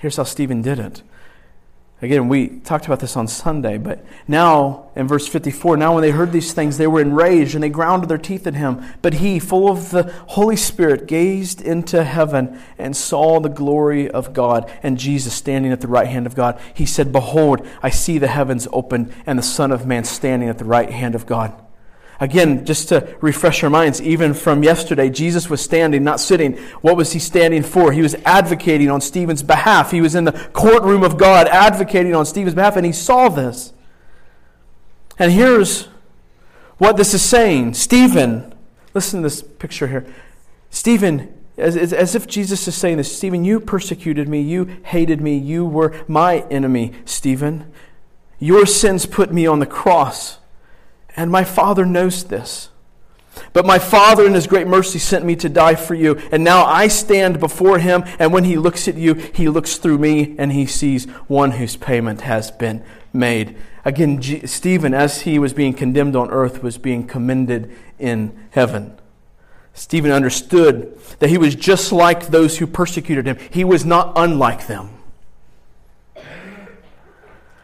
Here's 0.00 0.16
how 0.16 0.22
Stephen 0.24 0.62
did 0.62 0.78
it 0.78 1.02
Again, 2.00 2.28
we 2.28 2.60
talked 2.60 2.86
about 2.86 3.00
this 3.00 3.16
on 3.16 3.26
Sunday, 3.26 3.76
but 3.76 4.04
now 4.28 4.88
in 4.94 5.08
verse 5.08 5.26
54, 5.26 5.76
now 5.76 5.94
when 5.94 6.02
they 6.02 6.12
heard 6.12 6.30
these 6.30 6.52
things, 6.52 6.78
they 6.78 6.86
were 6.86 7.00
enraged 7.00 7.56
and 7.56 7.64
they 7.64 7.68
ground 7.68 8.04
their 8.04 8.18
teeth 8.18 8.46
at 8.46 8.54
him. 8.54 8.84
But 9.02 9.14
he, 9.14 9.40
full 9.40 9.68
of 9.68 9.90
the 9.90 10.04
Holy 10.28 10.54
Spirit, 10.54 11.08
gazed 11.08 11.60
into 11.60 12.04
heaven 12.04 12.60
and 12.78 12.96
saw 12.96 13.40
the 13.40 13.48
glory 13.48 14.08
of 14.08 14.32
God 14.32 14.70
and 14.80 14.96
Jesus 14.96 15.34
standing 15.34 15.72
at 15.72 15.80
the 15.80 15.88
right 15.88 16.06
hand 16.06 16.26
of 16.26 16.36
God. 16.36 16.60
He 16.72 16.86
said, 16.86 17.10
Behold, 17.10 17.66
I 17.82 17.90
see 17.90 18.18
the 18.18 18.28
heavens 18.28 18.68
opened 18.72 19.12
and 19.26 19.36
the 19.36 19.42
Son 19.42 19.72
of 19.72 19.84
Man 19.84 20.04
standing 20.04 20.48
at 20.48 20.58
the 20.58 20.64
right 20.64 20.90
hand 20.90 21.16
of 21.16 21.26
God. 21.26 21.52
Again, 22.20 22.64
just 22.64 22.88
to 22.88 23.16
refresh 23.20 23.62
our 23.62 23.70
minds, 23.70 24.02
even 24.02 24.34
from 24.34 24.64
yesterday, 24.64 25.08
Jesus 25.08 25.48
was 25.48 25.60
standing, 25.60 26.02
not 26.02 26.18
sitting. 26.18 26.56
What 26.80 26.96
was 26.96 27.12
he 27.12 27.20
standing 27.20 27.62
for? 27.62 27.92
He 27.92 28.02
was 28.02 28.16
advocating 28.24 28.90
on 28.90 29.00
Stephen's 29.00 29.44
behalf. 29.44 29.92
He 29.92 30.00
was 30.00 30.16
in 30.16 30.24
the 30.24 30.32
courtroom 30.52 31.04
of 31.04 31.16
God 31.16 31.46
advocating 31.46 32.16
on 32.16 32.26
Stephen's 32.26 32.56
behalf, 32.56 32.76
and 32.76 32.84
he 32.84 32.90
saw 32.90 33.28
this. 33.28 33.72
And 35.16 35.30
here's 35.30 35.88
what 36.78 36.96
this 36.96 37.14
is 37.14 37.22
saying 37.22 37.74
Stephen, 37.74 38.52
listen 38.94 39.20
to 39.20 39.26
this 39.26 39.42
picture 39.42 39.86
here. 39.86 40.06
Stephen, 40.70 41.32
as, 41.56 41.92
as 41.92 42.14
if 42.16 42.26
Jesus 42.26 42.66
is 42.66 42.74
saying 42.74 42.96
this 42.96 43.16
Stephen, 43.16 43.44
you 43.44 43.60
persecuted 43.60 44.28
me, 44.28 44.40
you 44.40 44.64
hated 44.84 45.20
me, 45.20 45.36
you 45.38 45.64
were 45.64 45.94
my 46.08 46.40
enemy, 46.50 46.94
Stephen. 47.04 47.72
Your 48.40 48.66
sins 48.66 49.06
put 49.06 49.32
me 49.32 49.46
on 49.46 49.58
the 49.58 49.66
cross. 49.66 50.37
And 51.18 51.32
my 51.32 51.42
Father 51.42 51.84
knows 51.84 52.22
this. 52.22 52.68
But 53.52 53.66
my 53.66 53.80
Father, 53.80 54.24
in 54.24 54.34
His 54.34 54.46
great 54.46 54.68
mercy, 54.68 55.00
sent 55.00 55.24
me 55.24 55.34
to 55.36 55.48
die 55.48 55.74
for 55.74 55.96
you. 55.96 56.16
And 56.30 56.44
now 56.44 56.64
I 56.64 56.86
stand 56.86 57.40
before 57.40 57.80
Him, 57.80 58.04
and 58.20 58.32
when 58.32 58.44
He 58.44 58.56
looks 58.56 58.86
at 58.86 58.94
you, 58.94 59.14
He 59.14 59.48
looks 59.48 59.78
through 59.78 59.98
me, 59.98 60.36
and 60.38 60.52
He 60.52 60.64
sees 60.64 61.06
one 61.26 61.50
whose 61.50 61.74
payment 61.74 62.20
has 62.20 62.52
been 62.52 62.84
made. 63.12 63.56
Again, 63.84 64.20
G- 64.22 64.46
Stephen, 64.46 64.94
as 64.94 65.22
he 65.22 65.40
was 65.40 65.52
being 65.52 65.74
condemned 65.74 66.14
on 66.14 66.30
earth, 66.30 66.62
was 66.62 66.78
being 66.78 67.04
commended 67.04 67.74
in 67.98 68.38
heaven. 68.50 68.96
Stephen 69.74 70.12
understood 70.12 70.96
that 71.18 71.30
he 71.30 71.38
was 71.38 71.56
just 71.56 71.90
like 71.90 72.28
those 72.28 72.58
who 72.58 72.66
persecuted 72.66 73.26
him, 73.26 73.38
he 73.50 73.64
was 73.64 73.84
not 73.84 74.12
unlike 74.14 74.68
them. 74.68 74.97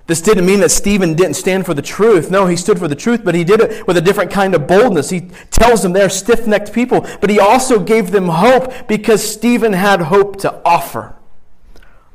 This 0.07 0.21
didn't 0.21 0.45
mean 0.45 0.61
that 0.61 0.71
Stephen 0.71 1.15
didn't 1.15 1.35
stand 1.35 1.65
for 1.65 1.73
the 1.73 1.81
truth. 1.81 2.31
No, 2.31 2.47
he 2.47 2.57
stood 2.57 2.79
for 2.79 2.89
the 2.89 2.95
truth, 2.95 3.25
but 3.25 3.35
he 3.35 3.43
did 3.43 3.61
it 3.61 3.87
with 3.87 3.97
a 3.97 4.03
different 4.03 4.31
kind 4.31 4.55
of 4.55 4.67
boldness. 4.67 5.09
He 5.09 5.23
tells 5.51 5.83
them 5.83 5.93
they're 5.93 6.11
stiff 6.11 6.47
necked 6.47 6.75
people, 6.75 7.07
but 7.21 7.31
he 7.31 7.41
also 7.41 7.81
gave 7.81 8.11
them 8.11 8.29
hope 8.29 8.87
because 8.87 9.27
Stephen 9.27 9.73
had 9.73 10.03
hope 10.03 10.37
to 10.41 10.61
offer. 10.65 11.17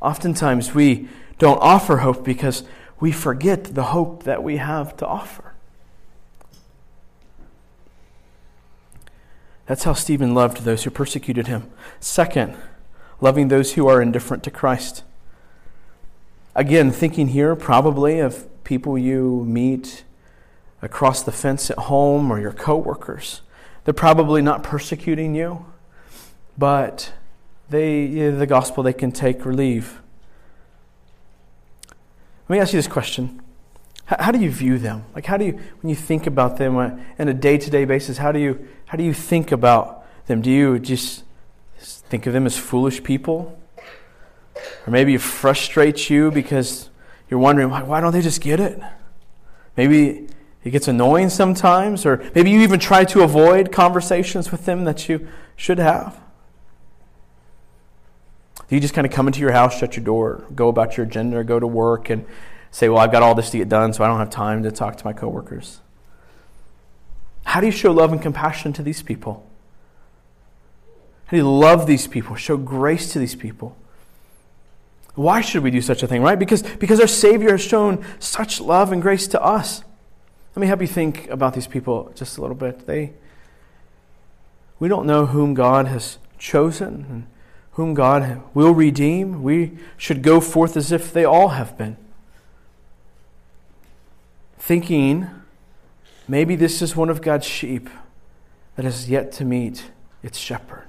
Oftentimes, 0.02 0.76
we 0.76 1.10
don't 1.40 1.58
offer 1.62 1.98
hope 1.98 2.24
because 2.24 2.64
we 3.00 3.12
forget 3.12 3.64
the 3.76 3.86
hope 3.86 4.24
that 4.24 4.44
we 4.44 4.58
have 4.58 4.96
to 4.98 5.08
offer. 5.08 5.54
That's 9.66 9.84
how 9.84 9.94
Stephen 9.94 10.34
loved 10.34 10.64
those 10.64 10.84
who 10.84 10.90
persecuted 10.92 11.48
him. 11.48 11.70
Second, 12.00 12.56
loving 13.22 13.48
those 13.48 13.74
who 13.74 13.88
are 13.88 14.02
indifferent 14.02 14.44
to 14.44 14.52
Christ. 14.52 15.04
Again, 16.60 16.91
thinking 16.91 17.30
here 17.30 17.55
probably 17.55 18.20
of 18.20 18.45
people 18.66 18.97
you 18.97 19.45
meet 19.47 20.03
across 20.82 21.24
the 21.24 21.32
fence 21.32 21.72
at 21.72 21.78
home 21.78 22.30
or 22.30 22.38
your 22.38 22.51
coworkers. 22.51 23.39
They're 23.86 23.93
probably 23.93 24.41
not 24.41 24.62
persecuting 24.62 25.36
you, 25.36 25.66
but 26.57 27.14
they 27.70 28.07
the 28.07 28.45
gospel 28.45 28.84
they 28.84 28.91
can 28.91 29.14
take 29.14 29.47
or 29.47 29.53
leave. 29.53 30.01
Let 32.49 32.55
me 32.55 32.60
ask 32.60 32.74
you 32.74 32.78
this 32.78 32.88
question. 32.88 33.41
How, 34.03 34.34
do 34.34 34.39
you 34.39 34.51
view 34.51 34.78
them? 34.78 35.05
Like, 35.16 35.28
how 35.28 35.38
do 35.38 35.45
you, 35.45 35.53
when 35.53 35.89
you 35.89 35.95
think 35.95 36.28
about 36.28 36.57
them 36.57 36.76
uh, 36.76 36.91
on 37.18 37.30
a 37.30 37.34
day 37.34 37.57
to 37.57 37.70
day 37.70 37.86
basis, 37.86 38.18
how 38.18 38.34
do, 38.34 38.39
you, 38.39 38.68
how 38.88 38.97
do 38.97 39.05
you 39.05 39.14
think 39.14 39.53
about 39.53 40.05
them? 40.28 40.41
Do 40.41 40.51
you 40.51 40.78
just 40.78 41.24
think 41.78 42.28
of 42.28 42.34
them 42.34 42.45
as 42.45 42.57
foolish 42.57 43.01
people? 43.01 43.57
Or 44.86 44.91
maybe 44.91 45.16
it 45.16 45.22
frustrates 45.22 46.10
you 46.10 46.32
because 46.32 46.89
you're 47.30 47.39
wondering, 47.39 47.70
why, 47.70 47.84
why 47.84 48.01
don't 48.01 48.14
they 48.14 48.22
just 48.22 48.41
get 48.41 48.60
it? 48.60 48.80
Maybe 49.78 50.28
it 50.64 50.72
gets 50.72 50.88
annoying 50.88 51.30
sometimes, 51.30 52.05
or 52.05 52.30
maybe 52.36 52.51
you 52.51 52.62
even 52.62 52.80
try 52.80 53.05
to 53.05 53.22
avoid 53.22 53.72
conversations 53.72 54.51
with 54.51 54.66
them 54.66 54.84
that 54.84 55.07
you 55.07 55.28
should 55.55 55.80
have. 55.80 56.20
Do 58.68 58.76
you 58.76 58.82
just 58.82 58.93
kind 58.93 59.07
of 59.07 59.14
come 59.14 59.28
into 59.28 59.39
your 59.39 59.51
house, 59.51 59.78
shut 59.80 59.95
your 59.95 60.05
door, 60.05 60.45
go 60.53 60.68
about 60.68 60.95
your 60.95 61.05
agenda, 61.05 61.43
go 61.43 61.60
to 61.60 61.66
work, 61.66 62.10
and 62.10 62.26
say, 62.72 62.88
Well, 62.88 62.99
I've 62.99 63.12
got 63.12 63.24
all 63.24 63.34
this 63.34 63.49
to 63.51 63.57
get 63.57 63.70
done, 63.70 63.93
so 63.93 64.03
I 64.03 64.07
don't 64.07 64.20
have 64.20 64.30
time 64.30 64.64
to 64.64 64.72
talk 64.72 64.97
to 64.97 65.05
my 65.05 65.14
coworkers? 65.14 65.80
How 67.45 67.62
do 67.62 67.66
you 67.66 67.72
show 67.72 67.91
love 67.91 68.12
and 68.12 68.22
compassion 68.22 68.74
to 68.74 68.84
these 68.84 69.01
people? 69.01 69.49
How 71.26 71.32
do 71.32 71.38
you 71.38 71.49
love 71.49 71.88
these 71.88 72.05
people, 72.05 72.36
show 72.36 72.57
grace 72.57 73.12
to 73.14 73.20
these 73.20 73.34
people? 73.34 73.76
Why 75.20 75.41
should 75.41 75.63
we 75.63 75.70
do 75.70 75.82
such 75.82 76.01
a 76.01 76.07
thing, 76.07 76.22
right? 76.22 76.39
Because, 76.39 76.63
because 76.63 77.01
our 77.01 77.07
Savior 77.07 77.51
has 77.51 77.59
shown 77.59 78.05
such 78.20 78.61
love 78.61 78.93
and 78.93 79.01
grace 79.01 79.28
to 79.28 79.43
us. 79.43 79.84
Let 80.55 80.61
me 80.61 80.67
help 80.67 80.80
you 80.80 80.88
think 80.88 81.28
about 81.30 81.53
these 81.53 81.67
people 81.67 82.09
just 82.15 82.38
a 82.38 82.41
little 82.41 82.55
bit. 82.55 82.88
They, 82.88 83.11
we 84.80 84.88
don't 84.88 85.05
know 85.05 85.26
whom 85.26 85.55
God 85.55 85.88
has 85.88 86.20
chosen 86.38 87.05
and 87.09 87.28
whom 87.72 87.93
God 87.93 88.43
will 88.53 88.74
redeem. 88.74 89.43
We 89.43 89.78
should 89.97 90.22
go 90.22 90.39
forth 90.39 90.78
as 90.78 90.89
if 90.89 91.11
they 91.11 91.26
all 91.26 91.49
have 91.49 91.78
been. 91.78 91.97
Thinking 94.57 95.28
maybe 96.30 96.55
this 96.55 96.82
is 96.82 96.95
one 96.95 97.09
of 97.09 97.22
God's 97.22 97.45
sheep 97.45 97.89
that 98.78 98.86
has 98.86 99.09
yet 99.09 99.34
to 99.34 99.43
meet 99.43 99.91
its 100.24 100.39
shepherd. 100.39 100.88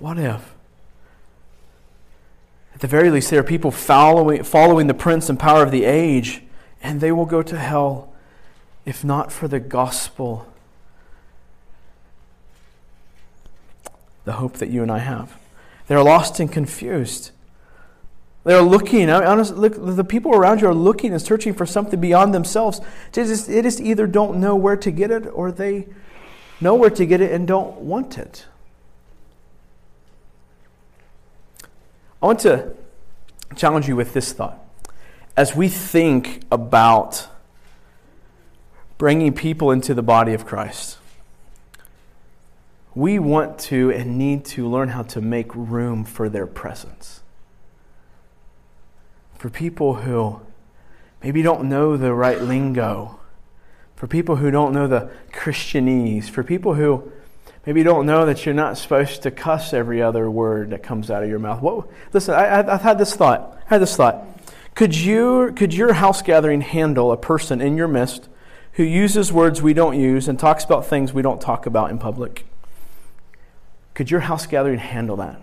What 0.00 0.18
if? 0.18 0.55
At 2.76 2.82
the 2.82 2.88
very 2.88 3.08
least, 3.08 3.30
there 3.30 3.40
are 3.40 3.42
people 3.42 3.70
following, 3.70 4.42
following 4.42 4.86
the 4.86 4.92
prince 4.92 5.30
and 5.30 5.40
power 5.40 5.62
of 5.62 5.70
the 5.70 5.84
age, 5.84 6.42
and 6.82 7.00
they 7.00 7.10
will 7.10 7.24
go 7.24 7.40
to 7.40 7.58
hell 7.58 8.12
if 8.84 9.02
not 9.02 9.32
for 9.32 9.48
the 9.48 9.58
gospel, 9.58 10.46
the 14.26 14.32
hope 14.32 14.58
that 14.58 14.68
you 14.68 14.82
and 14.82 14.92
I 14.92 14.98
have. 14.98 15.38
They're 15.86 16.02
lost 16.02 16.38
and 16.38 16.52
confused. 16.52 17.30
They're 18.44 18.60
looking, 18.60 19.08
I 19.08 19.20
mean, 19.20 19.26
honestly, 19.26 19.56
look, 19.56 19.96
the 19.96 20.04
people 20.04 20.34
around 20.34 20.60
you 20.60 20.68
are 20.68 20.74
looking 20.74 21.12
and 21.12 21.22
searching 21.22 21.54
for 21.54 21.64
something 21.64 21.98
beyond 21.98 22.34
themselves. 22.34 22.82
They 23.12 23.24
just, 23.24 23.46
they 23.48 23.62
just 23.62 23.80
either 23.80 24.06
don't 24.06 24.38
know 24.38 24.54
where 24.54 24.76
to 24.76 24.90
get 24.90 25.10
it 25.10 25.26
or 25.32 25.50
they 25.50 25.86
know 26.60 26.74
where 26.74 26.90
to 26.90 27.06
get 27.06 27.22
it 27.22 27.32
and 27.32 27.48
don't 27.48 27.78
want 27.78 28.18
it. 28.18 28.44
I 32.26 32.28
want 32.28 32.40
to 32.40 32.72
challenge 33.54 33.86
you 33.86 33.94
with 33.94 34.12
this 34.12 34.32
thought. 34.32 34.58
As 35.36 35.54
we 35.54 35.68
think 35.68 36.42
about 36.50 37.28
bringing 38.98 39.32
people 39.32 39.70
into 39.70 39.94
the 39.94 40.02
body 40.02 40.34
of 40.34 40.44
Christ, 40.44 40.98
we 42.96 43.20
want 43.20 43.60
to 43.60 43.92
and 43.92 44.18
need 44.18 44.44
to 44.46 44.68
learn 44.68 44.88
how 44.88 45.04
to 45.04 45.20
make 45.20 45.54
room 45.54 46.02
for 46.02 46.28
their 46.28 46.48
presence. 46.48 47.20
For 49.38 49.48
people 49.48 49.94
who 49.94 50.40
maybe 51.22 51.42
don't 51.42 51.68
know 51.68 51.96
the 51.96 52.12
right 52.12 52.42
lingo, 52.42 53.20
for 53.94 54.08
people 54.08 54.34
who 54.34 54.50
don't 54.50 54.72
know 54.72 54.88
the 54.88 55.10
Christianese, 55.30 56.28
for 56.28 56.42
people 56.42 56.74
who 56.74 57.12
Maybe 57.66 57.80
you 57.80 57.84
don't 57.84 58.06
know 58.06 58.24
that 58.26 58.46
you're 58.46 58.54
not 58.54 58.78
supposed 58.78 59.22
to 59.22 59.32
cuss 59.32 59.72
every 59.72 60.00
other 60.00 60.30
word 60.30 60.70
that 60.70 60.84
comes 60.84 61.10
out 61.10 61.24
of 61.24 61.28
your 61.28 61.40
mouth. 61.40 61.60
What, 61.60 61.88
listen, 62.12 62.32
I, 62.32 62.46
have 62.46 62.82
had 62.82 62.96
this 62.96 63.14
thought. 63.14 63.60
I 63.66 63.74
had 63.74 63.82
this 63.82 63.96
thought. 63.96 64.24
Could, 64.76 64.94
you, 64.94 65.52
could 65.56 65.74
your 65.74 65.94
house 65.94 66.22
gathering 66.22 66.60
handle 66.60 67.10
a 67.10 67.16
person 67.16 67.60
in 67.60 67.76
your 67.76 67.88
midst 67.88 68.28
who 68.74 68.84
uses 68.84 69.32
words 69.32 69.62
we 69.62 69.74
don't 69.74 69.98
use 69.98 70.28
and 70.28 70.38
talks 70.38 70.62
about 70.62 70.86
things 70.86 71.12
we 71.12 71.22
don't 71.22 71.40
talk 71.40 71.66
about 71.66 71.90
in 71.90 71.98
public? 71.98 72.46
Could 73.94 74.12
your 74.12 74.20
house 74.20 74.46
gathering 74.46 74.78
handle 74.78 75.16
that? 75.16 75.40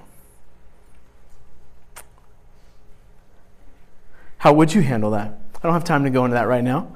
How 4.37 4.53
would 4.53 4.73
you 4.73 4.81
handle 4.81 5.11
that? 5.11 5.39
I 5.55 5.59
don't 5.63 5.73
have 5.73 5.83
time 5.83 6.03
to 6.03 6.09
go 6.09 6.23
into 6.23 6.35
that 6.35 6.47
right 6.47 6.63
now. 6.63 6.95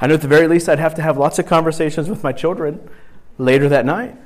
I 0.00 0.06
know 0.06 0.14
at 0.14 0.22
the 0.22 0.28
very 0.28 0.48
least 0.48 0.68
I'd 0.68 0.78
have 0.78 0.94
to 0.94 1.02
have 1.02 1.18
lots 1.18 1.38
of 1.38 1.46
conversations 1.46 2.08
with 2.08 2.24
my 2.24 2.32
children 2.32 2.88
later 3.38 3.68
that 3.68 3.84
night. 3.84 4.16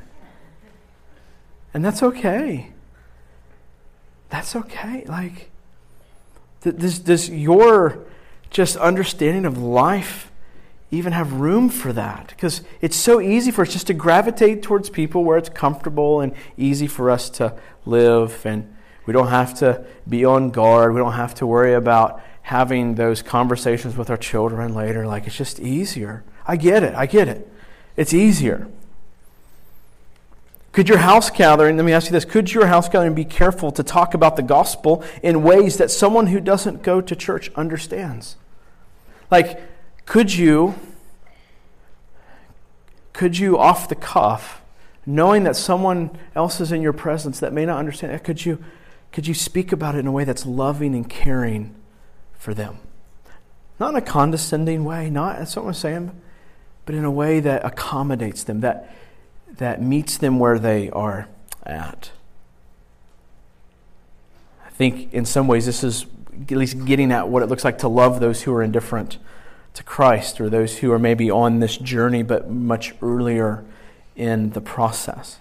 And 1.72 1.84
that's 1.84 2.02
okay. 2.02 2.70
That's 4.30 4.54
okay. 4.54 5.04
Like, 5.06 5.50
does, 6.62 7.00
does 7.00 7.28
your 7.28 8.04
just 8.50 8.76
understanding 8.76 9.44
of 9.44 9.58
life 9.58 10.30
even 10.92 11.12
have 11.12 11.34
room 11.34 11.68
for 11.68 11.92
that? 11.92 12.28
Because 12.28 12.62
it's 12.80 12.96
so 12.96 13.20
easy 13.20 13.50
for 13.50 13.62
us 13.62 13.72
just 13.72 13.88
to 13.88 13.94
gravitate 13.94 14.62
towards 14.62 14.88
people 14.90 15.24
where 15.24 15.36
it's 15.36 15.48
comfortable 15.48 16.20
and 16.20 16.32
easy 16.56 16.86
for 16.86 17.10
us 17.10 17.28
to 17.30 17.58
live, 17.84 18.46
and 18.46 18.72
we 19.06 19.12
don't 19.12 19.28
have 19.28 19.54
to 19.58 19.84
be 20.08 20.24
on 20.24 20.50
guard. 20.50 20.94
We 20.94 21.00
don't 21.00 21.12
have 21.12 21.34
to 21.36 21.46
worry 21.46 21.74
about 21.74 22.22
having 22.44 22.96
those 22.96 23.22
conversations 23.22 23.96
with 23.96 24.10
our 24.10 24.18
children 24.18 24.74
later. 24.74 25.06
Like, 25.06 25.26
it's 25.26 25.36
just 25.36 25.58
easier. 25.60 26.24
I 26.46 26.56
get 26.56 26.82
it. 26.82 26.94
I 26.94 27.06
get 27.06 27.26
it. 27.26 27.50
It's 27.96 28.12
easier. 28.12 28.68
Could 30.72 30.86
your 30.86 30.98
house 30.98 31.30
gathering, 31.30 31.78
let 31.78 31.86
me 31.86 31.92
ask 31.92 32.06
you 32.06 32.12
this, 32.12 32.26
could 32.26 32.52
your 32.52 32.66
house 32.66 32.86
gathering 32.86 33.14
be 33.14 33.24
careful 33.24 33.70
to 33.72 33.82
talk 33.82 34.12
about 34.12 34.36
the 34.36 34.42
gospel 34.42 35.02
in 35.22 35.42
ways 35.42 35.78
that 35.78 35.90
someone 35.90 36.26
who 36.26 36.38
doesn't 36.38 36.82
go 36.82 37.00
to 37.00 37.16
church 37.16 37.50
understands? 37.56 38.36
Like, 39.30 39.58
could 40.04 40.34
you, 40.34 40.74
could 43.14 43.38
you 43.38 43.56
off 43.56 43.88
the 43.88 43.94
cuff, 43.94 44.60
knowing 45.06 45.44
that 45.44 45.56
someone 45.56 46.10
else 46.34 46.60
is 46.60 46.72
in 46.72 46.82
your 46.82 46.92
presence 46.92 47.40
that 47.40 47.54
may 47.54 47.64
not 47.64 47.78
understand, 47.78 48.22
could 48.22 48.44
you, 48.44 48.62
could 49.12 49.26
you 49.26 49.32
speak 49.32 49.72
about 49.72 49.94
it 49.94 50.00
in 50.00 50.06
a 50.06 50.12
way 50.12 50.24
that's 50.24 50.44
loving 50.44 50.94
and 50.94 51.08
caring 51.08 51.74
for 52.44 52.52
them. 52.52 52.76
Not 53.80 53.90
in 53.90 53.96
a 53.96 54.02
condescending 54.02 54.84
way, 54.84 55.08
not 55.08 55.38
that's 55.38 55.56
what 55.56 55.64
I'm 55.64 55.72
saying, 55.72 56.20
but 56.84 56.94
in 56.94 57.02
a 57.02 57.10
way 57.10 57.40
that 57.40 57.64
accommodates 57.64 58.44
them, 58.44 58.60
that, 58.60 58.94
that 59.56 59.80
meets 59.80 60.18
them 60.18 60.38
where 60.38 60.58
they 60.58 60.90
are 60.90 61.26
at. 61.64 62.10
I 64.66 64.68
think 64.68 65.12
in 65.14 65.24
some 65.24 65.48
ways 65.48 65.64
this 65.64 65.82
is 65.82 66.04
at 66.42 66.50
least 66.50 66.84
getting 66.84 67.10
at 67.12 67.28
what 67.28 67.42
it 67.42 67.46
looks 67.46 67.64
like 67.64 67.78
to 67.78 67.88
love 67.88 68.20
those 68.20 68.42
who 68.42 68.52
are 68.52 68.62
indifferent 68.62 69.16
to 69.72 69.82
Christ 69.82 70.38
or 70.38 70.50
those 70.50 70.78
who 70.78 70.92
are 70.92 70.98
maybe 70.98 71.30
on 71.30 71.60
this 71.60 71.78
journey 71.78 72.22
but 72.22 72.50
much 72.50 72.94
earlier 73.00 73.64
in 74.16 74.50
the 74.50 74.60
process. 74.60 75.38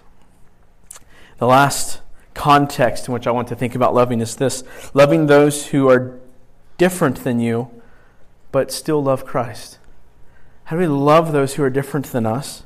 The 1.36 1.46
last 1.46 2.00
context 2.32 3.08
in 3.08 3.14
which 3.14 3.26
I 3.26 3.30
want 3.30 3.48
to 3.48 3.54
think 3.54 3.74
about 3.74 3.94
loving 3.94 4.20
is 4.20 4.36
this 4.36 4.64
loving 4.94 5.26
those 5.26 5.66
who 5.66 5.88
are 5.90 6.18
different 6.78 7.24
than 7.24 7.40
you, 7.40 7.70
but 8.52 8.72
still 8.72 9.02
love 9.02 9.24
Christ? 9.24 9.78
How 10.64 10.76
do 10.76 10.80
we 10.80 10.86
love 10.86 11.32
those 11.32 11.54
who 11.54 11.62
are 11.62 11.70
different 11.70 12.06
than 12.06 12.26
us, 12.26 12.62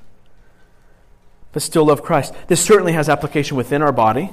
but 1.52 1.62
still 1.62 1.86
love 1.86 2.02
Christ? 2.02 2.34
This 2.46 2.64
certainly 2.64 2.92
has 2.92 3.09
application 3.09 3.56
within 3.56 3.82
our 3.82 3.92
body, 3.92 4.30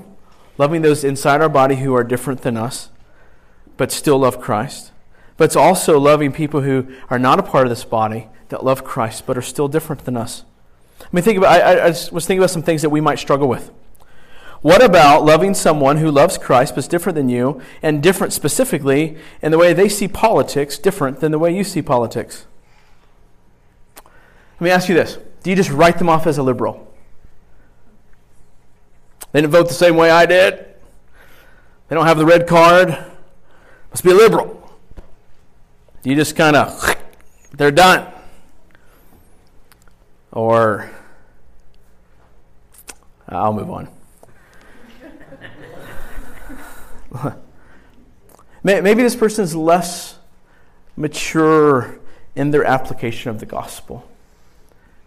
loving 0.58 0.82
those 0.82 1.04
inside 1.04 1.42
our 1.42 1.50
body 1.50 1.76
who 1.76 1.94
are 1.96 2.04
different 2.04 2.42
than 2.42 2.58
us, 2.58 2.90
but 3.78 3.92
still 3.92 4.20
love 4.20 4.40
Christ. 4.40 4.92
But 5.38 5.46
it's 5.46 5.56
also 5.56 6.00
loving 6.00 6.32
people 6.32 6.62
who 6.62 6.88
are 7.10 7.20
not 7.20 7.40
a 7.40 7.44
part 7.44 7.66
of 7.66 7.70
this 7.70 7.84
body 7.84 8.28
that 8.50 8.64
love 8.64 8.84
Christ, 8.84 9.26
but 9.26 9.38
are 9.38 9.42
still 9.42 9.68
different 9.68 10.06
than 10.06 10.16
us. 10.16 10.44
I 11.02 11.08
mean, 11.12 11.24
think 11.24 11.38
about. 11.38 11.62
I, 11.62 11.74
I 11.74 11.88
was 11.88 12.26
thinking 12.26 12.38
about 12.38 12.52
some 12.52 12.64
things 12.64 12.82
that 12.84 12.90
we 12.90 13.02
might 13.02 13.20
struggle 13.20 13.48
with. 13.48 13.72
What 14.66 14.84
about 14.84 15.24
loving 15.24 15.54
someone 15.54 15.98
who 15.98 16.10
loves 16.10 16.40
Christ 16.40 16.74
but 16.74 16.80
is 16.80 16.88
different 16.88 17.16
than 17.16 17.30
you, 17.30 17.62
and 17.84 18.02
different 18.02 18.34
specifically 18.34 19.16
in 19.40 19.52
the 19.52 19.60
way 19.60 19.74
they 19.74 19.88
see 19.88 20.08
politics 20.08 20.80
different 20.80 21.20
than 21.20 21.32
the 21.32 21.38
way 21.38 21.56
you 21.56 21.64
see 21.64 21.84
politics? 21.84 22.48
Let 23.96 24.62
me 24.62 24.72
ask 24.72 24.90
you 24.90 24.96
this 24.96 25.20
Do 25.44 25.52
you 25.52 25.56
just 25.56 25.70
write 25.70 26.00
them 26.00 26.10
off 26.10 26.26
as 26.26 26.40
a 26.40 26.42
liberal? 26.42 26.92
They 29.34 29.42
didn't 29.42 29.52
vote 29.52 29.68
the 29.68 29.76
same 29.76 29.98
way 29.98 30.10
I 30.10 30.26
did. 30.26 30.66
They 31.88 31.96
don't 31.96 32.08
have 32.08 32.18
the 32.18 32.26
red 32.26 32.48
card. 32.48 32.90
Must 33.92 34.04
be 34.04 34.10
a 34.10 34.16
liberal. 34.16 34.68
Do 36.02 36.10
you 36.10 36.16
just 36.16 36.36
kind 36.36 36.56
of, 36.56 36.96
they're 37.54 37.70
done. 37.70 38.12
Or, 40.32 40.90
I'll 43.30 43.54
move 43.54 43.70
on. 43.70 43.95
Maybe 48.64 49.04
this 49.04 49.16
person 49.16 49.44
is 49.44 49.56
less 49.56 50.18
mature 50.98 52.00
in 52.36 52.52
their 52.52 52.66
application 52.66 53.30
of 53.30 53.40
the 53.40 53.46
gospel. 53.46 54.10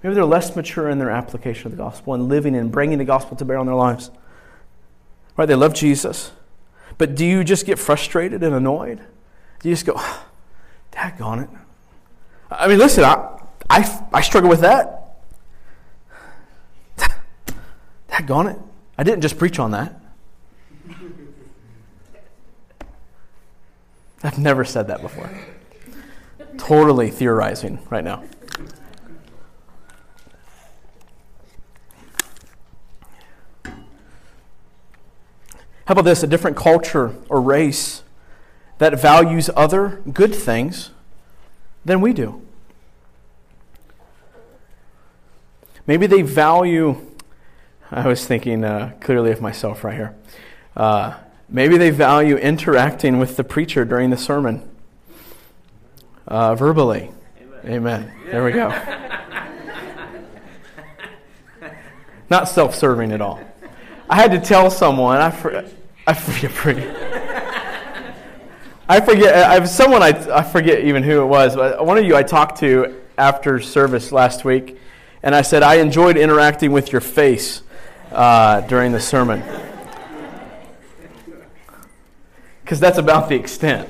Maybe 0.02 0.14
they're 0.14 0.24
less 0.24 0.54
mature 0.54 0.88
in 0.88 0.98
their 0.98 1.10
application 1.10 1.66
of 1.66 1.72
the 1.72 1.76
gospel 1.76 2.14
and 2.14 2.28
living 2.28 2.54
and 2.54 2.70
bringing 2.70 2.98
the 2.98 3.04
gospel 3.04 3.36
to 3.36 3.44
bear 3.44 3.58
on 3.58 3.66
their 3.66 3.74
lives. 3.74 4.10
Right? 5.36 5.46
They 5.46 5.54
love 5.54 5.74
Jesus. 5.74 6.30
But 6.98 7.14
do 7.14 7.24
you 7.26 7.44
just 7.44 7.66
get 7.66 7.78
frustrated 7.78 8.42
and 8.42 8.54
annoyed? 8.54 9.00
Do 9.60 9.68
you 9.68 9.74
just 9.74 9.86
go, 9.86 9.94
daggone 10.92 11.44
it? 11.44 11.50
I 12.50 12.68
mean, 12.68 12.78
listen, 12.78 13.04
I, 13.04 13.40
I, 13.68 14.08
I 14.12 14.20
struggle 14.20 14.48
with 14.48 14.60
that. 14.60 15.16
daggone 18.08 18.54
it. 18.54 18.58
I 18.96 19.02
didn't 19.02 19.20
just 19.20 19.38
preach 19.38 19.58
on 19.58 19.72
that. 19.72 19.97
I've 24.22 24.38
never 24.38 24.64
said 24.64 24.88
that 24.88 25.00
before. 25.00 25.30
totally 26.56 27.10
theorizing 27.10 27.78
right 27.88 28.04
now. 28.04 28.24
How 35.84 35.92
about 35.92 36.04
this? 36.04 36.22
A 36.22 36.26
different 36.26 36.56
culture 36.56 37.14
or 37.30 37.40
race 37.40 38.02
that 38.76 39.00
values 39.00 39.48
other 39.56 40.02
good 40.12 40.34
things 40.34 40.90
than 41.84 42.00
we 42.00 42.12
do. 42.12 42.42
Maybe 45.86 46.06
they 46.06 46.20
value, 46.20 47.06
I 47.90 48.06
was 48.06 48.26
thinking 48.26 48.64
uh, 48.64 48.92
clearly 49.00 49.30
of 49.30 49.40
myself 49.40 49.82
right 49.82 49.94
here. 49.94 50.14
Uh, 50.76 51.14
maybe 51.48 51.76
they 51.76 51.90
value 51.90 52.36
interacting 52.36 53.18
with 53.18 53.36
the 53.36 53.44
preacher 53.44 53.84
during 53.84 54.10
the 54.10 54.16
sermon 54.16 54.68
uh, 56.26 56.54
verbally. 56.54 57.10
Amen. 57.64 57.64
Amen. 57.64 58.12
There 58.26 58.44
we 58.44 58.52
go. 58.52 58.68
Not 62.30 62.48
self 62.48 62.74
serving 62.74 63.12
at 63.12 63.20
all. 63.20 63.40
I 64.10 64.16
had 64.16 64.30
to 64.32 64.40
tell 64.40 64.70
someone, 64.70 65.18
I, 65.18 65.30
for, 65.30 65.64
I 66.06 66.14
forget. 66.14 66.50
I 68.90 69.00
forget. 69.00 69.34
I 69.34 69.54
have 69.54 69.68
someone 69.68 70.02
I, 70.02 70.08
I 70.34 70.42
forget 70.42 70.84
even 70.84 71.02
who 71.02 71.22
it 71.22 71.26
was. 71.26 71.56
But 71.56 71.84
one 71.84 71.98
of 71.98 72.04
you 72.04 72.16
I 72.16 72.22
talked 72.22 72.58
to 72.60 73.02
after 73.16 73.60
service 73.60 74.12
last 74.12 74.44
week, 74.44 74.78
and 75.22 75.34
I 75.34 75.42
said 75.42 75.62
I 75.62 75.76
enjoyed 75.76 76.16
interacting 76.16 76.72
with 76.72 76.92
your 76.92 77.00
face 77.00 77.62
uh, 78.12 78.62
during 78.62 78.92
the 78.92 79.00
sermon 79.00 79.42
because 82.68 82.80
that's 82.80 82.98
about 82.98 83.30
the 83.30 83.34
extent. 83.34 83.88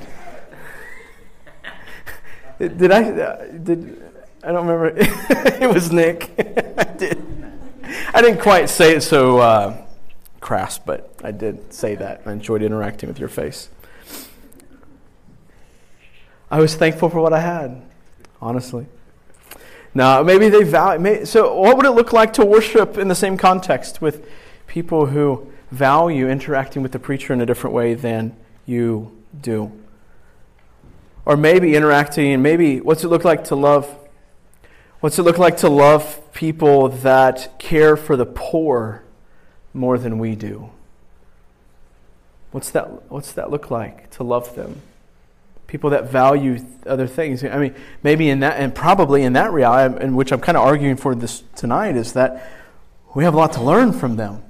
did 2.59 2.89
I? 2.93 3.11
Uh, 3.11 3.47
did 3.51 4.01
I 4.41 4.53
don't 4.53 4.65
remember. 4.65 4.93
it 4.97 5.69
was 5.69 5.91
Nick. 5.91 6.31
I 6.77 6.83
did. 6.85 7.21
I 8.13 8.21
didn't 8.21 8.39
quite 8.39 8.69
say 8.69 8.95
it 8.95 9.01
so. 9.01 9.39
Uh, 9.39 9.85
crass, 10.39 10.79
but 10.79 11.13
I 11.25 11.31
did 11.31 11.73
say 11.73 11.95
that. 11.95 12.21
I 12.25 12.31
enjoyed 12.31 12.61
interacting 12.61 13.09
with 13.09 13.19
your 13.19 13.27
face. 13.27 13.67
I 16.49 16.61
was 16.61 16.73
thankful 16.73 17.09
for 17.09 17.19
what 17.19 17.33
I 17.33 17.41
had, 17.41 17.81
honestly. 18.41 18.85
Now, 19.93 20.23
maybe 20.23 20.47
they 20.47 20.63
value. 20.63 21.25
so, 21.25 21.53
what 21.53 21.75
would 21.75 21.85
it 21.85 21.91
look 21.91 22.13
like 22.13 22.31
to 22.33 22.45
worship 22.45 22.97
in 22.97 23.09
the 23.09 23.15
same 23.15 23.35
context 23.35 24.01
with 24.01 24.25
people 24.67 25.07
who 25.07 25.51
value 25.69 26.29
interacting 26.29 26.81
with 26.81 26.93
the 26.93 26.99
preacher 26.99 27.33
in 27.33 27.41
a 27.41 27.45
different 27.45 27.75
way 27.75 27.93
than 27.93 28.37
you 28.69 29.17
do? 29.41 29.71
Or 31.25 31.35
maybe 31.35 31.75
interacting, 31.75 32.41
maybe 32.41 32.79
what's 32.79 33.03
it 33.03 33.09
look 33.09 33.23
like 33.23 33.43
to 33.45 33.55
love? 33.55 33.93
What's 34.99 35.19
it 35.19 35.23
look 35.23 35.37
like 35.37 35.57
to 35.57 35.69
love 35.69 36.19
people 36.33 36.89
that 36.89 37.59
care 37.59 37.97
for 37.97 38.15
the 38.15 38.25
poor 38.25 39.03
more 39.73 39.97
than 39.97 40.17
we 40.17 40.35
do. 40.35 40.69
What's 42.51 42.71
that, 42.71 43.11
what's 43.11 43.31
that 43.33 43.51
look 43.51 43.69
like 43.69 44.09
to 44.11 44.23
love 44.23 44.55
them? 44.55 44.81
People 45.67 45.91
that 45.91 46.09
value 46.09 46.65
other 46.85 47.05
things. 47.05 47.43
I 47.43 47.57
mean, 47.59 47.75
maybe 48.01 48.29
in 48.29 48.39
that, 48.39 48.59
and 48.59 48.73
probably 48.73 49.23
in 49.23 49.33
that 49.33 49.51
reality, 49.51 50.03
in 50.03 50.15
which 50.15 50.31
I'm 50.31 50.41
kind 50.41 50.57
of 50.57 50.63
arguing 50.63 50.95
for 50.95 51.13
this 51.13 51.43
tonight, 51.55 51.95
is 51.95 52.13
that 52.13 52.49
we 53.13 53.23
have 53.23 53.35
a 53.35 53.37
lot 53.37 53.53
to 53.53 53.61
learn 53.61 53.93
from 53.93 54.15
them. 54.15 54.43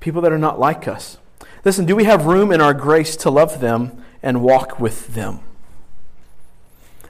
People 0.00 0.22
that 0.22 0.32
are 0.32 0.38
not 0.38 0.58
like 0.58 0.86
us. 0.86 1.18
Listen, 1.64 1.86
do 1.86 1.96
we 1.96 2.04
have 2.04 2.26
room 2.26 2.52
in 2.52 2.60
our 2.60 2.74
grace 2.74 3.16
to 3.16 3.30
love 3.30 3.60
them 3.60 4.02
and 4.22 4.42
walk 4.42 4.78
with 4.78 5.14
them? 5.14 5.40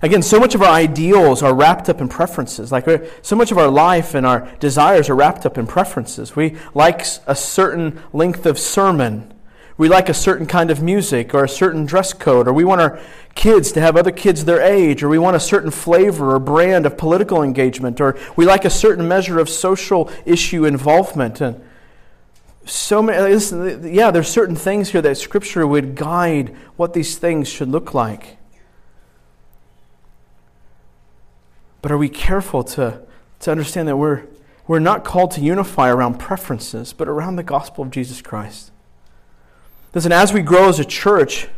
Again, 0.00 0.22
so 0.22 0.38
much 0.38 0.54
of 0.54 0.62
our 0.62 0.72
ideals 0.72 1.42
are 1.42 1.52
wrapped 1.52 1.88
up 1.88 2.00
in 2.00 2.08
preferences. 2.08 2.70
Like 2.70 2.86
uh, 2.86 2.98
so 3.20 3.34
much 3.34 3.50
of 3.50 3.58
our 3.58 3.68
life 3.68 4.14
and 4.14 4.24
our 4.24 4.48
desires 4.60 5.10
are 5.10 5.16
wrapped 5.16 5.44
up 5.44 5.58
in 5.58 5.66
preferences. 5.66 6.36
We 6.36 6.56
like 6.72 7.04
a 7.26 7.34
certain 7.34 8.00
length 8.12 8.46
of 8.46 8.58
sermon. 8.58 9.34
We 9.76 9.88
like 9.88 10.08
a 10.08 10.14
certain 10.14 10.46
kind 10.46 10.70
of 10.70 10.82
music 10.82 11.34
or 11.34 11.44
a 11.44 11.48
certain 11.48 11.84
dress 11.84 12.12
code, 12.12 12.48
or 12.48 12.52
we 12.52 12.64
want 12.64 12.80
our 12.80 13.00
kids 13.34 13.70
to 13.72 13.80
have 13.80 13.96
other 13.96 14.10
kids 14.10 14.44
their 14.44 14.60
age, 14.60 15.02
or 15.02 15.08
we 15.08 15.18
want 15.18 15.36
a 15.36 15.40
certain 15.40 15.70
flavor 15.70 16.34
or 16.34 16.38
brand 16.40 16.86
of 16.86 16.96
political 16.96 17.42
engagement, 17.42 18.00
or 18.00 18.16
we 18.34 18.44
like 18.44 18.64
a 18.64 18.70
certain 18.70 19.06
measure 19.06 19.38
of 19.38 19.48
social 19.48 20.10
issue 20.24 20.64
involvement. 20.64 21.40
And 21.40 21.60
so 22.68 23.02
many, 23.02 23.18
listen, 23.20 23.92
yeah, 23.94 24.10
there's 24.10 24.28
certain 24.28 24.56
things 24.56 24.90
here 24.90 25.02
that 25.02 25.16
Scripture 25.16 25.66
would 25.66 25.94
guide 25.94 26.54
what 26.76 26.92
these 26.92 27.16
things 27.16 27.48
should 27.48 27.68
look 27.68 27.94
like. 27.94 28.36
But 31.80 31.92
are 31.92 31.98
we 31.98 32.08
careful 32.08 32.64
to, 32.64 33.02
to 33.40 33.50
understand 33.50 33.88
that 33.88 33.96
we're, 33.96 34.24
we're 34.66 34.78
not 34.78 35.04
called 35.04 35.30
to 35.32 35.40
unify 35.40 35.88
around 35.90 36.18
preferences, 36.18 36.92
but 36.92 37.08
around 37.08 37.36
the 37.36 37.42
gospel 37.42 37.84
of 37.84 37.90
Jesus 37.90 38.20
Christ? 38.20 38.72
Listen, 39.94 40.12
as 40.12 40.32
we 40.32 40.42
grow 40.42 40.68
as 40.68 40.78
a 40.78 40.84
church, 40.84 41.48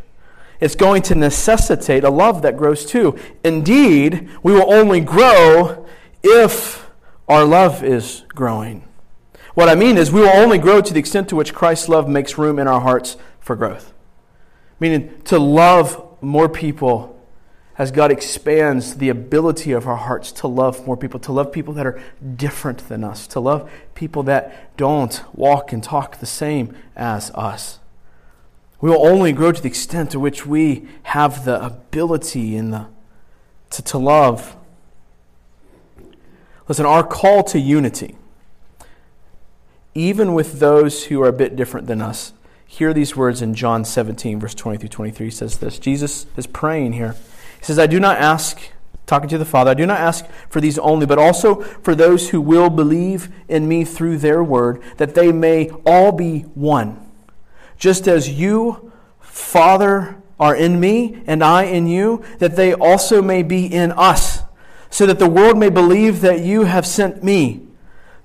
it's 0.59 0.75
going 0.75 1.01
to 1.03 1.15
necessitate 1.15 2.03
a 2.03 2.09
love 2.09 2.43
that 2.43 2.55
grows 2.55 2.85
too. 2.85 3.17
Indeed, 3.43 4.29
we 4.43 4.53
will 4.53 4.71
only 4.71 5.01
grow 5.01 5.85
if 6.23 6.89
our 7.27 7.43
love 7.43 7.83
is 7.83 8.23
growing. 8.29 8.87
What 9.53 9.67
I 9.67 9.75
mean 9.75 9.97
is, 9.97 10.11
we 10.11 10.21
will 10.21 10.29
only 10.29 10.57
grow 10.57 10.81
to 10.81 10.93
the 10.93 10.99
extent 10.99 11.27
to 11.29 11.35
which 11.35 11.53
Christ's 11.53 11.89
love 11.89 12.07
makes 12.07 12.37
room 12.37 12.57
in 12.57 12.67
our 12.67 12.81
hearts 12.81 13.17
for 13.39 13.55
growth. 13.55 13.93
Meaning, 14.79 15.21
to 15.23 15.37
love 15.37 16.07
more 16.21 16.47
people 16.47 17.21
as 17.77 17.91
God 17.91 18.11
expands 18.11 18.95
the 18.97 19.09
ability 19.09 19.71
of 19.71 19.87
our 19.87 19.95
hearts 19.95 20.31
to 20.33 20.47
love 20.47 20.85
more 20.85 20.95
people, 20.95 21.19
to 21.21 21.31
love 21.31 21.51
people 21.51 21.73
that 21.73 21.85
are 21.85 22.01
different 22.35 22.87
than 22.89 23.03
us, 23.03 23.25
to 23.27 23.39
love 23.39 23.71
people 23.95 24.23
that 24.23 24.77
don't 24.77 25.23
walk 25.33 25.73
and 25.73 25.83
talk 25.83 26.19
the 26.19 26.25
same 26.25 26.75
as 26.95 27.31
us. 27.31 27.79
We 28.81 28.89
will 28.89 29.05
only 29.05 29.31
grow 29.31 29.51
to 29.51 29.61
the 29.61 29.67
extent 29.67 30.11
to 30.11 30.19
which 30.19 30.45
we 30.45 30.87
have 31.03 31.45
the 31.45 31.63
ability 31.63 32.55
in 32.55 32.71
the, 32.71 32.87
to, 33.71 33.81
to 33.83 33.97
love. 33.97 34.55
Listen, 36.67 36.85
our 36.85 37.03
call 37.03 37.43
to 37.45 37.59
unity, 37.59 38.15
even 39.93 40.33
with 40.33 40.59
those 40.59 41.05
who 41.05 41.21
are 41.21 41.27
a 41.27 41.33
bit 41.33 41.55
different 41.55 41.87
than 41.87 42.01
us, 42.01 42.33
hear 42.65 42.93
these 42.93 43.15
words 43.15 43.41
in 43.41 43.53
John 43.53 43.83
17, 43.83 44.39
verse 44.39 44.55
20 44.55 44.77
through 44.77 44.89
23 44.89 45.29
says 45.29 45.57
this. 45.57 45.77
Jesus 45.77 46.25
is 46.37 46.47
praying 46.47 46.93
here. 46.93 47.15
He 47.59 47.65
says, 47.65 47.77
I 47.77 47.87
do 47.87 47.99
not 47.99 48.17
ask, 48.17 48.59
talking 49.05 49.27
to 49.29 49.37
the 49.37 49.45
Father, 49.45 49.71
I 49.71 49.73
do 49.75 49.85
not 49.85 49.99
ask 49.99 50.25
for 50.49 50.61
these 50.61 50.79
only, 50.79 51.05
but 51.05 51.19
also 51.19 51.55
for 51.61 51.93
those 51.93 52.29
who 52.29 52.39
will 52.39 52.69
believe 52.69 53.29
in 53.49 53.67
me 53.67 53.83
through 53.83 54.19
their 54.19 54.43
word, 54.43 54.81
that 54.97 55.15
they 55.15 55.31
may 55.31 55.69
all 55.85 56.11
be 56.11 56.41
one. 56.55 57.11
Just 57.77 58.07
as 58.07 58.29
you, 58.29 58.91
Father, 59.19 60.17
are 60.39 60.55
in 60.55 60.79
me, 60.79 61.21
and 61.27 61.43
I 61.43 61.63
in 61.63 61.87
you, 61.87 62.23
that 62.39 62.55
they 62.55 62.73
also 62.73 63.21
may 63.21 63.43
be 63.43 63.65
in 63.65 63.91
us, 63.91 64.43
so 64.89 65.05
that 65.05 65.19
the 65.19 65.29
world 65.29 65.57
may 65.57 65.69
believe 65.69 66.21
that 66.21 66.39
you 66.39 66.63
have 66.63 66.87
sent 66.87 67.23
me. 67.23 67.67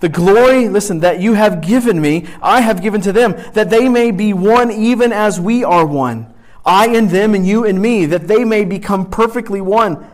The 0.01 0.09
glory, 0.09 0.69
listen, 0.69 1.01
that 1.01 1.21
you 1.21 1.35
have 1.35 1.61
given 1.61 2.01
me, 2.01 2.27
I 2.43 2.61
have 2.61 2.83
given 2.83 3.01
to 3.03 3.13
them, 3.13 3.33
that 3.55 3.71
they 3.71 3.89
may 3.89 4.11
be 4.11 4.33
one 4.33 4.71
even 4.71 5.13
as 5.13 5.41
we 5.41 5.65
are 5.65 5.87
one. 5.87 6.33
I 6.67 6.89
in 6.89 7.09
them 7.09 7.35
and 7.35 7.47
you 7.47 7.65
in 7.65 7.81
me, 7.81 8.07
that 8.07 8.29
they 8.29 8.45
may 8.45 8.65
become 8.65 9.09
perfectly 9.09 9.61
one, 9.61 10.07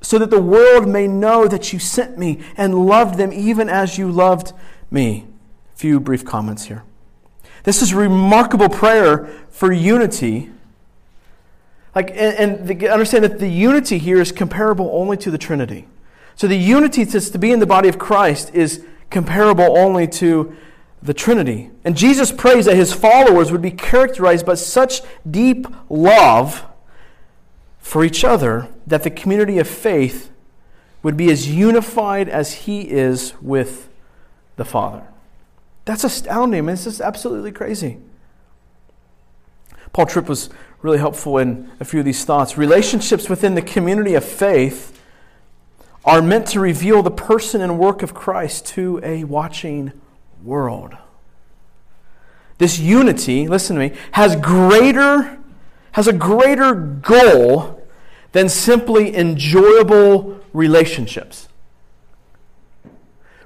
so 0.00 0.18
that 0.18 0.30
the 0.30 0.40
world 0.40 0.88
may 0.88 1.06
know 1.06 1.46
that 1.46 1.72
you 1.72 1.78
sent 1.78 2.16
me 2.16 2.40
and 2.56 2.86
loved 2.86 3.18
them 3.18 3.32
even 3.32 3.68
as 3.68 3.98
you 3.98 4.10
loved 4.10 4.52
me. 4.90 5.26
A 5.74 5.76
few 5.76 6.00
brief 6.00 6.24
comments 6.24 6.64
here. 6.64 6.84
This 7.64 7.82
is 7.82 7.92
a 7.92 7.96
remarkable 7.96 8.70
prayer 8.70 9.26
for 9.50 9.70
unity. 9.70 10.50
Like, 11.94 12.10
and, 12.10 12.18
and 12.18 12.68
the, 12.68 12.88
understand 12.88 13.24
that 13.24 13.38
the 13.38 13.48
unity 13.48 13.98
here 13.98 14.20
is 14.20 14.32
comparable 14.32 14.88
only 14.94 15.18
to 15.18 15.30
the 15.30 15.36
Trinity. 15.38 15.86
So 16.36 16.46
the 16.46 16.56
unity 16.56 17.04
to, 17.04 17.20
to 17.20 17.38
be 17.38 17.52
in 17.52 17.58
the 17.58 17.66
body 17.66 17.88
of 17.90 17.98
Christ 17.98 18.54
is 18.54 18.86
comparable 19.10 19.76
only 19.76 20.06
to 20.06 20.56
the 21.02 21.14
Trinity. 21.14 21.70
And 21.84 21.96
Jesus 21.96 22.30
prays 22.30 22.66
that 22.66 22.76
his 22.76 22.92
followers 22.92 23.50
would 23.50 23.62
be 23.62 23.70
characterized 23.70 24.46
by 24.46 24.54
such 24.54 25.02
deep 25.28 25.66
love 25.88 26.64
for 27.78 28.04
each 28.04 28.24
other 28.24 28.68
that 28.86 29.02
the 29.02 29.10
community 29.10 29.58
of 29.58 29.68
faith 29.68 30.30
would 31.02 31.16
be 31.16 31.30
as 31.30 31.48
unified 31.48 32.28
as 32.28 32.52
he 32.52 32.82
is 32.82 33.32
with 33.40 33.88
the 34.56 34.64
Father. 34.64 35.02
That's 35.86 36.04
astounding. 36.04 36.66
This 36.66 36.86
is 36.86 37.00
absolutely 37.00 37.52
crazy. 37.52 37.98
Paul 39.92 40.06
Tripp 40.06 40.28
was 40.28 40.50
really 40.82 40.98
helpful 40.98 41.38
in 41.38 41.70
a 41.80 41.84
few 41.84 42.00
of 42.00 42.06
these 42.06 42.24
thoughts. 42.24 42.56
Relationships 42.56 43.28
within 43.28 43.54
the 43.54 43.62
community 43.62 44.14
of 44.14 44.24
faith 44.24 44.99
are 46.04 46.22
meant 46.22 46.46
to 46.48 46.60
reveal 46.60 47.02
the 47.02 47.10
person 47.10 47.60
and 47.60 47.78
work 47.78 48.02
of 48.02 48.14
Christ 48.14 48.66
to 48.68 49.00
a 49.02 49.24
watching 49.24 49.92
world. 50.42 50.96
This 52.58 52.78
unity, 52.78 53.48
listen 53.48 53.76
to 53.76 53.88
me, 53.88 53.96
has 54.12 54.36
greater 54.36 55.38
has 55.92 56.06
a 56.06 56.12
greater 56.12 56.74
goal 56.74 57.82
than 58.32 58.48
simply 58.48 59.16
enjoyable 59.16 60.38
relationships. 60.52 61.48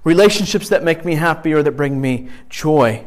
Relationships 0.02 0.68
that 0.68 0.84
make 0.84 1.04
me 1.04 1.14
happy 1.14 1.54
or 1.54 1.62
that 1.62 1.72
bring 1.72 2.00
me 2.00 2.28
joy. 2.50 3.06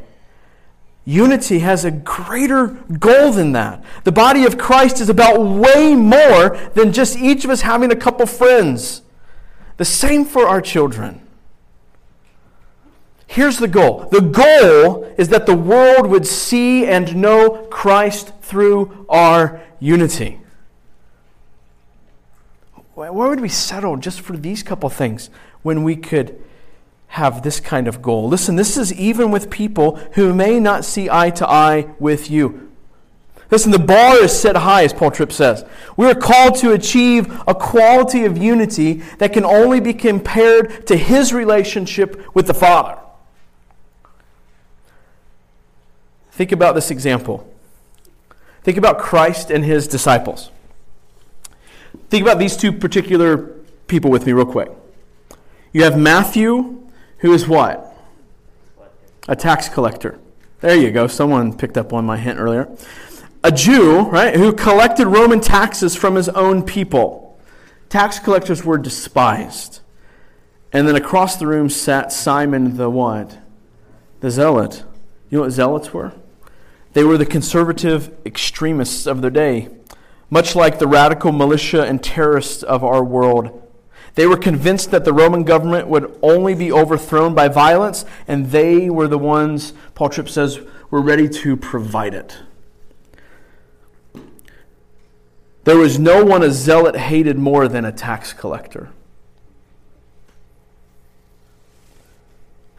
Unity 1.05 1.59
has 1.59 1.85
a 1.85 1.91
greater 1.91 2.67
goal 2.67 3.31
than 3.31 3.51
that. 3.51 3.83
The 4.03 4.11
body 4.11 4.43
of 4.45 4.57
Christ 4.57 4.99
is 4.99 5.07
about 5.07 5.39
way 5.39 5.95
more 5.95 6.57
than 6.73 6.91
just 6.91 7.15
each 7.17 7.45
of 7.45 7.51
us 7.51 7.61
having 7.61 7.91
a 7.91 7.95
couple 7.95 8.25
friends. 8.25 9.03
The 9.77 9.85
same 9.85 10.25
for 10.25 10.47
our 10.47 10.61
children. 10.61 11.21
Here's 13.27 13.59
the 13.59 13.67
goal 13.67 14.07
the 14.11 14.21
goal 14.21 15.03
is 15.17 15.29
that 15.29 15.45
the 15.45 15.55
world 15.55 16.07
would 16.07 16.25
see 16.25 16.85
and 16.85 17.17
know 17.17 17.67
Christ 17.69 18.33
through 18.41 19.05
our 19.09 19.61
unity. 19.79 20.39
Where 22.95 23.11
would 23.11 23.41
we 23.41 23.49
settle 23.49 23.97
just 23.97 24.21
for 24.21 24.35
these 24.35 24.63
couple 24.63 24.89
things 24.89 25.29
when 25.61 25.83
we 25.83 25.95
could 25.95 26.41
have 27.09 27.43
this 27.43 27.59
kind 27.59 27.87
of 27.87 28.01
goal? 28.01 28.27
Listen, 28.27 28.55
this 28.55 28.75
is 28.75 28.91
even 28.91 29.29
with 29.29 29.51
people 29.51 29.97
who 30.13 30.33
may 30.33 30.59
not 30.59 30.83
see 30.83 31.07
eye 31.07 31.29
to 31.31 31.47
eye 31.47 31.93
with 31.99 32.31
you. 32.31 32.71
Listen, 33.49 33.71
the 33.71 33.79
bar 33.79 34.17
is 34.17 34.37
set 34.37 34.57
high, 34.57 34.83
as 34.83 34.93
Paul 34.93 35.11
Tripp 35.11 35.31
says. 35.31 35.63
We 35.95 36.05
are 36.07 36.15
called 36.15 36.55
to 36.57 36.73
achieve 36.73 37.31
a 37.47 37.55
quality 37.55 38.25
of 38.25 38.37
unity 38.37 38.95
that 39.19 39.31
can 39.31 39.45
only 39.45 39.79
be 39.79 39.93
compared 39.93 40.85
to 40.87 40.97
his 40.97 41.33
relationship 41.33 42.35
with 42.35 42.47
the 42.47 42.53
Father. 42.53 42.99
Think 46.31 46.51
about 46.51 46.75
this 46.75 46.91
example. 46.91 47.51
Think 48.63 48.77
about 48.77 48.99
Christ 48.99 49.49
and 49.49 49.63
his 49.63 49.87
disciples. 49.87 50.51
Think 52.09 52.21
about 52.21 52.37
these 52.37 52.57
two 52.57 52.73
particular 52.73 53.37
people 53.87 54.11
with 54.11 54.25
me, 54.25 54.33
real 54.33 54.45
quick. 54.45 54.69
You 55.71 55.83
have 55.83 55.97
Matthew, 55.97 56.89
who 57.19 57.33
is 57.33 57.47
what? 57.47 57.93
A 59.27 59.35
tax 59.35 59.69
collector. 59.69 60.19
There 60.59 60.75
you 60.75 60.91
go. 60.91 61.07
Someone 61.07 61.55
picked 61.55 61.77
up 61.77 61.93
on 61.93 62.05
my 62.05 62.17
hint 62.17 62.39
earlier. 62.39 62.67
A 63.47 63.51
Jew, 63.51 64.01
right, 64.01 64.35
who 64.35 64.51
collected 64.51 65.07
Roman 65.07 65.39
taxes 65.39 65.95
from 65.95 66.15
his 66.15 66.27
own 66.27 66.63
people. 66.63 67.39
Tax 67.87 68.19
collectors 68.19 68.65
were 68.65 68.77
despised. 68.77 69.79
And 70.73 70.85
then 70.85 70.97
across 70.97 71.37
the 71.37 71.47
room 71.47 71.69
sat 71.69 72.11
Simon 72.11 72.75
the 72.75 72.89
what? 72.89 73.37
The 74.19 74.31
zealot. 74.31 74.83
You 75.29 75.37
know 75.37 75.43
what 75.43 75.51
zealots 75.51 75.93
were? 75.93 76.11
They 76.91 77.05
were 77.05 77.17
the 77.17 77.25
conservative 77.25 78.13
extremists 78.25 79.07
of 79.07 79.21
their 79.21 79.31
day, 79.31 79.69
much 80.29 80.53
like 80.53 80.77
the 80.77 80.85
radical 80.85 81.31
militia 81.31 81.85
and 81.85 82.03
terrorists 82.03 82.63
of 82.63 82.83
our 82.83 83.01
world. 83.01 83.65
They 84.15 84.27
were 84.27 84.35
convinced 84.35 84.91
that 84.91 85.05
the 85.05 85.13
Roman 85.13 85.45
government 85.45 85.87
would 85.87 86.19
only 86.21 86.53
be 86.53 86.69
overthrown 86.69 87.33
by 87.33 87.47
violence, 87.47 88.03
and 88.27 88.47
they 88.47 88.89
were 88.89 89.07
the 89.07 89.17
ones, 89.17 89.71
Paul 89.95 90.09
Tripp 90.09 90.27
says, 90.27 90.59
were 90.91 91.01
ready 91.01 91.29
to 91.29 91.55
provide 91.55 92.13
it. 92.13 92.39
There 95.67 95.75
was 95.77 95.99
no 95.99 96.23
one 96.23 96.43
a 96.43 96.51
zealot 96.51 96.95
hated 96.95 97.37
more 97.37 97.67
than 97.67 97.83
a 97.83 97.91
tax 97.91 98.31
collector. 98.31 98.87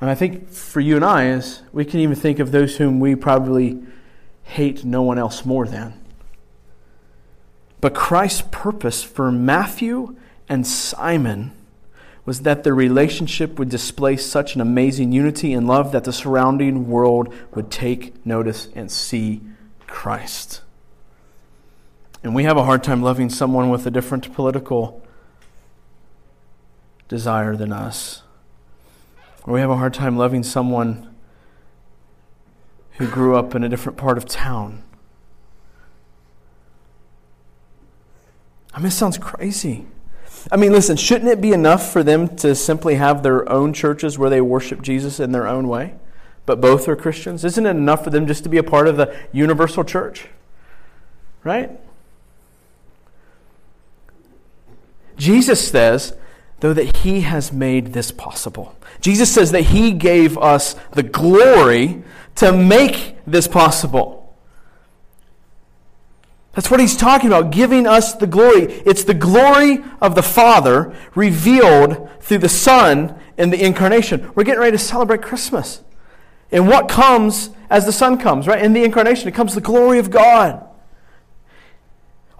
And 0.00 0.08
I 0.08 0.14
think 0.14 0.48
for 0.48 0.80
you 0.80 0.96
and 0.96 1.04
I, 1.04 1.26
is 1.26 1.60
we 1.70 1.84
can 1.84 2.00
even 2.00 2.16
think 2.16 2.38
of 2.38 2.50
those 2.50 2.78
whom 2.78 2.98
we 2.98 3.14
probably 3.14 3.82
hate 4.42 4.86
no 4.86 5.02
one 5.02 5.18
else 5.18 5.44
more 5.44 5.66
than. 5.66 6.00
But 7.82 7.94
Christ's 7.94 8.44
purpose 8.50 9.02
for 9.02 9.30
Matthew 9.30 10.16
and 10.48 10.66
Simon 10.66 11.52
was 12.24 12.40
that 12.40 12.64
their 12.64 12.74
relationship 12.74 13.58
would 13.58 13.68
display 13.68 14.16
such 14.16 14.54
an 14.54 14.62
amazing 14.62 15.12
unity 15.12 15.52
and 15.52 15.66
love 15.66 15.92
that 15.92 16.04
the 16.04 16.12
surrounding 16.14 16.88
world 16.88 17.34
would 17.54 17.70
take 17.70 18.24
notice 18.24 18.68
and 18.74 18.90
see 18.90 19.42
Christ. 19.86 20.62
And 22.22 22.34
we 22.34 22.44
have 22.44 22.56
a 22.56 22.64
hard 22.64 22.82
time 22.82 23.02
loving 23.02 23.30
someone 23.30 23.70
with 23.70 23.86
a 23.86 23.90
different 23.90 24.32
political 24.34 25.02
desire 27.08 27.56
than 27.56 27.72
us. 27.72 28.22
Or 29.44 29.54
we 29.54 29.60
have 29.60 29.70
a 29.70 29.76
hard 29.76 29.94
time 29.94 30.16
loving 30.16 30.42
someone 30.42 31.14
who 32.92 33.06
grew 33.06 33.36
up 33.36 33.54
in 33.54 33.62
a 33.62 33.68
different 33.68 33.96
part 33.96 34.18
of 34.18 34.26
town. 34.26 34.82
I 38.74 38.78
mean, 38.78 38.88
it 38.88 38.92
sounds 38.92 39.18
crazy. 39.18 39.86
I 40.52 40.56
mean, 40.56 40.72
listen, 40.72 40.96
shouldn't 40.96 41.30
it 41.30 41.40
be 41.40 41.52
enough 41.52 41.92
for 41.92 42.02
them 42.02 42.36
to 42.36 42.54
simply 42.54 42.96
have 42.96 43.22
their 43.22 43.48
own 43.48 43.72
churches 43.72 44.18
where 44.18 44.30
they 44.30 44.40
worship 44.40 44.82
Jesus 44.82 45.20
in 45.20 45.32
their 45.32 45.46
own 45.46 45.68
way? 45.68 45.94
But 46.46 46.60
both 46.60 46.88
are 46.88 46.96
Christians? 46.96 47.44
Isn't 47.44 47.66
it 47.66 47.70
enough 47.70 48.04
for 48.04 48.10
them 48.10 48.26
just 48.26 48.42
to 48.44 48.48
be 48.48 48.58
a 48.58 48.62
part 48.62 48.88
of 48.88 48.96
the 48.96 49.16
universal 49.32 49.84
church? 49.84 50.26
Right? 51.44 51.78
Jesus 55.18 55.68
says, 55.68 56.16
though, 56.60 56.72
that 56.72 56.98
He 56.98 57.22
has 57.22 57.52
made 57.52 57.92
this 57.92 58.10
possible. 58.10 58.74
Jesus 59.00 59.32
says 59.32 59.52
that 59.52 59.62
He 59.62 59.92
gave 59.92 60.38
us 60.38 60.74
the 60.92 61.02
glory 61.02 62.02
to 62.36 62.52
make 62.52 63.16
this 63.26 63.48
possible. 63.48 64.18
That's 66.52 66.72
what 66.72 66.80
he's 66.80 66.96
talking 66.96 67.28
about, 67.28 67.52
giving 67.52 67.86
us 67.86 68.14
the 68.14 68.26
glory. 68.26 68.64
It's 68.84 69.04
the 69.04 69.14
glory 69.14 69.84
of 70.00 70.16
the 70.16 70.24
Father 70.24 70.92
revealed 71.14 72.08
through 72.20 72.38
the 72.38 72.48
Son 72.48 73.16
in 73.36 73.50
the 73.50 73.64
incarnation. 73.64 74.32
We're 74.34 74.42
getting 74.42 74.60
ready 74.60 74.76
to 74.76 74.82
celebrate 74.82 75.22
Christmas. 75.22 75.82
And 76.50 76.66
what 76.66 76.88
comes 76.88 77.50
as 77.70 77.86
the 77.86 77.92
Son 77.92 78.18
comes, 78.18 78.48
right? 78.48 78.60
In 78.60 78.72
the 78.72 78.82
incarnation, 78.82 79.28
it 79.28 79.34
comes 79.34 79.54
the 79.54 79.60
glory 79.60 80.00
of 80.00 80.10
God 80.10 80.67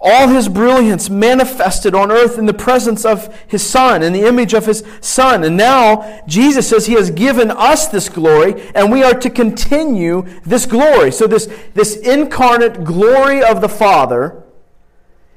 all 0.00 0.28
his 0.28 0.48
brilliance 0.48 1.10
manifested 1.10 1.94
on 1.94 2.12
earth 2.12 2.38
in 2.38 2.46
the 2.46 2.54
presence 2.54 3.04
of 3.04 3.34
his 3.48 3.68
Son, 3.68 4.02
in 4.02 4.12
the 4.12 4.26
image 4.26 4.54
of 4.54 4.66
his 4.66 4.84
Son. 5.00 5.42
And 5.42 5.56
now 5.56 6.22
Jesus 6.26 6.68
says 6.68 6.86
he 6.86 6.94
has 6.94 7.10
given 7.10 7.50
us 7.50 7.88
this 7.88 8.08
glory, 8.08 8.70
and 8.74 8.92
we 8.92 9.02
are 9.02 9.14
to 9.14 9.28
continue 9.28 10.22
this 10.44 10.66
glory. 10.66 11.10
So, 11.10 11.26
this, 11.26 11.46
this 11.74 11.96
incarnate 11.96 12.84
glory 12.84 13.42
of 13.42 13.60
the 13.60 13.68
Father 13.68 14.44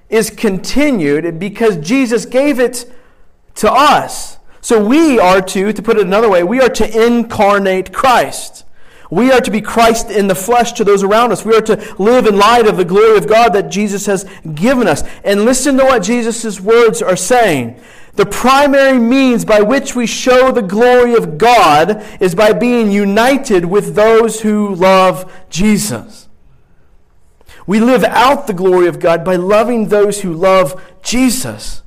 is 0.10 0.30
continued 0.30 1.40
because 1.40 1.78
Jesus 1.78 2.26
gave 2.26 2.60
it 2.60 2.86
to 3.56 3.72
us. 3.72 4.38
So, 4.62 4.84
we 4.84 5.20
are 5.20 5.42
to, 5.42 5.74
to 5.74 5.82
put 5.82 5.98
it 5.98 6.06
another 6.06 6.30
way, 6.30 6.44
we 6.44 6.62
are 6.62 6.70
to 6.70 7.06
incarnate 7.06 7.92
Christ. 7.92 8.66
We 9.12 9.30
are 9.34 9.42
to 9.42 9.52
be 9.52 9.60
Christ 9.60 10.10
in 10.10 10.28
the 10.28 10.36
flesh 10.36 10.72
to 10.74 10.86
those 10.86 11.04
around 11.04 11.34
us. 11.34 11.44
We 11.44 11.54
are 11.54 11.62
to 11.62 11.96
live 12.00 12.26
in 12.26 12.38
light 12.38 12.66
of 12.66 12.78
the 12.78 12.86
glory 12.86 13.18
of 13.18 13.28
God 13.28 13.50
that 13.54 13.70
Jesus 13.70 14.06
has 14.06 14.24
given 14.56 14.88
us. 14.88 15.04
And 15.26 15.44
listen 15.44 15.78
to 15.78 15.84
what 15.84 16.02
Jesus' 16.02 16.62
words 16.62 17.02
are 17.02 17.18
saying. 17.18 17.80
The 18.14 18.26
primary 18.26 18.98
means 18.98 19.44
by 19.44 19.62
which 19.62 19.96
we 19.96 20.08
show 20.08 20.52
the 20.52 20.62
glory 20.62 21.14
of 21.14 21.38
God 21.38 22.02
is 22.22 22.34
by 22.34 22.54
being 22.54 22.90
united 22.90 23.66
with 23.66 23.96
those 23.96 24.42
who 24.42 24.74
love 24.76 25.30
Jesus. 25.50 26.30
We 27.68 27.82
live 27.82 28.06
out 28.06 28.48
the 28.48 28.54
glory 28.54 28.88
of 28.88 29.00
God 29.00 29.26
by 29.26 29.36
loving 29.36 29.90
those 29.90 30.22
who 30.22 30.34
love 30.34 30.82
Jesus. 31.04 31.84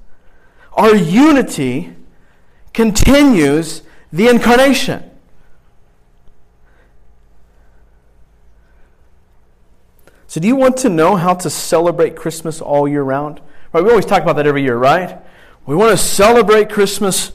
Our 0.75 0.95
unity 0.95 1.95
continues 2.75 3.83
the 4.13 4.29
incarnation. 4.29 5.11
So, 10.35 10.41
do 10.41 10.49
you 10.49 10.57
want 10.57 10.77
to 10.79 10.89
know 10.89 11.15
how 11.15 11.35
to 11.35 11.49
celebrate 11.49 12.17
Christmas 12.17 12.61
all 12.61 12.89
year 12.89 13.05
round? 13.05 13.41
Right, 13.73 13.85
we 13.85 13.91
always 13.91 14.05
talk 14.05 14.21
about 14.21 14.35
that 14.35 14.49
every 14.49 14.65
year, 14.65 14.77
right? 14.77 15.21
We 15.65 15.77
want 15.77 15.93
to 15.93 15.97
celebrate 15.97 16.69
Christmas 16.71 17.31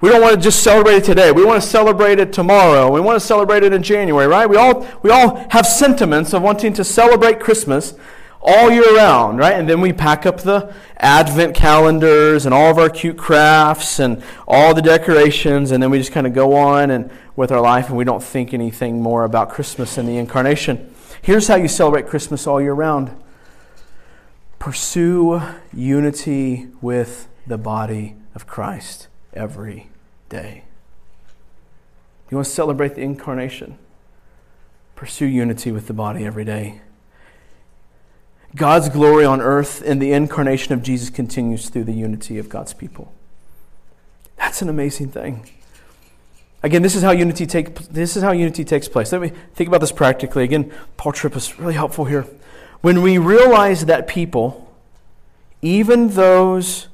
We 0.00 0.08
don't 0.08 0.22
want 0.22 0.36
to 0.36 0.40
just 0.40 0.62
celebrate 0.62 0.98
it 0.98 1.04
today. 1.04 1.32
We 1.32 1.44
want 1.44 1.60
to 1.60 1.68
celebrate 1.68 2.20
it 2.20 2.32
tomorrow. 2.32 2.92
We 2.92 3.00
want 3.00 3.20
to 3.20 3.26
celebrate 3.26 3.64
it 3.64 3.72
in 3.72 3.82
January, 3.82 4.28
right? 4.28 4.48
We 4.48 4.56
all, 4.56 4.86
we 5.02 5.10
all 5.10 5.34
have 5.50 5.66
sentiments 5.66 6.32
of 6.32 6.42
wanting 6.42 6.72
to 6.74 6.84
celebrate 6.84 7.40
Christmas 7.40 7.94
all 8.40 8.70
year 8.70 8.94
round, 8.94 9.40
right? 9.40 9.54
And 9.54 9.68
then 9.68 9.80
we 9.80 9.92
pack 9.92 10.24
up 10.24 10.42
the 10.42 10.72
advent 10.98 11.56
calendars 11.56 12.46
and 12.46 12.54
all 12.54 12.70
of 12.70 12.78
our 12.78 12.88
cute 12.88 13.18
crafts 13.18 13.98
and 13.98 14.22
all 14.46 14.74
the 14.74 14.82
decorations, 14.82 15.72
and 15.72 15.82
then 15.82 15.90
we 15.90 15.98
just 15.98 16.12
kind 16.12 16.28
of 16.28 16.32
go 16.32 16.54
on 16.54 16.92
and 16.92 17.10
with 17.34 17.50
our 17.50 17.60
life, 17.60 17.88
and 17.88 17.96
we 17.96 18.04
don't 18.04 18.22
think 18.22 18.54
anything 18.54 19.02
more 19.02 19.24
about 19.24 19.50
Christmas 19.50 19.98
and 19.98 20.08
the 20.08 20.18
incarnation. 20.18 20.93
Here's 21.24 21.48
how 21.48 21.54
you 21.54 21.68
celebrate 21.68 22.06
Christmas 22.06 22.46
all 22.46 22.60
year 22.60 22.74
round 22.74 23.10
pursue 24.58 25.40
unity 25.72 26.66
with 26.82 27.28
the 27.46 27.56
body 27.56 28.16
of 28.34 28.46
Christ 28.46 29.08
every 29.32 29.88
day. 30.28 30.64
You 32.30 32.36
want 32.36 32.46
to 32.46 32.52
celebrate 32.52 32.94
the 32.94 33.00
incarnation? 33.00 33.78
Pursue 34.96 35.24
unity 35.24 35.72
with 35.72 35.86
the 35.86 35.94
body 35.94 36.26
every 36.26 36.44
day. 36.44 36.82
God's 38.54 38.90
glory 38.90 39.24
on 39.24 39.40
earth 39.40 39.80
in 39.80 40.00
the 40.00 40.12
incarnation 40.12 40.74
of 40.74 40.82
Jesus 40.82 41.08
continues 41.08 41.70
through 41.70 41.84
the 41.84 41.94
unity 41.94 42.36
of 42.36 42.50
God's 42.50 42.74
people. 42.74 43.14
That's 44.36 44.60
an 44.60 44.68
amazing 44.68 45.08
thing. 45.08 45.48
Again, 46.64 46.80
this 46.80 46.96
is 46.96 47.02
how 47.02 47.10
unity 47.10 47.44
take 47.44 47.74
this 47.74 48.16
is 48.16 48.22
how 48.22 48.32
unity 48.32 48.64
takes 48.64 48.88
place. 48.88 49.12
Let 49.12 49.20
me 49.20 49.32
think 49.52 49.68
about 49.68 49.82
this 49.82 49.92
practically. 49.92 50.44
Again, 50.44 50.72
Paul 50.96 51.12
Tripp 51.12 51.36
is 51.36 51.58
really 51.58 51.74
helpful 51.74 52.06
here. 52.06 52.26
When 52.80 53.02
we 53.02 53.18
realize 53.18 53.84
that 53.84 54.08
people, 54.08 54.74
even 55.60 56.08
those 56.08 56.88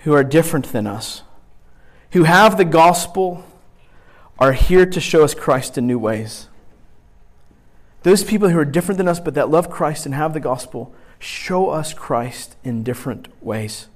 who 0.00 0.12
are 0.12 0.22
different 0.22 0.66
than 0.66 0.86
us, 0.86 1.22
who 2.10 2.24
have 2.24 2.58
the 2.58 2.64
gospel, 2.66 3.42
are 4.38 4.52
here 4.52 4.84
to 4.84 5.00
show 5.00 5.24
us 5.24 5.34
Christ 5.34 5.78
in 5.78 5.86
new 5.86 5.98
ways. 5.98 6.48
Those 8.02 8.22
people 8.22 8.50
who 8.50 8.58
are 8.58 8.66
different 8.66 8.98
than 8.98 9.08
us 9.08 9.18
but 9.18 9.32
that 9.32 9.48
love 9.48 9.70
Christ 9.70 10.04
and 10.04 10.14
have 10.14 10.34
the 10.34 10.40
gospel 10.40 10.94
show 11.18 11.70
us 11.70 11.94
Christ 11.94 12.54
in 12.62 12.82
different 12.82 13.28
ways. 13.42 13.88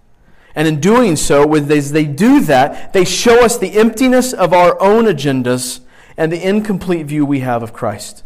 And 0.55 0.67
in 0.67 0.81
doing 0.81 1.17
so, 1.17 1.55
as 1.55 1.93
they 1.93 2.05
do 2.05 2.41
that, 2.41 2.93
they 2.93 3.05
show 3.05 3.45
us 3.45 3.57
the 3.57 3.79
emptiness 3.79 4.33
of 4.33 4.53
our 4.53 4.81
own 4.81 5.05
agendas 5.05 5.81
and 6.17 6.33
the 6.33 6.47
incomplete 6.47 7.07
view 7.07 7.25
we 7.25 7.41
have 7.41 7.63
of 7.63 7.73
Christ. 7.73 8.25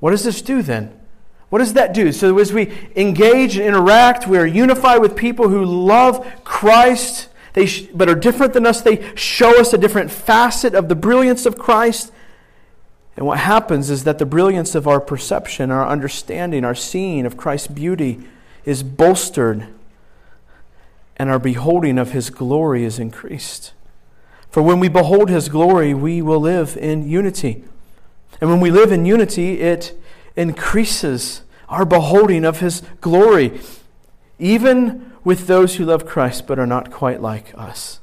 What 0.00 0.12
does 0.12 0.24
this 0.24 0.40
do 0.42 0.62
then? 0.62 0.98
What 1.50 1.58
does 1.58 1.74
that 1.74 1.94
do? 1.94 2.12
So, 2.12 2.38
as 2.38 2.52
we 2.52 2.72
engage 2.96 3.56
and 3.56 3.66
interact, 3.66 4.26
we 4.26 4.38
are 4.38 4.46
unified 4.46 5.00
with 5.00 5.16
people 5.16 5.48
who 5.48 5.64
love 5.64 6.26
Christ 6.44 7.28
they 7.54 7.66
sh- 7.66 7.86
but 7.94 8.08
are 8.08 8.14
different 8.14 8.52
than 8.52 8.66
us. 8.66 8.82
They 8.82 9.14
show 9.16 9.58
us 9.58 9.72
a 9.72 9.78
different 9.78 10.10
facet 10.10 10.74
of 10.74 10.88
the 10.88 10.94
brilliance 10.94 11.46
of 11.46 11.56
Christ. 11.56 12.12
And 13.16 13.24
what 13.24 13.38
happens 13.38 13.90
is 13.90 14.04
that 14.04 14.18
the 14.18 14.26
brilliance 14.26 14.74
of 14.74 14.86
our 14.86 15.00
perception, 15.00 15.70
our 15.70 15.86
understanding, 15.86 16.64
our 16.64 16.74
seeing 16.74 17.24
of 17.24 17.36
Christ's 17.36 17.68
beauty 17.68 18.20
is 18.64 18.82
bolstered, 18.82 19.68
and 21.16 21.30
our 21.30 21.38
beholding 21.38 21.98
of 21.98 22.12
his 22.12 22.30
glory 22.30 22.84
is 22.84 22.98
increased. 22.98 23.72
For 24.50 24.62
when 24.62 24.80
we 24.80 24.88
behold 24.88 25.30
his 25.30 25.48
glory, 25.48 25.94
we 25.94 26.22
will 26.22 26.40
live 26.40 26.76
in 26.76 27.08
unity. 27.08 27.64
And 28.40 28.50
when 28.50 28.60
we 28.60 28.70
live 28.70 28.92
in 28.92 29.04
unity, 29.04 29.60
it 29.60 29.98
increases 30.36 31.42
our 31.68 31.84
beholding 31.84 32.44
of 32.44 32.60
his 32.60 32.82
glory. 33.00 33.60
Even 34.38 35.12
with 35.24 35.46
those 35.46 35.76
who 35.76 35.84
love 35.84 36.06
Christ 36.06 36.46
but 36.46 36.58
are 36.58 36.66
not 36.66 36.90
quite 36.90 37.20
like 37.20 37.56
us. 37.56 38.00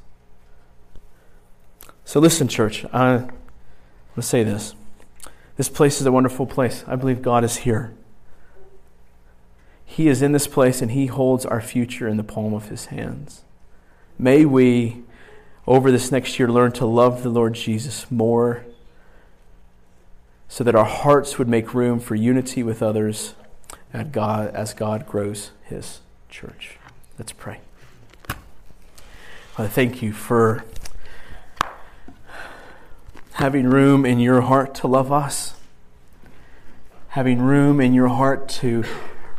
So, 2.04 2.20
listen, 2.20 2.48
church, 2.48 2.84
I 2.92 3.16
want 3.16 3.32
to 4.16 4.22
say 4.22 4.42
this. 4.42 4.74
This 5.56 5.68
place 5.68 6.00
is 6.00 6.06
a 6.06 6.12
wonderful 6.12 6.46
place. 6.46 6.84
I 6.86 6.96
believe 6.96 7.22
God 7.22 7.44
is 7.44 7.58
here. 7.58 7.94
He 9.92 10.08
is 10.08 10.22
in 10.22 10.32
this 10.32 10.46
place 10.46 10.80
and 10.80 10.92
He 10.92 11.04
holds 11.04 11.44
our 11.44 11.60
future 11.60 12.08
in 12.08 12.16
the 12.16 12.24
palm 12.24 12.54
of 12.54 12.70
His 12.70 12.86
hands. 12.86 13.42
May 14.18 14.46
we, 14.46 15.02
over 15.66 15.92
this 15.92 16.10
next 16.10 16.38
year, 16.38 16.48
learn 16.48 16.72
to 16.72 16.86
love 16.86 17.22
the 17.22 17.28
Lord 17.28 17.52
Jesus 17.52 18.10
more 18.10 18.64
so 20.48 20.64
that 20.64 20.74
our 20.74 20.86
hearts 20.86 21.36
would 21.38 21.46
make 21.46 21.74
room 21.74 22.00
for 22.00 22.14
unity 22.14 22.62
with 22.62 22.82
others 22.82 23.34
as 23.92 24.06
God, 24.06 24.54
as 24.54 24.72
God 24.72 25.06
grows 25.06 25.50
His 25.64 26.00
church. 26.30 26.78
Let's 27.18 27.32
pray. 27.32 27.60
I 29.58 29.66
thank 29.66 30.00
you 30.00 30.14
for 30.14 30.64
having 33.34 33.66
room 33.68 34.06
in 34.06 34.20
your 34.20 34.40
heart 34.40 34.74
to 34.76 34.86
love 34.86 35.12
us, 35.12 35.52
having 37.08 37.42
room 37.42 37.78
in 37.78 37.92
your 37.92 38.08
heart 38.08 38.48
to 38.48 38.84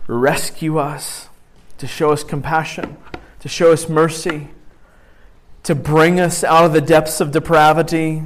rescue 0.08 0.78
us, 0.78 1.30
to 1.78 1.88
show 1.88 2.12
us 2.12 2.24
compassion, 2.24 2.97
to 3.39 3.49
show 3.49 3.72
us 3.72 3.89
mercy, 3.89 4.49
to 5.64 5.76
bring 5.76 6.20
us 6.20 6.43
out 6.43 6.66
of 6.66 6.74
the 6.74 6.82
depths 6.82 7.22
of 7.22 7.32
depravity. 7.32 8.24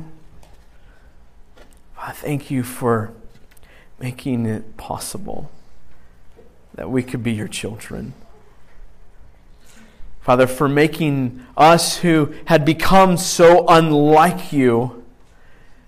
I 2.00 2.12
thank 2.12 2.50
you 2.50 2.64
for 2.64 3.14
making 4.00 4.46
it 4.46 4.78
possible 4.78 5.52
that 6.76 6.90
we 6.90 7.04
could 7.04 7.24
be 7.24 7.34
your 7.34 7.48
children. 7.48 8.14
Father, 10.22 10.46
for 10.46 10.68
making 10.68 11.46
us 11.56 11.98
who 12.00 12.34
had 12.46 12.66
become 12.66 13.18
so 13.18 13.66
unlike 13.68 14.52
you, 14.52 14.97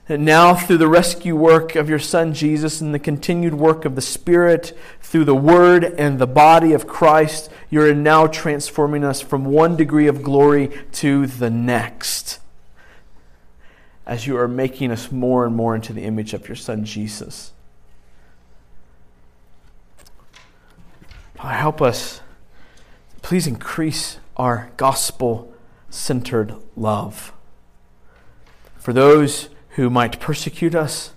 and 0.10 0.26
now 0.26 0.56
through 0.56 0.80
the 0.80 0.88
rescue 0.88 1.36
work 1.36 1.76
of 1.76 1.88
your 1.88 2.00
Son 2.00 2.34
Jesus 2.34 2.82
and 2.82 2.96
the 2.96 3.00
continued 3.00 3.54
work 3.54 3.86
of 3.86 3.96
the 3.96 4.02
Spirit 4.02 4.76
through 5.02 5.26
the 5.26 5.36
Word 5.36 5.84
and 5.84 6.18
the 6.18 6.26
body 6.26 6.74
of 6.74 6.88
Christ, 6.88 7.52
you're 7.70 7.94
now 7.94 8.26
transforming 8.26 9.04
us 9.04 9.22
from 9.22 9.46
one 9.46 9.78
degree 9.78 10.08
of 10.08 10.24
glory 10.24 10.72
to 10.94 11.28
the 11.28 11.52
next. 11.52 12.40
As 14.08 14.26
you 14.26 14.36
are 14.38 14.48
making 14.48 14.90
us 14.90 15.12
more 15.12 15.46
and 15.46 15.56
more 15.56 15.76
into 15.76 15.94
the 15.94 16.04
image 16.04 16.34
of 16.34 16.50
your 16.50 16.56
Son 16.56 16.84
Jesus. 16.84 17.54
Father, 21.36 21.54
help 21.54 21.84
us. 21.84 22.22
Please 23.22 23.46
increase 23.46 24.18
our 24.36 24.72
gospel 24.76 25.54
centered 25.92 26.56
love. 26.76 27.32
For 28.80 28.92
those 28.92 29.50
who 29.80 29.90
might 29.90 30.20
persecute 30.20 30.76
us, 30.76 31.14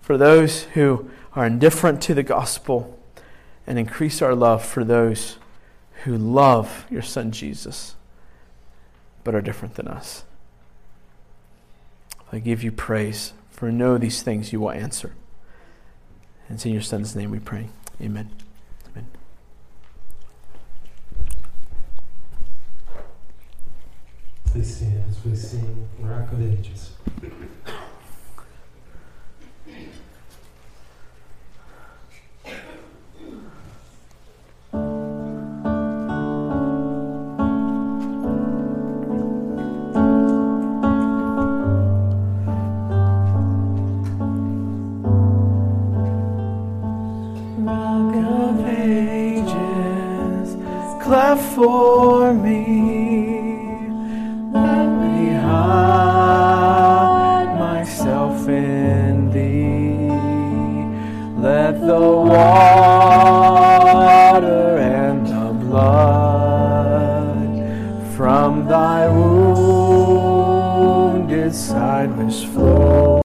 for 0.00 0.16
those 0.16 0.62
who 0.72 1.10
are 1.34 1.44
indifferent 1.44 2.00
to 2.00 2.14
the 2.14 2.22
gospel, 2.22 2.98
and 3.66 3.78
increase 3.78 4.22
our 4.22 4.34
love 4.34 4.64
for 4.64 4.84
those 4.84 5.36
who 6.04 6.16
love 6.16 6.86
your 6.88 7.02
Son 7.02 7.30
Jesus 7.30 7.94
but 9.22 9.34
are 9.34 9.42
different 9.42 9.74
than 9.74 9.86
us. 9.86 10.24
I 12.32 12.38
give 12.38 12.62
you 12.62 12.72
praise, 12.72 13.34
for 13.50 13.70
know 13.70 13.98
these 13.98 14.22
things 14.22 14.50
you 14.50 14.60
will 14.60 14.70
answer. 14.70 15.14
And 16.48 16.56
it's 16.56 16.64
in 16.64 16.72
your 16.72 16.80
Son's 16.80 17.14
name 17.14 17.30
we 17.30 17.38
pray. 17.38 17.68
Amen. 18.00 18.30
Please 24.46 24.76
stand 24.76 25.04
as 25.06 25.22
we 25.22 25.36
sing 25.36 25.86
Rock 26.00 26.32
of 26.32 26.40
Ages. 26.40 26.92
clap 51.06 51.38
for 51.38 52.34
me. 52.34 52.66
Let 54.50 54.86
me 55.02 55.34
hide 55.52 56.66
myself 57.60 58.48
in 58.48 59.30
thee. 59.30 60.10
Let 61.40 61.74
the 61.80 62.06
water 62.32 63.58
and 64.78 65.26
the 65.28 65.52
blood 65.64 67.50
from 68.16 68.66
thy 68.66 69.08
wounded 69.08 70.44
side 71.54 72.10
flow. 72.42 72.75